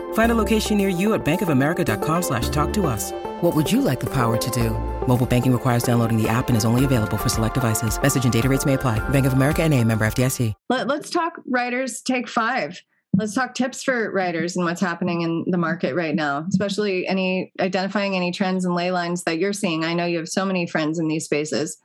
Find 0.13 0.31
a 0.31 0.35
location 0.35 0.77
near 0.77 0.87
you 0.87 1.13
at 1.13 1.25
bankofamerica.com 1.25 2.21
slash 2.21 2.47
talk 2.47 2.71
to 2.73 2.87
us. 2.87 3.11
What 3.41 3.53
would 3.55 3.69
you 3.69 3.81
like 3.81 3.99
the 3.99 4.09
power 4.09 4.37
to 4.37 4.51
do? 4.51 4.69
Mobile 5.05 5.25
banking 5.25 5.51
requires 5.51 5.83
downloading 5.83 6.21
the 6.21 6.29
app 6.29 6.47
and 6.47 6.55
is 6.55 6.63
only 6.63 6.85
available 6.85 7.17
for 7.17 7.27
select 7.27 7.55
devices. 7.55 8.01
Message 8.01 8.23
and 8.23 8.31
data 8.31 8.47
rates 8.47 8.65
may 8.65 8.75
apply. 8.75 8.99
Bank 9.09 9.25
of 9.25 9.33
America 9.33 9.61
and 9.61 9.73
a 9.73 9.83
member 9.83 10.05
FDIC. 10.05 10.53
Let, 10.69 10.87
let's 10.87 11.09
talk 11.09 11.41
writers 11.45 12.01
take 12.01 12.29
five. 12.29 12.81
Let's 13.13 13.35
talk 13.35 13.55
tips 13.55 13.83
for 13.83 14.09
writers 14.11 14.55
and 14.55 14.63
what's 14.63 14.79
happening 14.79 15.21
in 15.21 15.43
the 15.47 15.57
market 15.57 15.95
right 15.95 16.15
now, 16.15 16.45
especially 16.47 17.05
any 17.07 17.51
identifying 17.59 18.15
any 18.15 18.31
trends 18.31 18.63
and 18.63 18.73
ley 18.73 18.91
lines 18.91 19.23
that 19.23 19.37
you're 19.37 19.51
seeing. 19.51 19.83
I 19.83 19.93
know 19.93 20.05
you 20.05 20.17
have 20.17 20.29
so 20.29 20.45
many 20.45 20.65
friends 20.65 20.97
in 20.97 21.09
these 21.09 21.25
spaces. 21.25 21.77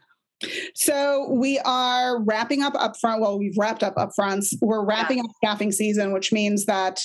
So 0.75 1.31
we 1.31 1.59
are 1.61 2.23
wrapping 2.23 2.63
up 2.63 2.75
upfront. 2.75 3.21
Well, 3.21 3.39
we've 3.39 3.57
wrapped 3.57 3.83
up 3.83 3.95
upfronts. 3.97 4.55
We're 4.61 4.85
wrapping 4.85 5.21
up 5.21 5.31
staffing 5.37 5.73
season, 5.73 6.13
which 6.13 6.33
means 6.33 6.67
that 6.67 7.03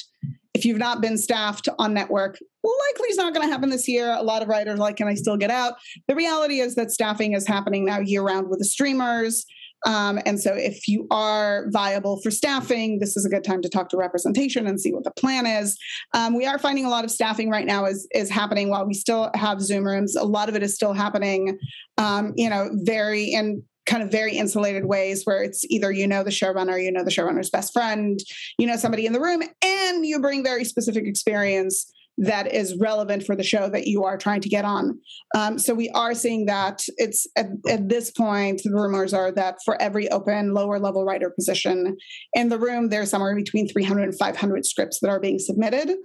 if 0.54 0.66
you've 0.66 0.78
not 0.78 1.02
been 1.02 1.18
staffed 1.18 1.70
on 1.80 1.94
network, 1.94 2.38
likely 2.64 3.10
is 3.10 3.18
not 3.18 3.34
going 3.34 3.48
to 3.48 3.52
happen 3.52 3.70
this 3.70 3.88
year. 3.88 4.12
A 4.12 4.22
lot 4.22 4.42
of 4.42 4.48
writers 4.50 4.80
like, 4.80 4.98
can 4.98 5.08
I 5.08 5.16
still 5.16 5.38
get 5.38 5.50
out? 5.50 5.76
The 6.08 6.16
reality 6.16 6.60
is 6.60 6.76
that 6.76 6.92
staffing 6.92 7.34
is 7.34 7.48
happening 7.48 7.86
now 7.86 8.00
year 8.00 8.22
round 8.22 8.50
with 8.50 8.60
the 8.60 8.66
streamers. 8.66 9.46
Um, 9.86 10.20
and 10.26 10.40
so 10.40 10.54
if 10.54 10.88
you 10.88 11.08
are 11.12 11.66
viable 11.70 12.22
for 12.22 12.32
staffing, 12.32 13.00
this 13.00 13.18
is 13.18 13.26
a 13.26 13.30
good 13.30 13.44
time 13.44 13.62
to 13.62 13.70
talk 13.70 13.90
to 13.90 13.98
representation 13.98 14.68
and 14.68 14.80
see 14.80 14.94
what 14.94 15.04
the 15.04 15.12
plan 15.12 15.46
is. 15.46 15.78
Um, 16.14 16.36
we 16.36 16.46
are 16.46 16.60
finding 16.60 16.86
a 16.86 16.90
lot 16.90 17.04
of 17.04 17.12
staffing 17.12 17.50
right 17.50 17.66
now 17.66 17.86
is, 17.86 18.08
is 18.14 18.30
happening 18.30 18.70
while 18.70 18.86
we 18.86 18.94
still 18.94 19.32
have 19.34 19.62
Zoom 19.62 19.86
rooms. 19.86 20.16
A 20.16 20.24
lot 20.24 20.50
of 20.50 20.56
it 20.56 20.64
is 20.64 20.76
still 20.76 20.94
happening, 20.94 21.58
um, 21.98 22.34
you 22.36 22.50
know, 22.50 22.70
very 22.84 23.26
in 23.26 23.64
kind 23.88 24.04
of 24.04 24.12
very 24.12 24.38
insulated 24.38 24.86
ways 24.86 25.24
where 25.26 25.42
it's 25.44 25.66
either 25.66 25.92
you 25.92 26.08
know 26.08 26.24
the 26.24 26.30
showrunner, 26.30 26.82
you 26.82 26.92
know 26.92 27.04
the 27.04 27.12
showrunner's 27.12 27.50
best 27.50 27.74
friend, 27.74 28.20
you 28.58 28.68
know 28.68 28.78
somebody 28.78 29.06
in 29.06 29.14
the 29.14 29.20
room, 29.20 29.42
and 29.64 30.06
you 30.06 30.20
bring 30.20 30.44
very 30.44 30.64
specific 30.64 31.06
experience 31.06 31.92
that 32.18 32.54
is 32.54 32.78
relevant 32.80 33.24
for 33.24 33.36
the 33.36 33.44
show 33.44 33.70
that 33.70 33.88
you 33.88 34.04
are 34.04 34.18
trying 34.18 34.42
to 34.42 34.50
get 34.50 34.66
on. 34.66 35.00
Um, 35.36 35.58
so 35.58 35.74
we 35.74 35.90
are 35.90 36.14
seeing 36.14 36.46
that 36.46 36.84
it's 36.98 37.28
at, 37.36 37.48
at, 37.68 37.90
this 37.90 38.12
point, 38.12 38.62
the 38.64 38.72
rumors 38.72 39.14
are 39.14 39.32
that 39.32 39.58
for 39.66 39.82
every 39.82 40.10
open 40.10 40.54
lower 40.54 40.80
level 40.80 41.04
writer 41.04 41.32
position 41.32 41.98
in 42.34 42.50
the 42.50 42.60
room, 42.60 42.90
there's 42.90 43.10
somewhere 43.10 43.36
between 43.36 43.68
300 43.68 44.04
and 44.04 44.18
500 44.18 44.66
scripts 44.66 45.00
that 45.00 45.10
are 45.10 45.20
being 45.20 45.40
submitted. 45.40 45.96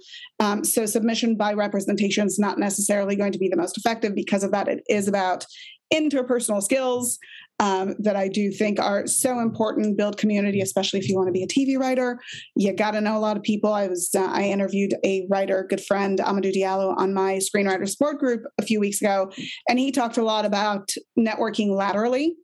Um, 0.40 0.64
so 0.64 0.86
submission 0.86 1.36
by 1.36 1.52
representation 1.52 2.26
is 2.26 2.38
not 2.38 2.58
necessarily 2.58 3.16
going 3.16 3.32
to 3.32 3.38
be 3.38 3.48
the 3.48 3.56
most 3.56 3.76
effective 3.76 4.14
because 4.14 4.42
of 4.42 4.52
that. 4.52 4.68
It 4.68 4.82
is 4.88 5.08
about 5.08 5.44
interpersonal 5.92 6.62
skills 6.62 7.18
um, 7.58 7.94
that 7.98 8.16
I 8.16 8.28
do 8.28 8.50
think 8.50 8.78
are 8.78 9.06
so 9.06 9.40
important. 9.40 9.96
Build 9.96 10.18
community, 10.18 10.60
especially 10.60 10.98
if 10.98 11.08
you 11.08 11.16
want 11.16 11.28
to 11.28 11.32
be 11.32 11.42
a 11.42 11.46
TV 11.46 11.78
writer. 11.78 12.18
You 12.54 12.72
got 12.72 12.92
to 12.92 13.00
know 13.00 13.16
a 13.16 13.20
lot 13.20 13.36
of 13.36 13.42
people. 13.42 13.72
I 13.72 13.86
was 13.86 14.10
uh, 14.14 14.24
I 14.24 14.44
interviewed 14.44 14.94
a 15.04 15.26
writer, 15.30 15.66
good 15.68 15.80
friend 15.80 16.18
Amadou 16.18 16.54
Diallo, 16.54 16.96
on 16.96 17.14
my 17.14 17.38
screenwriter 17.38 17.88
support 17.88 18.18
group 18.18 18.42
a 18.58 18.62
few 18.62 18.80
weeks 18.80 19.00
ago, 19.00 19.30
and 19.68 19.78
he 19.78 19.92
talked 19.92 20.16
a 20.16 20.24
lot 20.24 20.44
about 20.44 20.90
networking 21.18 21.70
laterally. 21.70 22.36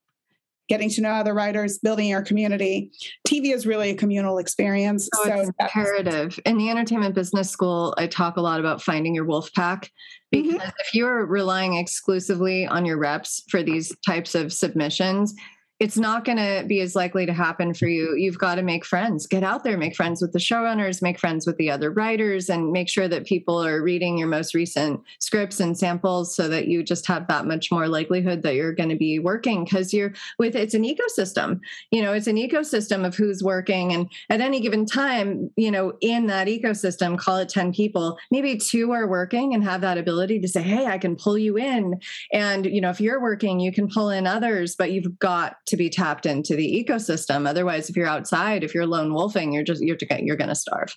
Getting 0.68 0.90
to 0.90 1.00
know 1.00 1.10
other 1.10 1.34
writers, 1.34 1.78
building 1.78 2.08
your 2.08 2.22
community. 2.22 2.90
TV 3.26 3.52
is 3.52 3.66
really 3.66 3.90
a 3.90 3.94
communal 3.94 4.38
experience. 4.38 5.08
Oh, 5.16 5.24
so 5.24 5.34
it's 5.34 5.50
imperative. 5.60 6.38
In 6.46 6.56
the 6.56 6.70
entertainment 6.70 7.14
business 7.14 7.50
school, 7.50 7.94
I 7.98 8.06
talk 8.06 8.36
a 8.36 8.40
lot 8.40 8.60
about 8.60 8.80
finding 8.80 9.14
your 9.14 9.24
wolf 9.24 9.52
pack 9.52 9.90
Mm-hmm. 10.32 10.42
Because 10.42 10.60
mm-hmm. 10.60 10.80
if 10.80 10.94
you're 10.94 11.26
relying 11.26 11.74
exclusively 11.74 12.66
on 12.66 12.84
your 12.84 12.98
reps 12.98 13.42
for 13.48 13.62
these 13.62 13.94
types 14.06 14.34
of 14.34 14.52
submissions, 14.52 15.34
it's 15.82 15.98
not 15.98 16.24
going 16.24 16.38
to 16.38 16.64
be 16.64 16.78
as 16.78 16.94
likely 16.94 17.26
to 17.26 17.32
happen 17.32 17.74
for 17.74 17.88
you. 17.88 18.14
You've 18.14 18.38
got 18.38 18.54
to 18.54 18.62
make 18.62 18.84
friends, 18.84 19.26
get 19.26 19.42
out 19.42 19.64
there, 19.64 19.76
make 19.76 19.96
friends 19.96 20.22
with 20.22 20.30
the 20.30 20.38
showrunners, 20.38 21.02
make 21.02 21.18
friends 21.18 21.44
with 21.44 21.56
the 21.56 21.72
other 21.72 21.90
writers, 21.90 22.48
and 22.48 22.70
make 22.70 22.88
sure 22.88 23.08
that 23.08 23.26
people 23.26 23.60
are 23.60 23.82
reading 23.82 24.16
your 24.16 24.28
most 24.28 24.54
recent 24.54 25.00
scripts 25.18 25.58
and 25.58 25.76
samples 25.76 26.36
so 26.36 26.46
that 26.46 26.68
you 26.68 26.84
just 26.84 27.04
have 27.08 27.26
that 27.26 27.46
much 27.46 27.72
more 27.72 27.88
likelihood 27.88 28.42
that 28.42 28.54
you're 28.54 28.72
going 28.72 28.90
to 28.90 28.96
be 28.96 29.18
working 29.18 29.64
because 29.64 29.92
you're 29.92 30.12
with 30.38 30.54
it's 30.54 30.74
an 30.74 30.84
ecosystem. 30.84 31.58
You 31.90 32.00
know, 32.00 32.12
it's 32.12 32.28
an 32.28 32.36
ecosystem 32.36 33.04
of 33.04 33.16
who's 33.16 33.42
working. 33.42 33.92
And 33.92 34.08
at 34.30 34.40
any 34.40 34.60
given 34.60 34.86
time, 34.86 35.50
you 35.56 35.72
know, 35.72 35.94
in 36.00 36.28
that 36.28 36.46
ecosystem, 36.46 37.18
call 37.18 37.38
it 37.38 37.48
10 37.48 37.72
people, 37.72 38.18
maybe 38.30 38.56
two 38.56 38.92
are 38.92 39.08
working 39.08 39.52
and 39.52 39.64
have 39.64 39.80
that 39.80 39.98
ability 39.98 40.38
to 40.42 40.46
say, 40.46 40.62
hey, 40.62 40.86
I 40.86 40.98
can 40.98 41.16
pull 41.16 41.36
you 41.36 41.58
in. 41.58 41.98
And, 42.32 42.66
you 42.66 42.80
know, 42.80 42.90
if 42.90 43.00
you're 43.00 43.20
working, 43.20 43.58
you 43.58 43.72
can 43.72 43.88
pull 43.88 44.10
in 44.10 44.28
others, 44.28 44.76
but 44.76 44.92
you've 44.92 45.18
got 45.18 45.56
to 45.72 45.76
be 45.78 45.88
tapped 45.88 46.26
into 46.26 46.54
the 46.54 46.84
ecosystem. 46.84 47.48
Otherwise, 47.48 47.88
if 47.88 47.96
you're 47.96 48.06
outside, 48.06 48.62
if 48.62 48.74
you're 48.74 48.86
lone 48.86 49.14
wolfing, 49.14 49.54
you're 49.54 49.64
just 49.64 49.82
you're 49.82 49.96
you're 50.20 50.36
going 50.36 50.50
to 50.50 50.54
starve. 50.54 50.94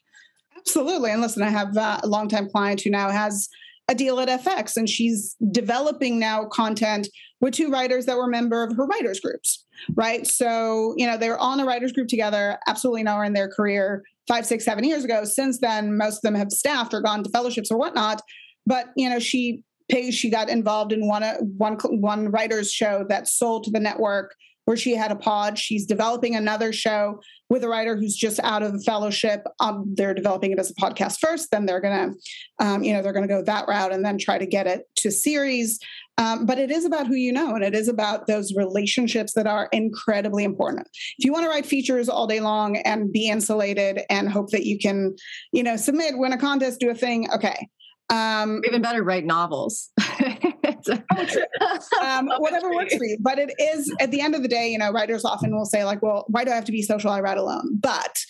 Absolutely. 0.58 1.12
And 1.12 1.22
listen, 1.22 1.44
I 1.44 1.50
have 1.50 1.78
uh, 1.78 2.02
a 2.04 2.08
longtime 2.08 2.50
client 2.50 2.82
who 2.82 2.90
now 2.90 3.10
has 3.10 3.48
a 3.88 3.96
deal 3.96 4.20
at 4.20 4.28
FX, 4.28 4.76
and 4.76 4.90
she's 4.90 5.38
developing 5.50 6.20
now 6.20 6.44
content 6.46 7.08
with 7.40 7.54
two 7.54 7.70
writers 7.70 8.06
that 8.06 8.18
were 8.18 8.28
member 8.28 8.64
of 8.64 8.76
her 8.76 8.86
writers 8.86 9.22
groups. 9.22 9.64
Right. 9.96 10.28
So, 10.28 10.94
you 10.98 11.06
know, 11.06 11.18
they 11.18 11.30
were 11.30 11.40
on 11.40 11.62
a 11.62 11.66
writers 11.66 11.94
group 11.94 12.10
together, 12.10 12.58
absolutely 12.68 13.04
nowhere 13.04 13.24
in 13.24 13.34
their 13.34 13.48
career 13.48 14.04
five, 14.28 14.46
six, 14.46 14.66
seven 14.66 14.84
years 14.84 15.06
ago. 15.06 15.24
Since 15.24 15.60
then, 15.60 15.96
most 15.98 16.18
of 16.18 16.22
them 16.24 16.36
have 16.36 16.52
staffed 16.52 16.94
or 16.94 17.02
gone 17.02 17.24
to 17.24 17.30
fellowships 17.30 17.72
or 17.72 17.78
whatnot. 17.78 18.22
But, 18.66 18.88
you 18.98 19.10
know, 19.10 19.20
she 19.20 19.64
pays, 19.90 20.16
she 20.16 20.30
got 20.30 20.50
involved 20.50 20.92
in 20.92 21.08
one, 21.08 21.24
one, 21.58 21.78
one 22.02 22.32
writer's 22.32 22.72
show 22.72 23.06
that 23.10 23.28
sold 23.28 23.66
to 23.66 23.72
the 23.72 23.80
network 23.80 24.36
where 24.66 24.78
she 24.78 24.96
had 24.96 25.12
a 25.12 25.16
pod. 25.16 25.58
She's 25.58 25.86
developing 25.86 26.36
another 26.36 26.74
show 26.74 27.22
with 27.50 27.64
a 27.64 27.70
writer 27.70 27.96
who's 27.96 28.16
just 28.16 28.40
out 28.44 28.64
of 28.64 28.84
fellowship. 28.84 29.44
Um, 29.60 29.94
they're 29.96 30.14
developing 30.14 30.52
it 30.52 30.60
as 30.60 30.72
a 30.72 30.76
podcast 30.76 31.20
first, 31.20 31.52
then 31.52 31.66
they're 31.66 31.82
gonna, 31.82 32.14
um, 32.60 32.84
you 32.84 32.94
know, 32.94 33.02
they're 33.02 33.14
gonna 33.14 33.28
go 33.28 33.44
that 33.44 33.68
route 33.68 33.94
and 33.94 34.04
then 34.04 34.18
try 34.18 34.38
to 34.38 34.46
get 34.46 34.68
it 34.68 34.88
to 34.98 35.12
series. 35.12 35.80
Um, 36.18 36.46
but 36.46 36.58
it 36.58 36.72
is 36.72 36.86
about 36.86 37.08
who 37.08 37.16
you 37.16 37.34
know, 37.34 37.56
and 37.56 37.64
it 37.64 37.76
is 37.76 37.88
about 37.88 38.26
those 38.28 38.56
relationships 38.56 39.34
that 39.34 39.48
are 39.48 39.68
incredibly 39.72 40.44
important. 40.46 40.88
If 41.18 41.26
you 41.26 41.34
want 41.34 41.44
to 41.44 41.50
write 41.50 41.66
features 41.66 42.08
all 42.08 42.26
day 42.26 42.40
long 42.40 42.78
and 42.78 43.12
be 43.12 43.30
insulated 43.30 44.02
and 44.10 44.30
hope 44.30 44.52
that 44.52 44.66
you 44.66 44.80
can, 44.80 45.16
you 45.52 45.62
know, 45.62 45.76
submit, 45.76 46.18
win 46.18 46.32
a 46.32 46.38
contest, 46.38 46.80
do 46.80 46.90
a 46.90 46.96
thing, 46.96 47.30
okay. 47.34 47.68
Um, 48.10 48.62
Even 48.66 48.82
better, 48.82 49.04
write 49.04 49.26
novels. 49.26 49.90
um, 52.02 52.30
whatever 52.38 52.72
works 52.74 52.96
for 52.96 53.06
you. 53.06 53.18
But 53.20 53.40
it 53.40 53.54
is 53.60 53.94
at 54.00 54.12
the 54.12 54.22
end 54.22 54.36
of 54.36 54.42
the 54.42 54.48
day, 54.48 54.70
you 54.70 54.78
know, 54.78 54.92
writers 54.92 55.26
often 55.26 55.56
will 55.56 55.66
say, 55.66 55.84
like, 55.84 56.02
well, 56.02 56.26
why 56.28 56.44
do 56.44 56.52
I 56.52 56.56
have 56.56 56.66
to 56.66 56.72
be 56.72 56.82
social? 56.82 57.12
I 57.12 57.22
write 57.22 57.38
alone. 57.38 57.78
But 57.80 58.24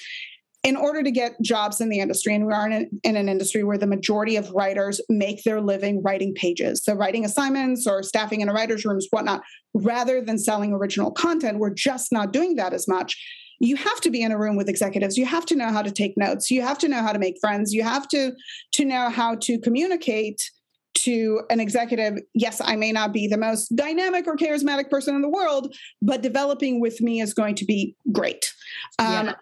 in 0.63 0.75
order 0.75 1.03
to 1.03 1.11
get 1.11 1.39
jobs 1.43 1.79
in 1.79 1.89
the 1.89 1.99
industry, 1.99 2.33
and 2.33 2.47
we 2.47 2.53
are 2.53 2.67
in, 2.67 2.89
in, 3.03 3.15
an 3.15 3.29
industry 3.29 3.63
where 3.63 3.77
the 3.77 3.85
majority 3.85 4.35
of 4.35 4.49
writers 4.51 4.99
make 5.09 5.43
their 5.43 5.61
living 5.61 6.01
writing 6.01 6.33
pages, 6.33 6.83
so 6.83 6.95
writing 6.95 7.23
assignments 7.23 7.85
or 7.85 8.01
staffing 8.01 8.41
in 8.41 8.49
a 8.49 8.53
writer's 8.53 8.83
rooms, 8.83 9.07
whatnot, 9.11 9.43
rather 9.75 10.21
than 10.21 10.39
selling 10.39 10.73
original 10.73 11.11
content, 11.11 11.59
we're 11.59 11.73
just 11.73 12.11
not 12.11 12.33
doing 12.33 12.55
that 12.55 12.73
as 12.73 12.87
much 12.87 13.15
you 13.59 13.75
have 13.77 14.01
to 14.01 14.11
be 14.11 14.21
in 14.21 14.31
a 14.31 14.37
room 14.37 14.55
with 14.55 14.69
executives 14.69 15.17
you 15.17 15.25
have 15.25 15.45
to 15.45 15.55
know 15.55 15.69
how 15.69 15.81
to 15.81 15.91
take 15.91 16.17
notes 16.17 16.51
you 16.51 16.61
have 16.61 16.77
to 16.77 16.87
know 16.87 17.01
how 17.01 17.11
to 17.11 17.19
make 17.19 17.37
friends 17.39 17.73
you 17.73 17.83
have 17.83 18.07
to 18.07 18.33
to 18.71 18.85
know 18.85 19.09
how 19.09 19.35
to 19.35 19.59
communicate 19.59 20.51
to 20.95 21.41
an 21.49 21.59
executive 21.59 22.17
yes 22.33 22.61
i 22.63 22.75
may 22.75 22.91
not 22.91 23.13
be 23.13 23.27
the 23.27 23.37
most 23.37 23.75
dynamic 23.75 24.27
or 24.27 24.35
charismatic 24.35 24.89
person 24.89 25.15
in 25.15 25.21
the 25.21 25.29
world 25.29 25.75
but 26.01 26.21
developing 26.21 26.79
with 26.79 27.01
me 27.01 27.21
is 27.21 27.33
going 27.33 27.55
to 27.55 27.65
be 27.65 27.95
great 28.11 28.53
um, 28.99 29.27
yeah. 29.27 29.33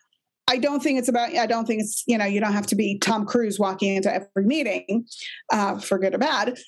I 0.46 0.58
don't 0.58 0.84
think 0.84 1.00
it's 1.00 1.08
about. 1.08 1.34
I 1.34 1.46
don't 1.46 1.66
think 1.66 1.82
it's 1.82 2.04
you 2.06 2.18
know 2.18 2.26
you 2.26 2.42
don't 2.42 2.52
have 2.52 2.68
to 2.68 2.76
be 2.76 3.00
Tom 3.00 3.26
Cruise 3.26 3.58
walking 3.58 3.96
into 3.96 4.14
every 4.14 4.44
meeting, 4.44 5.08
uh, 5.52 5.80
for 5.80 5.98
good 5.98 6.14
or 6.14 6.18
bad 6.18 6.60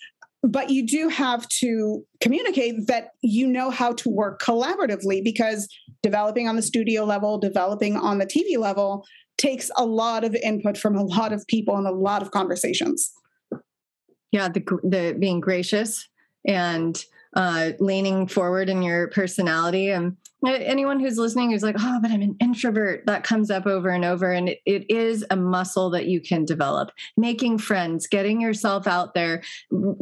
but 0.48 0.70
you 0.70 0.86
do 0.86 1.10
have 1.10 1.48
to 1.50 2.06
communicate 2.22 2.88
that 2.88 3.12
you 3.22 3.48
know 3.48 3.70
how 3.70 3.94
to 3.94 4.10
work 4.10 4.42
collaboratively 4.42 5.24
because 5.24 5.68
developing 6.04 6.48
on 6.48 6.56
the 6.56 6.62
studio 6.62 7.04
level, 7.04 7.38
developing 7.38 7.96
on 7.96 8.20
the 8.20 8.26
TV 8.26 8.58
level 8.58 9.06
takes 9.38 9.72
a 9.76 9.86
lot 9.86 10.24
of 10.24 10.36
input 10.36 10.78
from 10.78 10.96
a 10.96 11.04
lot 11.04 11.34
of 11.34 11.46
people 11.48 11.76
and 11.76 11.88
a 11.88 11.92
lot 11.92 12.22
of 12.22 12.32
conversations. 12.32 13.12
Yeah, 14.32 14.50
the 14.50 14.62
the 14.84 15.16
being 15.18 15.40
gracious 15.40 16.08
and 16.48 17.04
uh, 17.36 17.72
leaning 17.80 18.28
forward 18.28 18.70
in 18.70 18.82
your 18.82 19.10
personality. 19.10 19.90
And 19.90 20.16
anyone 20.48 21.00
who's 21.00 21.18
listening 21.18 21.50
who's 21.50 21.64
like 21.64 21.76
oh 21.80 22.00
but 22.04 22.12
i'm 22.12 22.22
an 22.22 22.36
introvert 22.40 23.04
that 23.08 23.24
comes 23.24 23.50
up 23.50 23.66
over 23.66 23.90
and 23.90 24.06
over. 24.06 24.32
And 24.32 24.50
it, 24.50 24.60
it 24.66 24.90
is 24.92 25.26
a 25.32 25.36
muscle 25.36 25.90
that 25.90 26.06
you 26.06 26.22
can 26.22 26.46
develop. 26.46 26.92
Making 27.18 27.58
friends 27.58 28.08
getting 28.08 28.40
yourself 28.40 28.88
out 28.88 29.14
there 29.14 29.42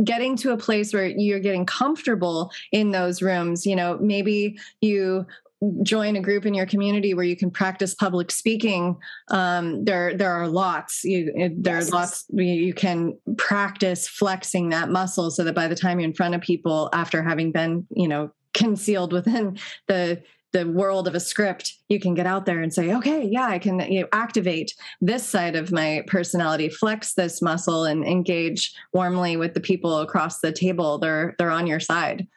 getting 0.03 0.36
to 0.38 0.51
a 0.51 0.57
place 0.57 0.93
where 0.93 1.07
you're 1.07 1.39
getting 1.39 1.65
comfortable 1.65 2.51
in 2.71 2.91
those 2.91 3.21
rooms. 3.21 3.65
You 3.65 3.76
know 3.76 3.97
maybe 4.01 4.57
you 4.82 5.26
join 5.82 6.16
a 6.16 6.22
group 6.22 6.45
in 6.45 6.53
your 6.53 6.66
community 6.66 7.14
where 7.14 7.26
you 7.26 7.36
can 7.36 7.51
practice 7.51 7.93
public 7.93 8.32
speaking 8.32 8.97
um, 9.30 9.84
there 9.86 10.16
there 10.16 10.34
are 10.34 10.47
lots 10.47 11.03
you 11.03 11.32
there 11.57 11.76
yes. 11.76 11.89
are 11.89 11.91
lots 11.91 12.26
you 12.34 12.74
can 12.74 13.18
practice 13.38 14.07
flexing 14.07 14.70
that 14.70 14.89
muscle 14.89 15.32
so 15.32 15.43
that 15.43 15.55
by 15.55 15.68
the 15.68 15.76
time 15.76 15.99
you're 15.99 16.09
in 16.09 16.14
front 16.14 16.36
of 16.36 16.41
people 16.41 16.89
after 16.93 17.24
having 17.24 17.51
been 17.51 17.86
you 17.95 18.07
know 18.07 18.32
concealed 18.53 19.14
within 19.14 19.57
the 19.88 20.22
the 20.51 20.70
world 20.70 21.07
of 21.07 21.16
a 21.16 21.20
script 21.20 21.74
you 21.89 21.99
can 21.99 22.14
get 22.14 22.28
out 22.28 22.45
there 22.45 22.61
and 22.61 22.74
say 22.74 22.93
okay 22.93 23.26
yeah 23.26 23.47
i 23.47 23.57
can 23.57 23.80
you 23.91 24.01
know, 24.01 24.07
activate 24.11 24.74
this 25.01 25.26
side 25.26 25.55
of 25.55 25.72
my 25.72 26.03
personality 26.07 26.70
flex 26.70 27.14
this 27.14 27.41
muscle 27.41 27.86
and 27.86 28.05
engage 28.05 28.74
warmly 28.93 29.36
with 29.36 29.53
the 29.53 29.59
people 29.59 29.99
across 29.99 30.39
the 30.39 30.51
table 30.51 30.99
they're 30.99 31.36
they're 31.38 31.51
on 31.51 31.68
your 31.68 31.80
side 31.80 32.28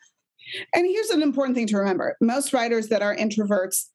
and 0.75 0.87
here's 0.87 1.11
an 1.11 1.23
important 1.23 1.57
thing 1.57 1.67
to 1.69 1.77
remember 1.77 2.17
most 2.21 2.53
writers 2.53 2.89
that 2.89 3.03
are 3.03 3.15
introverts, 3.15 3.87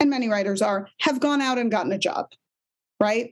and 0.00 0.10
many 0.10 0.28
writers 0.28 0.62
are, 0.62 0.88
have 1.00 1.20
gone 1.20 1.40
out 1.40 1.58
and 1.58 1.70
gotten 1.70 1.92
a 1.92 1.98
job, 1.98 2.26
right? 3.00 3.30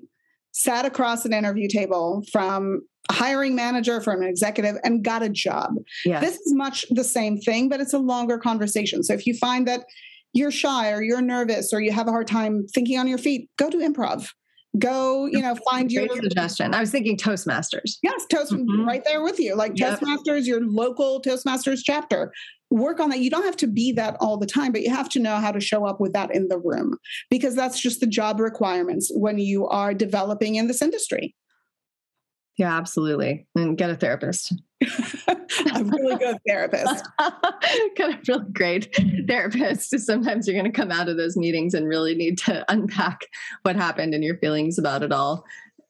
Sat 0.53 0.85
across 0.85 1.25
an 1.25 1.33
interview 1.33 1.69
table 1.69 2.25
from 2.33 2.83
a 3.11 3.13
hiring 3.13 3.55
manager, 3.55 4.01
from 4.01 4.23
an 4.23 4.29
executive, 4.29 4.77
and 4.85 5.05
got 5.05 5.23
a 5.23 5.29
job. 5.29 5.75
Yes. 6.05 6.23
This 6.23 6.37
is 6.41 6.55
much 6.55 6.87
the 6.91 7.05
same 7.05 7.39
thing, 7.39 7.69
but 7.69 7.81
it's 7.81 7.93
a 7.93 7.99
longer 7.99 8.39
conversation. 8.39 9.03
So 9.03 9.13
if 9.13 9.27
you 9.27 9.35
find 9.35 9.67
that 9.69 9.85
you're 10.33 10.51
shy 10.51 10.91
or 10.91 11.03
you're 11.03 11.21
nervous 11.21 11.73
or 11.73 11.81
you 11.81 11.93
have 11.93 12.09
a 12.09 12.11
hard 12.11 12.27
time 12.27 12.67
thinking 12.75 12.99
on 12.99 13.07
your 13.07 13.19
feet, 13.19 13.51
go 13.57 13.69
to 13.71 13.77
improv 13.79 14.29
go 14.79 15.27
you 15.27 15.41
know 15.41 15.55
find 15.71 15.89
Great 15.89 16.11
your 16.11 16.23
suggestion. 16.23 16.75
I 16.75 16.81
was 16.81 16.91
thinking 16.91 17.17
toastmasters. 17.17 17.99
Yes 18.03 18.27
toast 18.31 18.53
mm-hmm. 18.53 18.87
right 18.87 19.05
there 19.05 19.23
with 19.23 19.39
you. 19.39 19.55
Like 19.55 19.79
yep. 19.79 20.01
toastmasters 20.01 20.47
your 20.47 20.61
local 20.61 21.23
toastmasters 21.23 21.81
chapter. 21.85 22.33
Work 22.71 22.99
on 22.99 23.11
that. 23.11 23.21
You 23.21 23.31
don't 23.31 23.45
have 23.45 23.57
to 23.59 23.67
be 23.67 23.93
that 23.93 24.17
all 24.21 24.37
the 24.37 24.47
time 24.47 24.73
but 24.73 24.83
you 24.83 24.91
have 24.91 25.09
to 25.11 25.21
know 25.21 25.37
how 25.37 25.53
to 25.53 25.61
show 25.61 25.87
up 25.87 26.01
with 26.01 26.13
that 26.13 26.35
in 26.35 26.49
the 26.49 26.59
room 26.59 26.99
because 27.31 27.55
that's 27.55 27.81
just 27.81 28.01
the 28.01 28.07
job 28.07 28.41
requirements 28.41 29.11
when 29.15 29.39
you 29.39 29.67
are 29.69 29.95
developing 29.95 30.57
in 30.57 30.67
this 30.67 30.83
industry 30.83 31.35
yeah 32.57 32.77
absolutely 32.77 33.47
and 33.55 33.79
get 33.79 33.91
a 33.91 33.97
therapist 33.97 34.55
a 35.29 35.85
really 35.85 36.17
good 36.17 36.39
therapist. 36.47 37.09
kind 37.97 38.15
of 38.15 38.29
really 38.29 38.51
great 38.53 38.95
therapist. 39.27 39.99
Sometimes 40.01 40.47
you're 40.47 40.61
going 40.61 40.71
to 40.71 40.79
come 40.79 40.91
out 40.91 41.09
of 41.09 41.17
those 41.17 41.37
meetings 41.37 41.75
and 41.75 41.87
really 41.87 42.15
need 42.15 42.39
to 42.39 42.65
unpack 42.71 43.27
what 43.63 43.77
happened 43.77 44.15
and 44.15 44.25
your 44.25 44.37
feelings 44.39 44.79
about 44.79 45.03
it 45.03 45.13
all. 45.13 45.45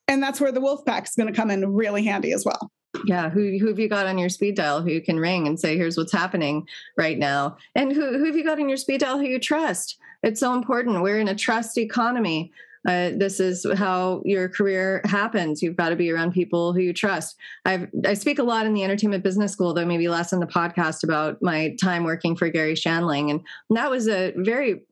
And 0.07 0.23
that's 0.23 0.41
where 0.41 0.53
the 0.53 0.61
wolf 0.61 0.85
pack 0.85 1.07
is 1.07 1.15
going 1.15 1.33
to 1.33 1.39
come 1.39 1.51
in 1.51 1.73
really 1.73 2.05
handy 2.05 2.33
as 2.33 2.45
well. 2.45 2.71
Yeah, 3.07 3.29
who 3.29 3.59
who 3.59 3.69
have 3.69 3.79
you 3.79 3.89
got 3.89 4.07
on 4.07 4.19
your 4.19 4.29
speed 4.29 4.55
dial 4.55 4.81
who 4.81 4.91
you 4.91 5.01
can 5.01 5.19
ring 5.19 5.49
and 5.49 5.59
say, 5.59 5.77
"Here's 5.77 5.97
what's 5.97 6.13
happening 6.13 6.69
right 6.97 7.19
now," 7.19 7.57
and 7.75 7.91
who 7.91 8.19
who 8.19 8.25
have 8.27 8.37
you 8.37 8.45
got 8.45 8.61
on 8.61 8.69
your 8.69 8.77
speed 8.77 9.01
dial 9.01 9.19
who 9.19 9.25
you 9.25 9.41
trust? 9.41 9.99
It's 10.23 10.39
so 10.39 10.55
important. 10.55 11.03
We're 11.03 11.19
in 11.19 11.27
a 11.27 11.35
trust 11.35 11.77
economy. 11.77 12.53
Uh, 12.87 13.11
this 13.17 13.41
is 13.41 13.67
how 13.77 14.23
your 14.25 14.49
career 14.49 15.01
happens. 15.05 15.63
You've 15.63 15.77
got 15.77 15.91
to 15.91 15.97
be 15.97 16.11
around 16.11 16.33
people 16.33 16.73
who 16.73 16.81
you 16.81 16.93
trust. 16.93 17.37
I've, 17.65 17.89
I 18.07 18.15
speak 18.15 18.39
a 18.39 18.43
lot 18.43 18.67
in 18.67 18.75
the 18.75 18.85
entertainment 18.85 19.25
business 19.25 19.53
school, 19.53 19.75
though 19.75 19.87
maybe 19.87 20.09
less 20.09 20.33
in 20.33 20.41
the 20.41 20.47
podcast 20.47 21.03
about 21.03 21.43
my 21.43 21.75
time 21.81 22.05
working 22.05 22.37
for 22.37 22.49
Garry 22.49 22.75
Shandling, 22.75 23.31
and 23.31 23.41
that 23.71 23.91
was 23.91 24.09
a 24.09 24.33
very 24.37 24.83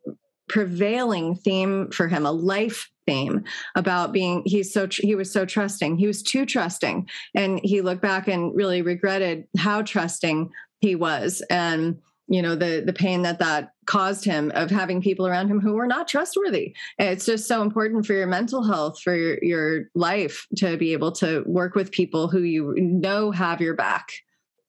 prevailing 0.48 1.34
theme 1.34 1.90
for 1.90 2.08
him, 2.08 2.26
a 2.26 2.32
life 2.32 2.90
theme 3.06 3.44
about 3.74 4.12
being 4.12 4.42
he's 4.46 4.72
so 4.72 4.86
he 4.90 5.16
was 5.16 5.32
so 5.32 5.44
trusting 5.44 5.98
he 5.98 6.06
was 6.06 6.22
too 6.22 6.46
trusting 6.46 7.08
and 7.34 7.60
he 7.64 7.80
looked 7.80 8.00
back 8.00 8.28
and 8.28 8.54
really 8.54 8.80
regretted 8.80 9.44
how 9.58 9.82
trusting 9.82 10.48
he 10.80 10.94
was 10.94 11.42
and 11.50 11.98
you 12.32 12.40
know 12.40 12.54
the 12.54 12.82
the 12.84 12.94
pain 12.94 13.20
that 13.22 13.38
that 13.40 13.72
caused 13.84 14.24
him 14.24 14.50
of 14.54 14.70
having 14.70 15.02
people 15.02 15.26
around 15.26 15.48
him 15.48 15.60
who 15.60 15.74
were 15.74 15.86
not 15.86 16.08
trustworthy. 16.08 16.74
It's 16.98 17.26
just 17.26 17.46
so 17.46 17.60
important 17.60 18.06
for 18.06 18.14
your 18.14 18.26
mental 18.26 18.64
health 18.64 19.00
for 19.02 19.14
your, 19.14 19.38
your 19.42 19.90
life 19.94 20.46
to 20.56 20.78
be 20.78 20.94
able 20.94 21.12
to 21.12 21.42
work 21.46 21.74
with 21.74 21.90
people 21.90 22.28
who 22.28 22.40
you 22.40 22.74
know 22.78 23.32
have 23.32 23.60
your 23.60 23.74
back. 23.74 24.12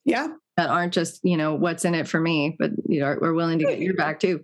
Yeah. 0.04 0.28
That 0.58 0.70
aren't 0.70 0.94
just 0.94 1.22
you 1.24 1.38
know 1.38 1.56
what's 1.56 1.86
in 1.86 1.96
it 1.96 2.08
for 2.08 2.20
me 2.20 2.56
but 2.60 2.72
you 2.88 3.00
know 3.00 3.06
are, 3.06 3.24
are 3.24 3.34
willing 3.34 3.60
to 3.60 3.66
get 3.66 3.80
your 3.80 3.96
back 3.96 4.20
too. 4.20 4.44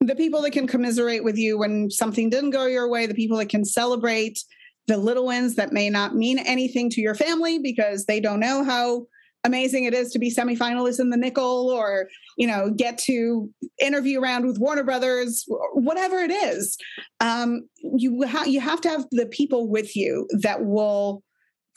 The 0.00 0.14
people 0.14 0.40
that 0.42 0.52
can 0.52 0.68
commiserate 0.68 1.24
with 1.24 1.36
you 1.36 1.58
when 1.58 1.90
something 1.90 2.30
didn't 2.30 2.50
go 2.50 2.66
your 2.66 2.88
way 2.88 3.06
the 3.06 3.14
people 3.14 3.38
that 3.38 3.48
can 3.48 3.64
celebrate 3.64 4.44
the 4.86 4.96
little 4.96 5.26
wins 5.26 5.56
that 5.56 5.72
may 5.72 5.90
not 5.90 6.14
mean 6.14 6.38
anything 6.38 6.88
to 6.90 7.00
your 7.00 7.16
family 7.16 7.58
because 7.58 8.06
they 8.06 8.20
don't 8.20 8.40
know 8.40 8.62
how 8.62 9.06
amazing 9.44 9.84
it 9.84 9.94
is 9.94 10.10
to 10.12 10.18
be 10.18 10.34
semifinalists 10.34 11.00
in 11.00 11.10
the 11.10 11.16
Nicholl 11.16 11.66
or 11.66 12.08
you 12.36 12.46
know 12.46 12.70
get 12.70 12.98
to 12.98 13.50
interview 13.80 14.20
around 14.20 14.46
with 14.46 14.58
warner 14.58 14.84
brothers 14.84 15.46
whatever 15.72 16.18
it 16.18 16.30
is. 16.30 16.76
Um, 17.20 17.68
you, 17.82 18.26
ha- 18.26 18.44
you 18.44 18.60
have 18.60 18.80
to 18.82 18.88
have 18.88 19.06
the 19.10 19.26
people 19.26 19.68
with 19.68 19.96
you 19.96 20.26
that 20.42 20.64
will 20.64 21.22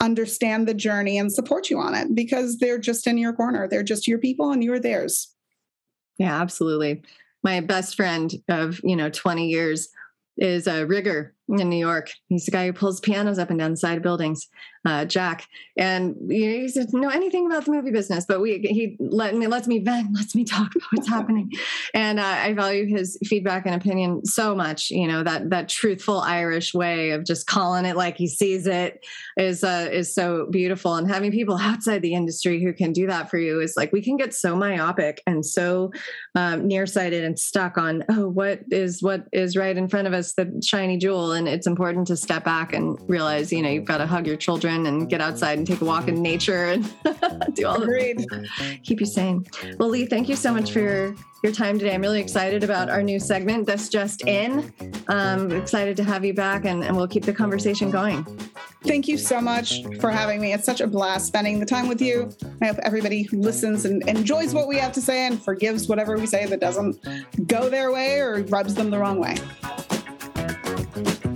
understand 0.00 0.68
the 0.68 0.74
journey 0.74 1.16
and 1.16 1.32
support 1.32 1.70
you 1.70 1.78
on 1.78 1.94
it 1.94 2.14
because 2.14 2.58
they're 2.58 2.78
just 2.78 3.06
in 3.06 3.16
your 3.16 3.32
corner. 3.32 3.68
They're 3.68 3.82
just 3.82 4.06
your 4.06 4.18
people 4.18 4.50
and 4.50 4.62
you're 4.62 4.80
theirs. 4.80 5.32
Yeah 6.18 6.40
absolutely. 6.40 7.02
My 7.42 7.60
best 7.60 7.96
friend 7.96 8.32
of 8.48 8.80
you 8.84 8.96
know 8.96 9.10
20 9.10 9.48
years 9.48 9.88
is 10.36 10.66
a 10.66 10.84
rigger 10.84 11.34
in 11.48 11.68
New 11.68 11.76
York. 11.76 12.12
He's 12.28 12.46
the 12.46 12.50
guy 12.50 12.66
who 12.66 12.72
pulls 12.72 13.00
pianos 13.00 13.38
up 13.38 13.50
and 13.50 13.58
down 13.58 13.72
the 13.72 13.76
side 13.76 13.96
of 13.96 14.02
buildings, 14.02 14.48
uh, 14.86 15.04
Jack. 15.04 15.46
And 15.76 16.16
he 16.30 16.62
doesn't 16.66 16.92
know 16.92 17.10
anything 17.10 17.46
about 17.46 17.64
the 17.64 17.72
movie 17.72 17.90
business, 17.90 18.24
but 18.26 18.40
we 18.40 18.58
he 18.58 18.96
let 18.98 19.34
me 19.34 19.46
lets 19.46 19.66
me 19.66 19.78
vent, 19.78 20.14
lets 20.14 20.34
me 20.34 20.44
talk 20.44 20.74
about 20.74 20.88
what's 20.92 21.08
happening. 21.08 21.50
And 21.92 22.18
uh, 22.18 22.24
I 22.24 22.52
value 22.54 22.86
his 22.86 23.18
feedback 23.24 23.66
and 23.66 23.74
opinion 23.74 24.24
so 24.24 24.54
much. 24.54 24.90
You 24.90 25.06
know 25.06 25.22
that 25.22 25.50
that 25.50 25.68
truthful 25.68 26.20
Irish 26.20 26.72
way 26.74 27.10
of 27.10 27.24
just 27.24 27.46
calling 27.46 27.84
it 27.84 27.96
like 27.96 28.16
he 28.16 28.26
sees 28.26 28.66
it 28.66 29.04
is 29.36 29.64
uh, 29.64 29.88
is 29.92 30.14
so 30.14 30.46
beautiful. 30.50 30.94
And 30.94 31.08
having 31.08 31.30
people 31.30 31.56
outside 31.56 32.02
the 32.02 32.14
industry 32.14 32.62
who 32.62 32.72
can 32.72 32.92
do 32.92 33.06
that 33.06 33.30
for 33.30 33.38
you 33.38 33.60
is 33.60 33.76
like 33.76 33.92
we 33.92 34.02
can 34.02 34.16
get 34.16 34.32
so 34.32 34.56
myopic 34.56 35.22
and 35.26 35.44
so 35.44 35.92
um, 36.34 36.66
nearsighted 36.66 37.24
and 37.24 37.38
stuck 37.38 37.76
on 37.76 38.04
oh 38.08 38.28
what 38.28 38.60
is 38.70 39.02
what 39.02 39.26
is 39.32 39.56
right 39.56 39.76
in 39.76 39.88
front 39.88 40.06
of 40.06 40.12
us 40.12 40.34
the 40.34 40.60
shiny 40.64 40.96
jewel 40.96 41.33
and 41.34 41.48
it's 41.48 41.66
important 41.66 42.06
to 42.08 42.16
step 42.16 42.44
back 42.44 42.72
and 42.72 42.98
realize, 43.08 43.52
you 43.52 43.62
know, 43.62 43.68
you've 43.68 43.84
got 43.84 43.98
to 43.98 44.06
hug 44.06 44.26
your 44.26 44.36
children 44.36 44.86
and 44.86 45.08
get 45.08 45.20
outside 45.20 45.58
and 45.58 45.66
take 45.66 45.80
a 45.80 45.84
walk 45.84 46.08
in 46.08 46.22
nature 46.22 46.64
and 46.64 46.84
do 47.54 47.66
all 47.66 47.82
Agreed. 47.82 48.18
that. 48.18 48.78
Keep 48.82 49.00
you 49.00 49.06
sane. 49.06 49.44
Well, 49.78 49.88
Lee, 49.88 50.06
thank 50.06 50.28
you 50.28 50.36
so 50.36 50.52
much 50.52 50.72
for 50.72 50.80
your, 50.80 51.14
your 51.42 51.52
time 51.52 51.78
today. 51.78 51.94
I'm 51.94 52.02
really 52.02 52.20
excited 52.20 52.64
about 52.64 52.88
our 52.88 53.02
new 53.02 53.20
segment, 53.20 53.66
that's 53.66 53.88
Just 53.88 54.26
In. 54.26 54.72
Um, 55.08 55.52
excited 55.52 55.96
to 55.98 56.04
have 56.04 56.24
you 56.24 56.34
back 56.34 56.64
and, 56.64 56.82
and 56.84 56.96
we'll 56.96 57.08
keep 57.08 57.24
the 57.24 57.34
conversation 57.34 57.90
going. 57.90 58.24
Thank 58.84 59.08
you 59.08 59.16
so 59.16 59.40
much 59.40 59.82
for 59.98 60.10
having 60.10 60.40
me. 60.40 60.52
It's 60.52 60.66
such 60.66 60.82
a 60.82 60.86
blast 60.86 61.26
spending 61.26 61.58
the 61.58 61.66
time 61.66 61.88
with 61.88 62.02
you. 62.02 62.30
I 62.60 62.66
hope 62.66 62.78
everybody 62.82 63.22
who 63.22 63.38
listens 63.38 63.86
and 63.86 64.06
enjoys 64.08 64.52
what 64.54 64.68
we 64.68 64.76
have 64.76 64.92
to 64.92 65.00
say 65.00 65.26
and 65.26 65.42
forgives 65.42 65.88
whatever 65.88 66.18
we 66.18 66.26
say 66.26 66.44
that 66.46 66.60
doesn't 66.60 66.98
go 67.46 67.70
their 67.70 67.90
way 67.92 68.20
or 68.20 68.42
rubs 68.44 68.74
them 68.74 68.90
the 68.90 68.98
wrong 68.98 69.18
way. 69.18 69.36
Thank 70.94 71.24
you. 71.24 71.33